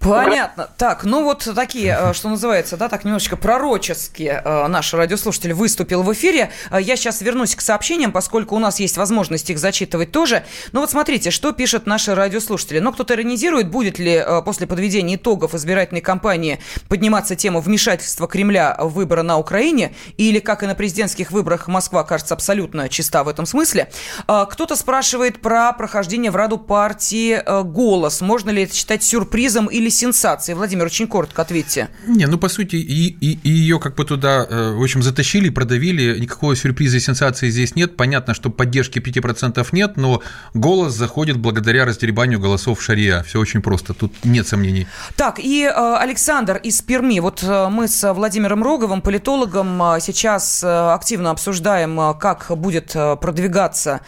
Понятно. 0.00 0.68
Так, 0.76 1.04
ну 1.04 1.24
вот 1.24 1.48
такие, 1.56 1.96
э, 1.98 2.12
что 2.14 2.28
называется, 2.28 2.76
да, 2.76 2.88
так 2.88 3.04
немножечко 3.04 3.36
пророческие 3.36 4.40
э, 4.44 4.66
наш 4.68 4.94
радиослушатель 4.94 5.52
выступил 5.52 6.02
в 6.02 6.12
эфире. 6.12 6.50
Э, 6.70 6.78
я 6.80 6.96
сейчас 6.96 7.20
вернусь 7.20 7.56
к 7.56 7.60
сообщениям, 7.60 8.12
поскольку 8.12 8.54
у 8.54 8.60
нас 8.60 8.78
есть 8.78 8.96
возможность 8.96 9.50
их 9.50 9.58
зачитывать 9.58 10.12
тоже. 10.12 10.44
Ну 10.72 10.80
вот 10.80 10.90
смотрите, 10.90 11.32
что 11.32 11.52
пишут 11.52 11.86
наши 11.86 12.14
радиослушатели. 12.14 12.78
Но 12.78 12.92
кто-то 12.92 13.14
иронизирует, 13.14 13.70
будет 13.70 13.98
ли 13.98 14.24
после 14.44 14.66
подведения 14.66 15.16
итогов 15.16 15.54
избирательной 15.54 16.00
кампании 16.00 16.60
подниматься 16.88 17.34
тема 17.34 17.60
вмешательства 17.60 18.28
Кремля 18.28 18.76
в 18.78 18.94
выборы 18.94 19.22
на 19.22 19.38
Украине, 19.38 19.94
или, 20.16 20.38
как 20.38 20.62
и 20.62 20.66
на 20.66 20.74
президентских 20.74 21.32
выборах, 21.32 21.66
Москва 21.66 22.04
кажется 22.04 22.34
абсолютно 22.34 22.88
чиста 22.88 23.24
в 23.24 23.28
этом 23.28 23.46
смысле. 23.46 23.90
Кто-то 24.26 24.76
спрашивает 24.76 25.40
про 25.40 25.72
прохождение 25.72 26.30
в 26.30 26.36
Раду 26.36 26.58
партии 26.58 27.42
«Голос». 27.64 28.20
Можно 28.20 28.50
ли 28.50 28.62
это 28.64 28.74
считать 28.74 29.02
сюрпризом 29.02 29.66
или 29.66 29.87
или 29.88 29.90
сенсации? 29.90 30.54
Владимир, 30.54 30.86
очень 30.86 31.08
коротко 31.08 31.42
ответьте. 31.42 31.88
Не, 32.06 32.26
ну, 32.26 32.38
по 32.38 32.48
сути, 32.48 32.76
и, 32.76 33.16
и, 33.20 33.38
и 33.42 33.50
ее 33.50 33.78
как 33.78 33.94
бы 33.94 34.04
туда, 34.04 34.46
э, 34.48 34.72
в 34.72 34.82
общем, 34.82 35.02
затащили, 35.02 35.48
продавили. 35.48 36.18
Никакого 36.18 36.54
сюрприза 36.54 36.98
и 36.98 37.00
сенсации 37.00 37.50
здесь 37.50 37.74
нет. 37.74 37.96
Понятно, 37.96 38.34
что 38.34 38.50
поддержки 38.50 38.98
5% 38.98 39.66
нет, 39.72 39.96
но 39.96 40.22
голос 40.54 40.94
заходит 40.94 41.38
благодаря 41.38 41.84
раздеребанию 41.84 42.38
голосов 42.38 42.78
в 42.78 42.82
Шария. 42.82 43.22
Все 43.22 43.40
очень 43.40 43.62
просто, 43.62 43.94
тут 43.94 44.12
нет 44.24 44.46
сомнений. 44.46 44.86
Так, 45.16 45.38
и 45.38 45.64
э, 45.64 45.96
Александр 45.96 46.56
из 46.56 46.82
Перми. 46.82 47.20
Вот 47.20 47.42
э, 47.42 47.68
мы 47.70 47.88
с 47.88 48.12
Владимиром 48.12 48.62
Роговым, 48.62 49.00
политологом, 49.00 50.00
сейчас 50.00 50.64
активно 50.64 51.30
обсуждаем, 51.30 52.14
как 52.18 52.46
будет 52.50 52.92
продвигаться 52.92 54.00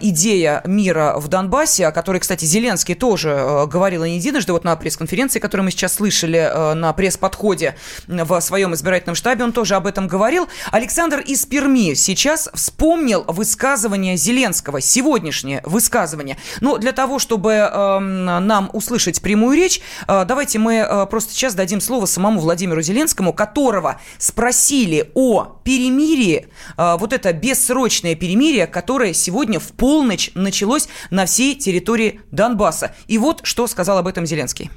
идея 0.00 0.62
мира 0.64 1.14
в 1.16 1.28
Донбассе, 1.28 1.86
о 1.86 1.92
которой, 1.92 2.18
кстати, 2.18 2.44
Зеленский 2.44 2.94
тоже 2.94 3.66
говорил 3.66 4.04
не 4.04 4.16
единожды 4.16 4.52
вот 4.52 4.64
на 4.64 4.76
пресс-конференции 4.76 5.15
пресс-конференции, 5.16 5.38
которую 5.38 5.64
мы 5.64 5.70
сейчас 5.70 5.94
слышали 5.94 6.38
э, 6.38 6.74
на 6.74 6.92
пресс-подходе 6.92 7.76
в 8.06 8.40
своем 8.40 8.74
избирательном 8.74 9.14
штабе, 9.14 9.44
он 9.44 9.52
тоже 9.52 9.74
об 9.74 9.86
этом 9.86 10.08
говорил. 10.08 10.48
Александр 10.70 11.20
из 11.20 11.46
Перми 11.46 11.94
сейчас 11.94 12.48
вспомнил 12.52 13.24
высказывание 13.26 14.16
Зеленского, 14.16 14.80
сегодняшнее 14.80 15.62
высказывание. 15.64 16.36
Но 16.60 16.76
для 16.76 16.92
того, 16.92 17.18
чтобы 17.18 17.52
э, 17.52 17.98
нам 17.98 18.70
услышать 18.72 19.22
прямую 19.22 19.56
речь, 19.56 19.80
э, 20.06 20.24
давайте 20.26 20.58
мы 20.58 20.74
э, 20.74 21.06
просто 21.06 21.32
сейчас 21.32 21.54
дадим 21.54 21.80
слово 21.80 22.06
самому 22.06 22.40
Владимиру 22.40 22.82
Зеленскому, 22.82 23.32
которого 23.32 24.00
спросили 24.18 25.10
о 25.14 25.60
перемирии, 25.64 26.48
вот 26.76 27.12
это 27.12 27.32
бессрочное 27.32 28.14
перемирие, 28.14 28.66
которое 28.66 29.14
сегодня 29.14 29.58
в 29.58 29.72
полночь 29.72 30.30
началось 30.34 30.88
на 31.10 31.26
всей 31.26 31.54
территории 31.54 32.20
Донбасса. 32.30 32.94
И 33.08 33.18
вот 33.18 33.40
что 33.44 33.66
сказал 33.66 33.98
об 33.98 34.06
этом 34.06 34.26
Зеленский. 34.26 34.70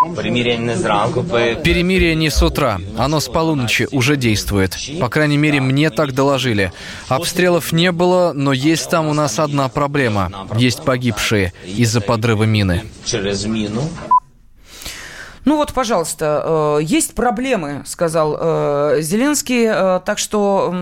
Перемирие 0.00 0.56
не 2.14 2.30
с 2.30 2.40
утра, 2.40 2.78
оно 2.96 3.18
с 3.18 3.28
полуночи 3.28 3.88
уже 3.90 4.16
действует. 4.16 4.76
По 5.00 5.08
крайней 5.08 5.38
мере, 5.38 5.60
мне 5.60 5.90
так 5.90 6.12
доложили. 6.12 6.72
Обстрелов 7.08 7.72
не 7.72 7.90
было, 7.90 8.32
но 8.32 8.52
есть 8.52 8.88
там 8.90 9.08
у 9.08 9.12
нас 9.12 9.40
одна 9.40 9.68
проблема. 9.68 10.46
Есть 10.54 10.84
погибшие 10.84 11.52
из-за 11.64 12.00
подрыва 12.00 12.44
мины. 12.44 12.84
Ну 15.44 15.56
вот, 15.56 15.72
пожалуйста, 15.72 16.78
э, 16.78 16.84
есть 16.84 17.14
проблемы, 17.14 17.82
сказал 17.86 18.36
э, 18.38 18.98
Зеленский, 19.00 19.64
э, 19.64 20.00
так 20.04 20.18
что 20.18 20.74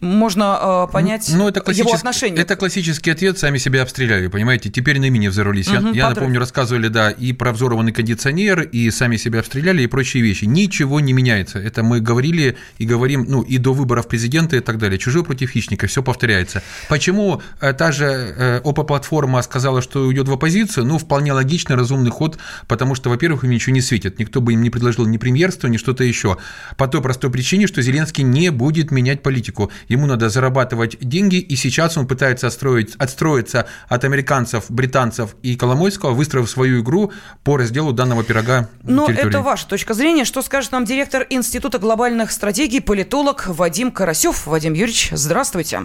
можно 0.00 0.86
э, 0.88 0.92
понять 0.92 1.30
ну, 1.34 1.48
это 1.48 1.62
его 1.72 1.92
отношение. 1.92 2.40
Это 2.40 2.56
классический 2.56 3.10
ответ, 3.10 3.38
сами 3.38 3.58
себя 3.58 3.82
обстреляли, 3.82 4.28
понимаете, 4.28 4.70
теперь 4.70 4.98
на 4.98 5.10
мине 5.10 5.30
взорвались. 5.30 5.68
Угу, 5.68 5.88
я, 5.88 5.92
я 5.92 6.10
напомню, 6.10 6.40
рассказывали, 6.40 6.88
да, 6.88 7.10
и 7.10 7.32
про 7.32 7.52
взорванный 7.52 7.92
кондиционер, 7.92 8.62
и 8.62 8.90
сами 8.90 9.16
себя 9.16 9.40
обстреляли, 9.40 9.82
и 9.82 9.86
прочие 9.86 10.22
вещи. 10.22 10.44
Ничего 10.44 11.00
не 11.00 11.12
меняется. 11.12 11.58
Это 11.58 11.82
мы 11.82 12.00
говорили 12.00 12.56
и 12.78 12.86
говорим, 12.86 13.26
ну, 13.28 13.42
и 13.42 13.58
до 13.58 13.74
выборов 13.74 14.08
президента 14.08 14.56
и 14.56 14.60
так 14.60 14.78
далее. 14.78 14.98
Чужой 14.98 15.24
против 15.24 15.50
хищника, 15.50 15.86
все 15.86 16.02
повторяется. 16.02 16.62
Почему 16.88 17.42
э, 17.60 17.72
та 17.72 17.92
же 17.92 18.04
э, 18.04 18.60
ОПА-платформа 18.64 19.42
сказала, 19.42 19.82
что 19.82 20.06
уйдет 20.06 20.28
в 20.28 20.32
оппозицию? 20.32 20.86
Ну, 20.86 20.98
вполне 20.98 21.32
логичный, 21.32 21.76
разумный 21.76 22.10
ход, 22.10 22.38
потому 22.68 22.94
что, 22.94 23.10
во-первых, 23.10 23.44
им 23.44 23.50
ничего 23.50 23.74
не 23.74 23.82
светит. 23.82 24.18
Никто 24.18 24.40
бы 24.40 24.54
им 24.54 24.62
не 24.62 24.70
предложил 24.70 25.06
ни 25.06 25.18
премьерство, 25.18 25.68
ни 25.68 25.76
что-то 25.76 26.04
еще. 26.04 26.38
По 26.76 26.88
той 26.88 27.02
простой 27.02 27.30
причине, 27.30 27.66
что 27.66 27.82
Зеленский 27.82 28.24
не 28.24 28.50
будет 28.50 28.90
менять 28.90 29.22
политику 29.22 29.70
ему 29.90 30.06
надо 30.06 30.28
зарабатывать 30.28 30.96
деньги, 31.00 31.36
и 31.36 31.56
сейчас 31.56 31.98
он 31.98 32.06
пытается 32.06 32.46
отстроить, 32.46 32.94
отстроиться 32.94 33.66
от 33.88 34.04
американцев, 34.04 34.70
британцев 34.70 35.34
и 35.42 35.56
Коломойского, 35.56 36.12
выстроив 36.12 36.48
свою 36.48 36.80
игру 36.82 37.12
по 37.42 37.56
разделу 37.56 37.92
данного 37.92 38.22
пирога 38.22 38.70
Но 38.84 39.06
территории. 39.06 39.28
это 39.28 39.40
ваша 39.40 39.66
точка 39.66 39.94
зрения. 39.94 40.24
Что 40.24 40.42
скажет 40.42 40.70
нам 40.70 40.84
директор 40.84 41.26
Института 41.28 41.80
глобальных 41.80 42.30
стратегий, 42.30 42.80
политолог 42.80 43.48
Вадим 43.48 43.90
Карасев. 43.90 44.46
Вадим 44.46 44.74
Юрьевич, 44.74 45.10
здравствуйте. 45.10 45.80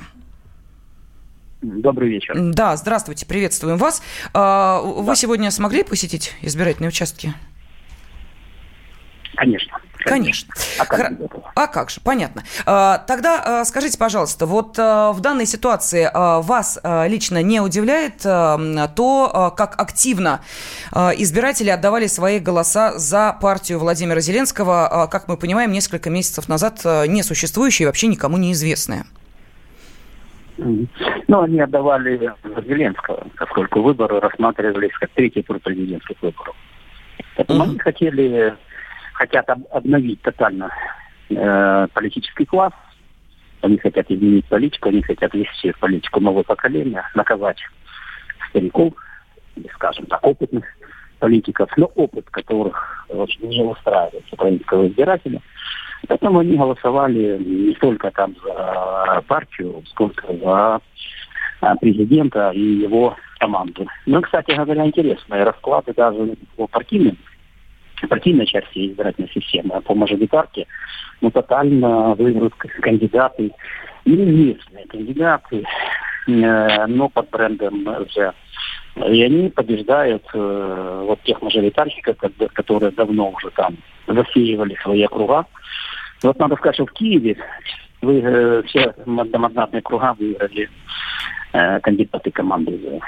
Добрый 1.63 2.09
вечер. 2.09 2.35
Да, 2.37 2.77
здравствуйте, 2.77 3.25
приветствуем 3.25 3.77
вас. 3.77 4.03
А, 4.35 4.81
вы 4.81 5.07
да. 5.07 5.15
сегодня 5.15 5.49
смогли 5.49 5.83
посетить 5.83 6.35
избирательные 6.41 6.89
участки? 6.89 7.33
Конечно. 9.35 9.79
Конечно. 10.05 10.53
А 10.79 10.85
как, 10.85 10.99
Хр... 10.99 11.41
а 11.55 11.67
как 11.67 11.89
же, 11.89 11.99
понятно. 12.01 12.43
А, 12.65 12.99
тогда 12.99 13.61
а, 13.61 13.65
скажите, 13.65 13.97
пожалуйста, 13.97 14.45
вот 14.45 14.77
а, 14.77 15.11
в 15.11 15.19
данной 15.19 15.45
ситуации 15.45 16.09
вас 16.13 16.79
лично 17.07 17.41
не 17.41 17.59
удивляет 17.59 18.19
то, 18.19 19.53
как 19.57 19.79
активно 19.79 20.41
избиратели 20.93 21.69
отдавали 21.69 22.07
свои 22.07 22.39
голоса 22.39 22.97
за 22.97 23.35
партию 23.41 23.79
Владимира 23.79 24.19
Зеленского, 24.19 25.07
как 25.11 25.27
мы 25.27 25.37
понимаем, 25.37 25.71
несколько 25.71 26.09
месяцев 26.09 26.47
назад 26.47 26.81
несуществующая 26.85 27.85
и 27.85 27.87
вообще 27.87 28.07
никому 28.07 28.37
неизвестная? 28.37 29.05
Ну, 30.57 31.41
они 31.41 31.59
отдавали 31.59 32.33
Зеленского, 32.67 33.27
поскольку 33.37 33.81
выборы 33.81 34.19
рассматривались 34.19 34.93
как 34.99 35.09
третий 35.11 35.41
тур 35.41 35.59
президентских 35.59 36.15
выборов. 36.21 36.55
Поэтому 37.35 37.63
uh-huh. 37.63 37.69
они 37.69 37.79
хотели 37.79 38.55
хотят 39.15 39.49
об, 39.49 39.63
обновить 39.71 40.21
тотально 40.21 40.71
э, 41.29 41.87
политический 41.93 42.45
класс. 42.45 42.73
Они 43.61 43.77
хотят 43.77 44.11
изменить 44.11 44.45
политику, 44.45 44.89
они 44.89 45.01
хотят 45.01 45.33
вести 45.33 45.73
политику 45.79 46.19
нового 46.19 46.43
поколения, 46.43 47.03
наказать 47.15 47.57
стариков, 48.49 48.93
скажем 49.73 50.05
так, 50.05 50.23
опытных 50.23 50.65
политиков, 51.19 51.69
но 51.77 51.87
опыт 51.95 52.29
которых 52.29 53.07
не 53.39 53.63
устраивает 53.63 54.25
украинского 54.31 54.87
избирателя. 54.87 55.41
Поэтому 56.07 56.39
они 56.39 56.57
голосовали 56.57 57.37
не 57.39 57.73
столько 57.75 58.11
там 58.11 58.35
за 58.43 59.23
партию, 59.27 59.81
сколько 59.87 60.27
за 60.27 60.81
а, 61.61 61.75
президента 61.77 62.51
и 62.51 62.59
его 62.59 63.15
команду. 63.39 63.87
Ну, 64.05 64.21
кстати 64.21 64.51
говоря, 64.51 64.85
интересные 64.85 65.43
расклады 65.43 65.93
даже 65.93 66.35
по 66.57 66.67
партийным 66.67 67.17
партийной 68.09 68.45
части 68.45 68.87
избирательной 68.87 69.29
системы, 69.29 69.75
а 69.75 69.81
по 69.81 69.93
мажоритарке 69.93 70.67
ну, 71.21 71.31
тотально 71.31 72.13
выиграют 72.15 72.53
кандидаты, 72.55 73.51
неизвестные 74.05 74.85
кандидаты, 74.87 75.63
э, 76.27 76.85
но 76.87 77.09
под 77.09 77.29
брендом 77.29 77.87
ЛЖ. 77.87 78.33
И 78.95 79.23
они 79.23 79.49
побеждают 79.49 80.23
э, 80.33 81.03
вот 81.05 81.21
тех 81.23 81.41
мажоритарщиков, 81.41 82.17
которые 82.53 82.91
давно 82.91 83.31
уже 83.31 83.49
там 83.51 83.75
засеивали 84.07 84.75
свои 84.81 85.03
округа. 85.03 85.45
Вот 86.23 86.39
надо 86.39 86.55
сказать, 86.55 86.75
что 86.75 86.85
в 86.85 86.93
Киеве 86.93 87.37
вы, 88.01 88.21
э, 88.21 88.63
все 88.67 88.93
одномандатные 88.97 89.81
круга 89.81 90.15
выиграли 90.17 90.69
э, 91.51 91.79
кандидаты 91.81 92.31
команды 92.31 93.01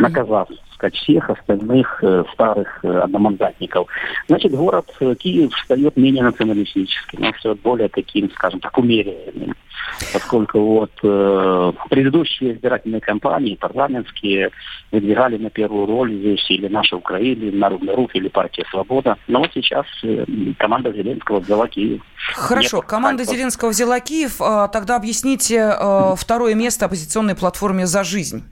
наказав 0.00 0.48
сказать, 0.80 0.94
всех 0.96 1.28
остальных 1.30 1.98
э, 2.02 2.24
старых 2.32 2.80
э, 2.82 2.88
одномандатников. 2.88 3.86
Значит, 4.28 4.52
город 4.52 4.90
э, 5.00 5.14
Киев 5.14 5.52
встает 5.52 5.96
менее 5.96 6.24
националистическим, 6.24 7.20
но 7.20 7.32
все 7.34 7.54
более 7.54 7.88
таким, 7.88 8.30
скажем 8.30 8.60
так, 8.60 8.76
умеренным. 8.78 9.54
поскольку 10.12 10.60
вот 10.60 10.92
э, 11.02 11.72
предыдущие 11.90 12.54
избирательные 12.54 13.00
кампании, 13.00 13.56
парламентские, 13.56 14.50
выдвигали 14.90 15.36
на 15.36 15.50
первую 15.50 15.86
роль 15.86 16.14
здесь 16.14 16.50
или 16.50 16.68
наша 16.68 16.96
Украина, 16.96 17.44
или 17.44 17.56
Народный 17.56 17.94
рух, 17.94 18.14
или 18.14 18.28
партия 18.28 18.64
Свобода. 18.70 19.18
Но 19.28 19.40
вот 19.40 19.50
сейчас 19.52 19.86
э, 20.02 20.24
команда 20.58 20.92
Зеленского 20.92 21.40
взяла 21.40 21.68
Киев. 21.68 22.00
Хорошо, 22.32 22.78
Нет, 22.78 22.86
команда 22.86 23.24
так, 23.24 23.34
Зеленского 23.34 23.68
взяла 23.70 24.00
Киев. 24.00 24.40
А, 24.40 24.68
тогда 24.68 24.96
объясните 24.96 25.74
э, 25.78 26.14
второе 26.16 26.54
место 26.54 26.86
оппозиционной 26.86 27.34
платформе 27.34 27.86
«За 27.86 28.02
жизнь». 28.02 28.44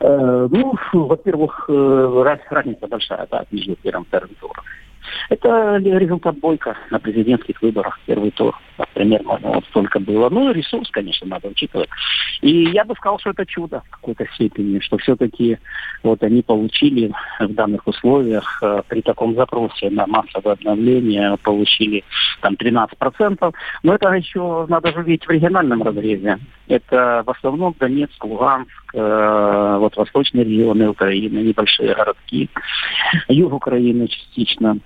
Э, 0.00 0.48
ну, 0.50 0.74
во-первых, 0.92 1.66
э, 1.68 2.36
разница 2.50 2.86
большая 2.86 3.26
да, 3.30 3.44
между 3.50 3.76
первым 3.76 4.04
и 4.04 4.06
вторым 4.06 4.30
туром. 4.40 4.64
Это 5.30 5.76
результат 5.76 6.38
бойка 6.38 6.76
на 6.90 6.98
президентских 6.98 7.60
выборах, 7.62 7.98
первый 8.06 8.30
тур. 8.30 8.54
Примерно 8.94 9.38
вот 9.42 9.64
столько 9.66 10.00
было. 10.00 10.28
Ну, 10.28 10.52
ресурс, 10.52 10.90
конечно, 10.90 11.26
надо 11.26 11.48
учитывать. 11.48 11.88
И 12.40 12.70
я 12.70 12.84
бы 12.84 12.94
сказал, 12.94 13.18
что 13.18 13.30
это 13.30 13.46
чудо 13.46 13.82
в 13.86 13.90
какой-то 13.90 14.26
степени, 14.34 14.80
что 14.80 14.98
все-таки 14.98 15.58
вот 16.02 16.22
они 16.22 16.42
получили 16.42 17.12
в 17.40 17.48
данных 17.54 17.86
условиях 17.86 18.58
э, 18.62 18.82
при 18.88 19.00
таком 19.02 19.34
запросе 19.34 19.90
на 19.90 20.06
массовое 20.06 20.54
обновление 20.54 21.36
получили 21.42 22.04
там 22.40 22.54
13%. 22.54 23.54
Но 23.82 23.94
это 23.94 24.08
еще 24.12 24.66
надо 24.68 24.92
же 24.92 25.02
видеть 25.02 25.26
в 25.26 25.30
региональном 25.30 25.82
разрезе. 25.82 26.38
Это 26.68 27.22
в 27.24 27.30
основном 27.30 27.74
Донецк, 27.78 28.22
Луганск, 28.24 28.94
э, 28.94 29.76
вот 29.78 29.96
восточные 29.96 30.44
регионы 30.44 30.88
Украины, 30.88 31.38
небольшие 31.38 31.94
городки, 31.94 32.50
юг 33.28 33.52
Украины 33.52 34.08
частично. 34.08 34.78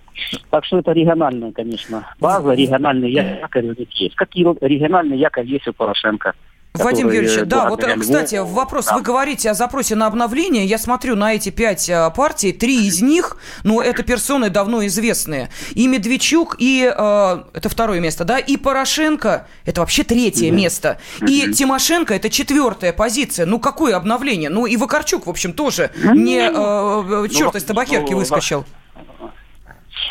Так 0.50 0.64
что 0.64 0.78
это 0.78 0.92
региональная, 0.92 1.52
конечно, 1.52 2.06
база, 2.20 2.52
региональный 2.52 3.10
якорь 3.10 3.64
них 3.80 3.90
есть. 3.92 4.14
Какие 4.14 4.46
региональные 4.64 5.18
якорь 5.18 5.46
есть 5.46 5.66
у 5.68 5.72
Порошенко? 5.72 6.34
Вадим 6.74 7.10
Юрьевич, 7.10 7.46
да, 7.46 7.68
вот, 7.68 7.84
кстати, 8.00 8.36
вопрос, 8.36 8.86
да. 8.86 8.96
вы 8.96 9.02
говорите 9.02 9.50
о 9.50 9.54
запросе 9.54 9.96
на 9.96 10.06
обновление, 10.06 10.64
я 10.64 10.78
смотрю 10.78 11.16
на 11.16 11.34
эти 11.34 11.50
пять 11.50 11.88
э, 11.88 12.10
партий, 12.14 12.52
три 12.52 12.86
из 12.86 13.02
них, 13.02 13.38
ну, 13.64 13.80
это 13.80 14.04
персоны 14.04 14.50
давно 14.50 14.86
известные, 14.86 15.50
и 15.74 15.88
Медведчук, 15.88 16.56
и, 16.60 16.84
э, 16.84 17.42
это 17.54 17.68
второе 17.68 17.98
место, 17.98 18.24
да, 18.24 18.38
и 18.38 18.56
Порошенко, 18.56 19.48
это 19.64 19.80
вообще 19.80 20.04
третье 20.04 20.46
mm-hmm. 20.46 20.50
место, 20.52 21.00
и 21.26 21.42
mm-hmm. 21.42 21.52
Тимошенко, 21.52 22.14
это 22.14 22.30
четвертая 22.30 22.92
позиция, 22.92 23.46
ну, 23.46 23.58
какое 23.58 23.96
обновление, 23.96 24.48
ну, 24.48 24.66
и 24.66 24.76
Вакарчук, 24.76 25.26
в 25.26 25.30
общем, 25.30 25.52
тоже 25.52 25.90
mm-hmm. 25.92 26.14
не 26.14 26.38
э, 26.38 27.28
черт 27.30 27.54
ну, 27.54 27.58
из 27.58 27.64
табакерки 27.64 28.12
ну, 28.12 28.18
выскочил. 28.18 28.64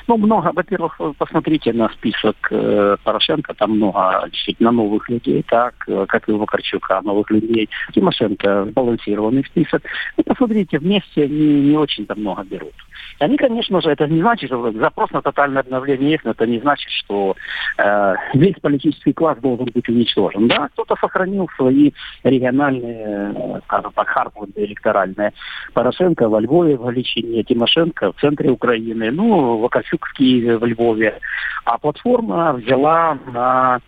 Ну, 0.09 0.17
много, 0.17 0.51
во-первых, 0.55 0.99
посмотрите 1.19 1.71
на 1.71 1.87
список 1.89 2.35
э, 2.49 2.97
Порошенко, 3.03 3.53
там 3.53 3.75
много 3.75 4.27
действительно 4.31 4.71
новых 4.71 5.07
людей, 5.07 5.45
так, 5.47 5.75
э, 5.87 6.07
как 6.07 6.27
и 6.27 6.31
у 6.31 6.39
Вакарчука, 6.39 6.99
новых 7.03 7.29
людей. 7.29 7.69
Тимошенко 7.93 8.65
сбалансированный 8.71 9.45
список. 9.45 9.83
И 10.17 10.23
посмотрите, 10.23 10.79
вместе 10.79 11.27
не, 11.27 11.61
не 11.61 11.77
очень-то 11.77 12.15
много 12.15 12.43
берут. 12.43 12.73
Они, 13.19 13.37
конечно 13.37 13.81
же, 13.81 13.89
это 13.89 14.07
не 14.07 14.21
значит, 14.21 14.49
что 14.49 14.71
запрос 14.71 15.11
на 15.11 15.21
тотальное 15.21 15.61
обновление 15.61 16.19
но 16.23 16.31
это 16.31 16.47
не 16.47 16.59
значит, 16.59 16.89
что 16.89 17.35
э, 17.77 18.13
весь 18.33 18.55
политический 18.61 19.13
класс 19.13 19.37
должен 19.39 19.65
быть 19.65 19.87
уничтожен. 19.87 20.47
Да, 20.47 20.69
кто-то 20.69 20.95
сохранил 20.99 21.47
свои 21.55 21.91
региональные, 22.23 23.33
э, 23.35 23.59
скажем 23.65 23.91
так, 23.93 24.07
хардвуды 24.07 24.63
электоральные. 24.63 25.33
Порошенко 25.73 26.29
во 26.29 26.39
Львове 26.39 26.77
в 26.77 26.85
Галичине, 26.85 27.43
Тимошенко 27.43 28.13
в 28.13 28.21
центре 28.21 28.49
Украины, 28.49 29.11
ну, 29.11 29.57
Вакарчук 29.57 30.05
в 30.05 30.13
Киеве, 30.13 30.57
в 30.57 30.65
Львове. 30.65 31.19
А 31.65 31.77
платформа 31.77 32.53
взяла 32.53 33.17
на 33.31 33.79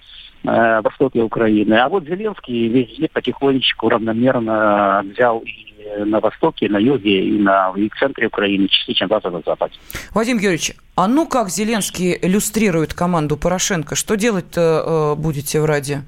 э, 0.43 0.81
востоке 0.81 1.21
Украины. 1.21 1.73
А 1.75 1.89
вот 1.89 2.05
Зеленский 2.05 2.67
везде 2.67 3.09
потихонечку 3.11 3.89
равномерно 3.89 5.03
взял 5.05 5.39
и 5.39 5.71
на 6.05 6.19
востоке, 6.19 6.69
на 6.69 6.77
юге, 6.77 7.27
и, 7.27 7.39
на, 7.39 7.73
и 7.75 7.89
в 7.89 7.95
центре 7.99 8.27
Украины, 8.27 8.67
частично 8.67 9.07
даже 9.07 9.29
на 9.29 9.41
западе. 9.45 9.73
Вадим 10.13 10.37
Георгиевич, 10.37 10.73
а 10.95 11.07
ну 11.07 11.25
как 11.27 11.49
Зеленский 11.49 12.17
иллюстрирует 12.21 12.93
команду 12.93 13.37
Порошенко? 13.37 13.95
Что 13.95 14.15
делать-то 14.15 15.15
э, 15.17 15.21
будете 15.21 15.61
в 15.61 15.65
Раде? 15.65 16.03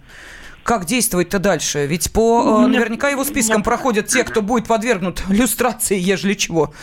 Как 0.64 0.86
действовать-то 0.86 1.40
дальше? 1.40 1.86
Ведь 1.86 2.12
по 2.14 2.64
э, 2.64 2.68
наверняка 2.68 3.10
его 3.10 3.24
спискам 3.26 3.64
проходят 3.64 4.08
те, 4.08 4.24
кто 4.24 4.42
будет 4.42 4.68
подвергнут 4.68 5.24
люстрации, 5.30 5.98
ежели 5.98 6.34
чего. 6.34 6.74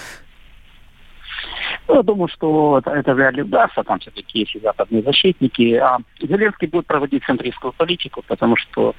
Ну, 1.88 1.96
я 1.96 2.02
думаю, 2.02 2.28
что 2.28 2.78
это, 2.78 2.90
это 2.90 3.14
вряд 3.14 3.34
ли 3.34 3.42
удастся, 3.42 3.82
там 3.82 3.98
все-таки 3.98 4.40
есть 4.40 4.54
и 4.54 4.60
западные 4.60 5.02
защитники. 5.02 5.74
А 5.74 5.98
Зеленский 6.20 6.68
будет 6.68 6.86
проводить 6.86 7.24
центристскую 7.24 7.72
политику, 7.72 8.22
потому 8.26 8.56
что 8.56 8.94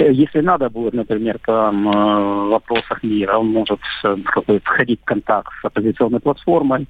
э, 0.00 0.12
если 0.12 0.40
надо 0.40 0.70
будет, 0.70 0.94
например, 0.94 1.38
там, 1.44 1.88
э, 1.88 1.92
в 1.92 2.48
вопросах 2.50 3.02
мира, 3.02 3.38
он 3.38 3.48
может 3.48 3.80
э, 4.04 4.16
входить 4.64 5.00
в 5.00 5.04
контакт 5.04 5.52
с 5.60 5.64
оппозиционной 5.64 6.20
платформой, 6.20 6.86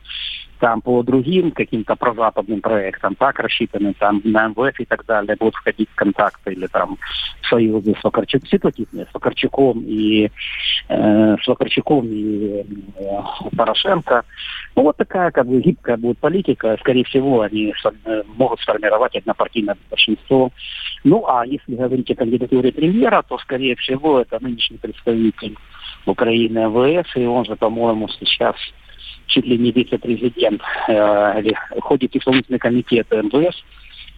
там 0.58 0.80
по 0.80 1.02
другим 1.02 1.50
каким-то 1.50 1.96
прозападным 1.96 2.60
проектам, 2.60 3.14
так, 3.14 3.38
рассчитанным 3.38 3.94
там 3.94 4.20
на 4.24 4.48
МВФ 4.48 4.80
и 4.80 4.84
так 4.84 5.04
далее, 5.06 5.36
будут 5.38 5.54
входить 5.54 5.88
в 5.90 5.94
контакты 5.94 6.52
или 6.52 6.66
там 6.66 6.98
союзы 7.48 7.94
с 7.94 8.48
ситуативные, 8.50 9.06
с 9.06 9.14
Вакарчуком 9.14 9.82
и 9.86 10.30
э, 10.88 11.36
с 11.42 11.46
Вакарчуком 11.46 12.06
и 12.06 12.64
э, 12.96 13.20
Порошенко. 13.56 14.24
Ну, 14.76 14.82
вот 14.82 14.96
такая 14.96 15.30
как 15.30 15.46
бы 15.46 15.60
гибкая 15.60 15.96
будет 15.96 16.18
политика. 16.18 16.76
Скорее 16.80 17.04
всего, 17.04 17.42
они 17.42 17.72
могут 18.36 18.60
сформировать 18.60 19.16
однопартийное 19.16 19.76
большинство. 19.90 20.50
Ну, 21.04 21.26
а 21.26 21.46
если 21.46 21.74
говорить 21.74 22.10
о 22.10 22.14
кандидатуре 22.14 22.72
премьера, 22.72 23.22
то, 23.28 23.38
скорее 23.38 23.76
всего, 23.76 24.20
это 24.20 24.38
нынешний 24.40 24.78
представитель 24.78 25.56
Украины 26.06 26.58
МВС, 26.58 27.08
и 27.16 27.26
он 27.26 27.44
же, 27.44 27.56
по-моему, 27.56 28.08
сейчас 28.08 28.56
чуть 29.28 29.46
ли 29.46 29.56
не 29.56 29.70
вице-президент, 29.70 30.60
э, 30.88 31.40
или 31.40 31.56
входит 31.78 32.12
в 32.12 32.16
исполнительный 32.16 32.58
комитет 32.58 33.06
МВС, 33.10 33.62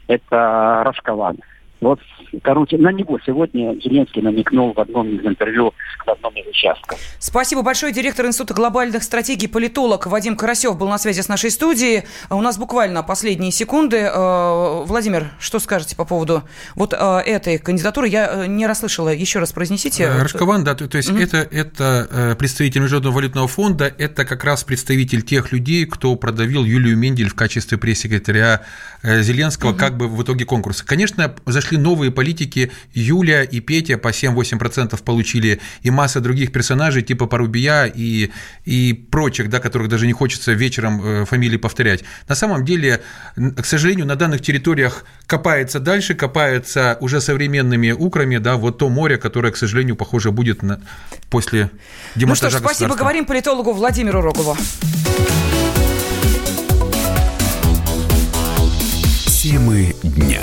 это 0.07 0.83
Рашкован. 0.85 1.39
Вот, 1.81 1.99
короче, 2.43 2.77
на 2.77 2.93
него 2.93 3.19
сегодня 3.25 3.75
Зеленский 3.81 4.21
намекнул 4.23 4.73
в 4.75 4.81
одном 4.81 5.09
из 5.09 5.25
интервью 5.25 5.73
в 6.05 6.11
одном 6.11 6.35
из 6.35 6.47
участков. 6.47 6.99
Спасибо 7.19 7.63
большое. 7.63 7.93
Директор 7.93 8.27
Института 8.27 8.55
глобальных 8.55 9.03
стратегий, 9.03 9.49
политолог 9.49 10.07
Вадим 10.07 10.37
Карасев 10.37 10.77
был 10.77 10.89
на 10.89 10.99
связи 10.99 11.21
с 11.23 11.29
нашей 11.29 11.51
студией. 11.51 12.05
У 12.29 12.41
нас 12.41 12.59
буквально 12.59 13.03
последние 13.03 13.51
секунды. 13.51 13.97
Э, 13.97 14.85
Владимир, 14.85 15.31
что 15.39 15.59
скажете 15.59 15.97
по 15.97 16.05
поводу 16.05 16.43
вот 16.75 16.93
э, 16.93 16.97
этой 17.25 17.59
кандидатуры? 17.59 18.09
Я 18.09 18.45
э, 18.45 18.47
не 18.47 18.67
расслышала. 18.67 19.09
Еще 19.09 19.39
раз 19.39 19.53
произнесите. 19.53 20.11
Рашкован, 20.11 20.65
да, 20.65 20.75
то, 20.75 20.89
то 20.89 20.99
есть 20.99 21.11
mm-hmm. 21.11 21.23
это, 21.23 21.39
это 21.39 22.37
представитель 22.39 22.83
Международного 22.83 23.15
валютного 23.15 23.49
фонда, 23.49 23.93
это 23.99 24.25
как 24.25 24.45
раз 24.45 24.65
представитель 24.65 25.23
тех 25.23 25.53
людей, 25.53 25.87
кто 25.87 26.15
продавил 26.17 26.65
Юлию 26.65 26.97
Мендель 26.97 27.29
в 27.29 27.35
качестве 27.35 27.79
пресс-секретаря 27.79 28.63
Зеленского, 29.03 29.73
mm-hmm. 29.73 29.77
как 29.77 29.97
бы 29.97 30.09
в 30.09 30.23
итоге 30.23 30.45
конкурса. 30.45 30.85
Конечно, 30.85 31.35
зашли 31.47 31.70
пришли 31.71 31.79
новые 31.79 32.11
политики, 32.11 32.71
Юля 32.95 33.45
и 33.45 33.61
Петя 33.61 33.99
по 33.99 34.09
7-8% 34.09 35.03
получили, 35.05 35.61
и 35.85 35.91
масса 35.91 36.21
других 36.21 36.53
персонажей, 36.53 37.03
типа 37.03 37.27
Порубия 37.27 37.85
и, 37.85 38.31
и 38.67 38.93
прочих, 38.93 39.49
да, 39.49 39.59
которых 39.59 39.89
даже 39.89 40.07
не 40.07 40.13
хочется 40.13 40.53
вечером 40.53 41.01
э, 41.03 41.25
фамилии 41.25 41.59
повторять. 41.59 42.05
На 42.29 42.35
самом 42.35 42.65
деле, 42.65 43.01
к 43.37 43.67
сожалению, 43.67 44.07
на 44.07 44.17
данных 44.17 44.41
территориях 44.41 45.05
копается 45.27 45.81
дальше, 45.81 46.15
копается 46.15 46.97
уже 47.01 47.21
современными 47.21 47.93
украми, 47.93 48.39
да, 48.39 48.57
вот 48.57 48.79
то 48.79 48.89
море, 48.89 49.17
которое, 49.17 49.53
к 49.53 49.57
сожалению, 49.57 49.97
похоже, 49.97 50.31
будет 50.31 50.63
на, 50.63 50.81
после 51.31 51.71
демонтажа 52.17 52.27
Ну 52.27 52.35
что 52.35 52.51
ж, 52.51 52.75
спасибо, 52.75 52.97
говорим 52.97 53.25
политологу 53.25 53.73
Владимиру 53.73 54.21
Рогову. 54.21 54.57
Темы 59.43 59.95
дня. 60.03 60.43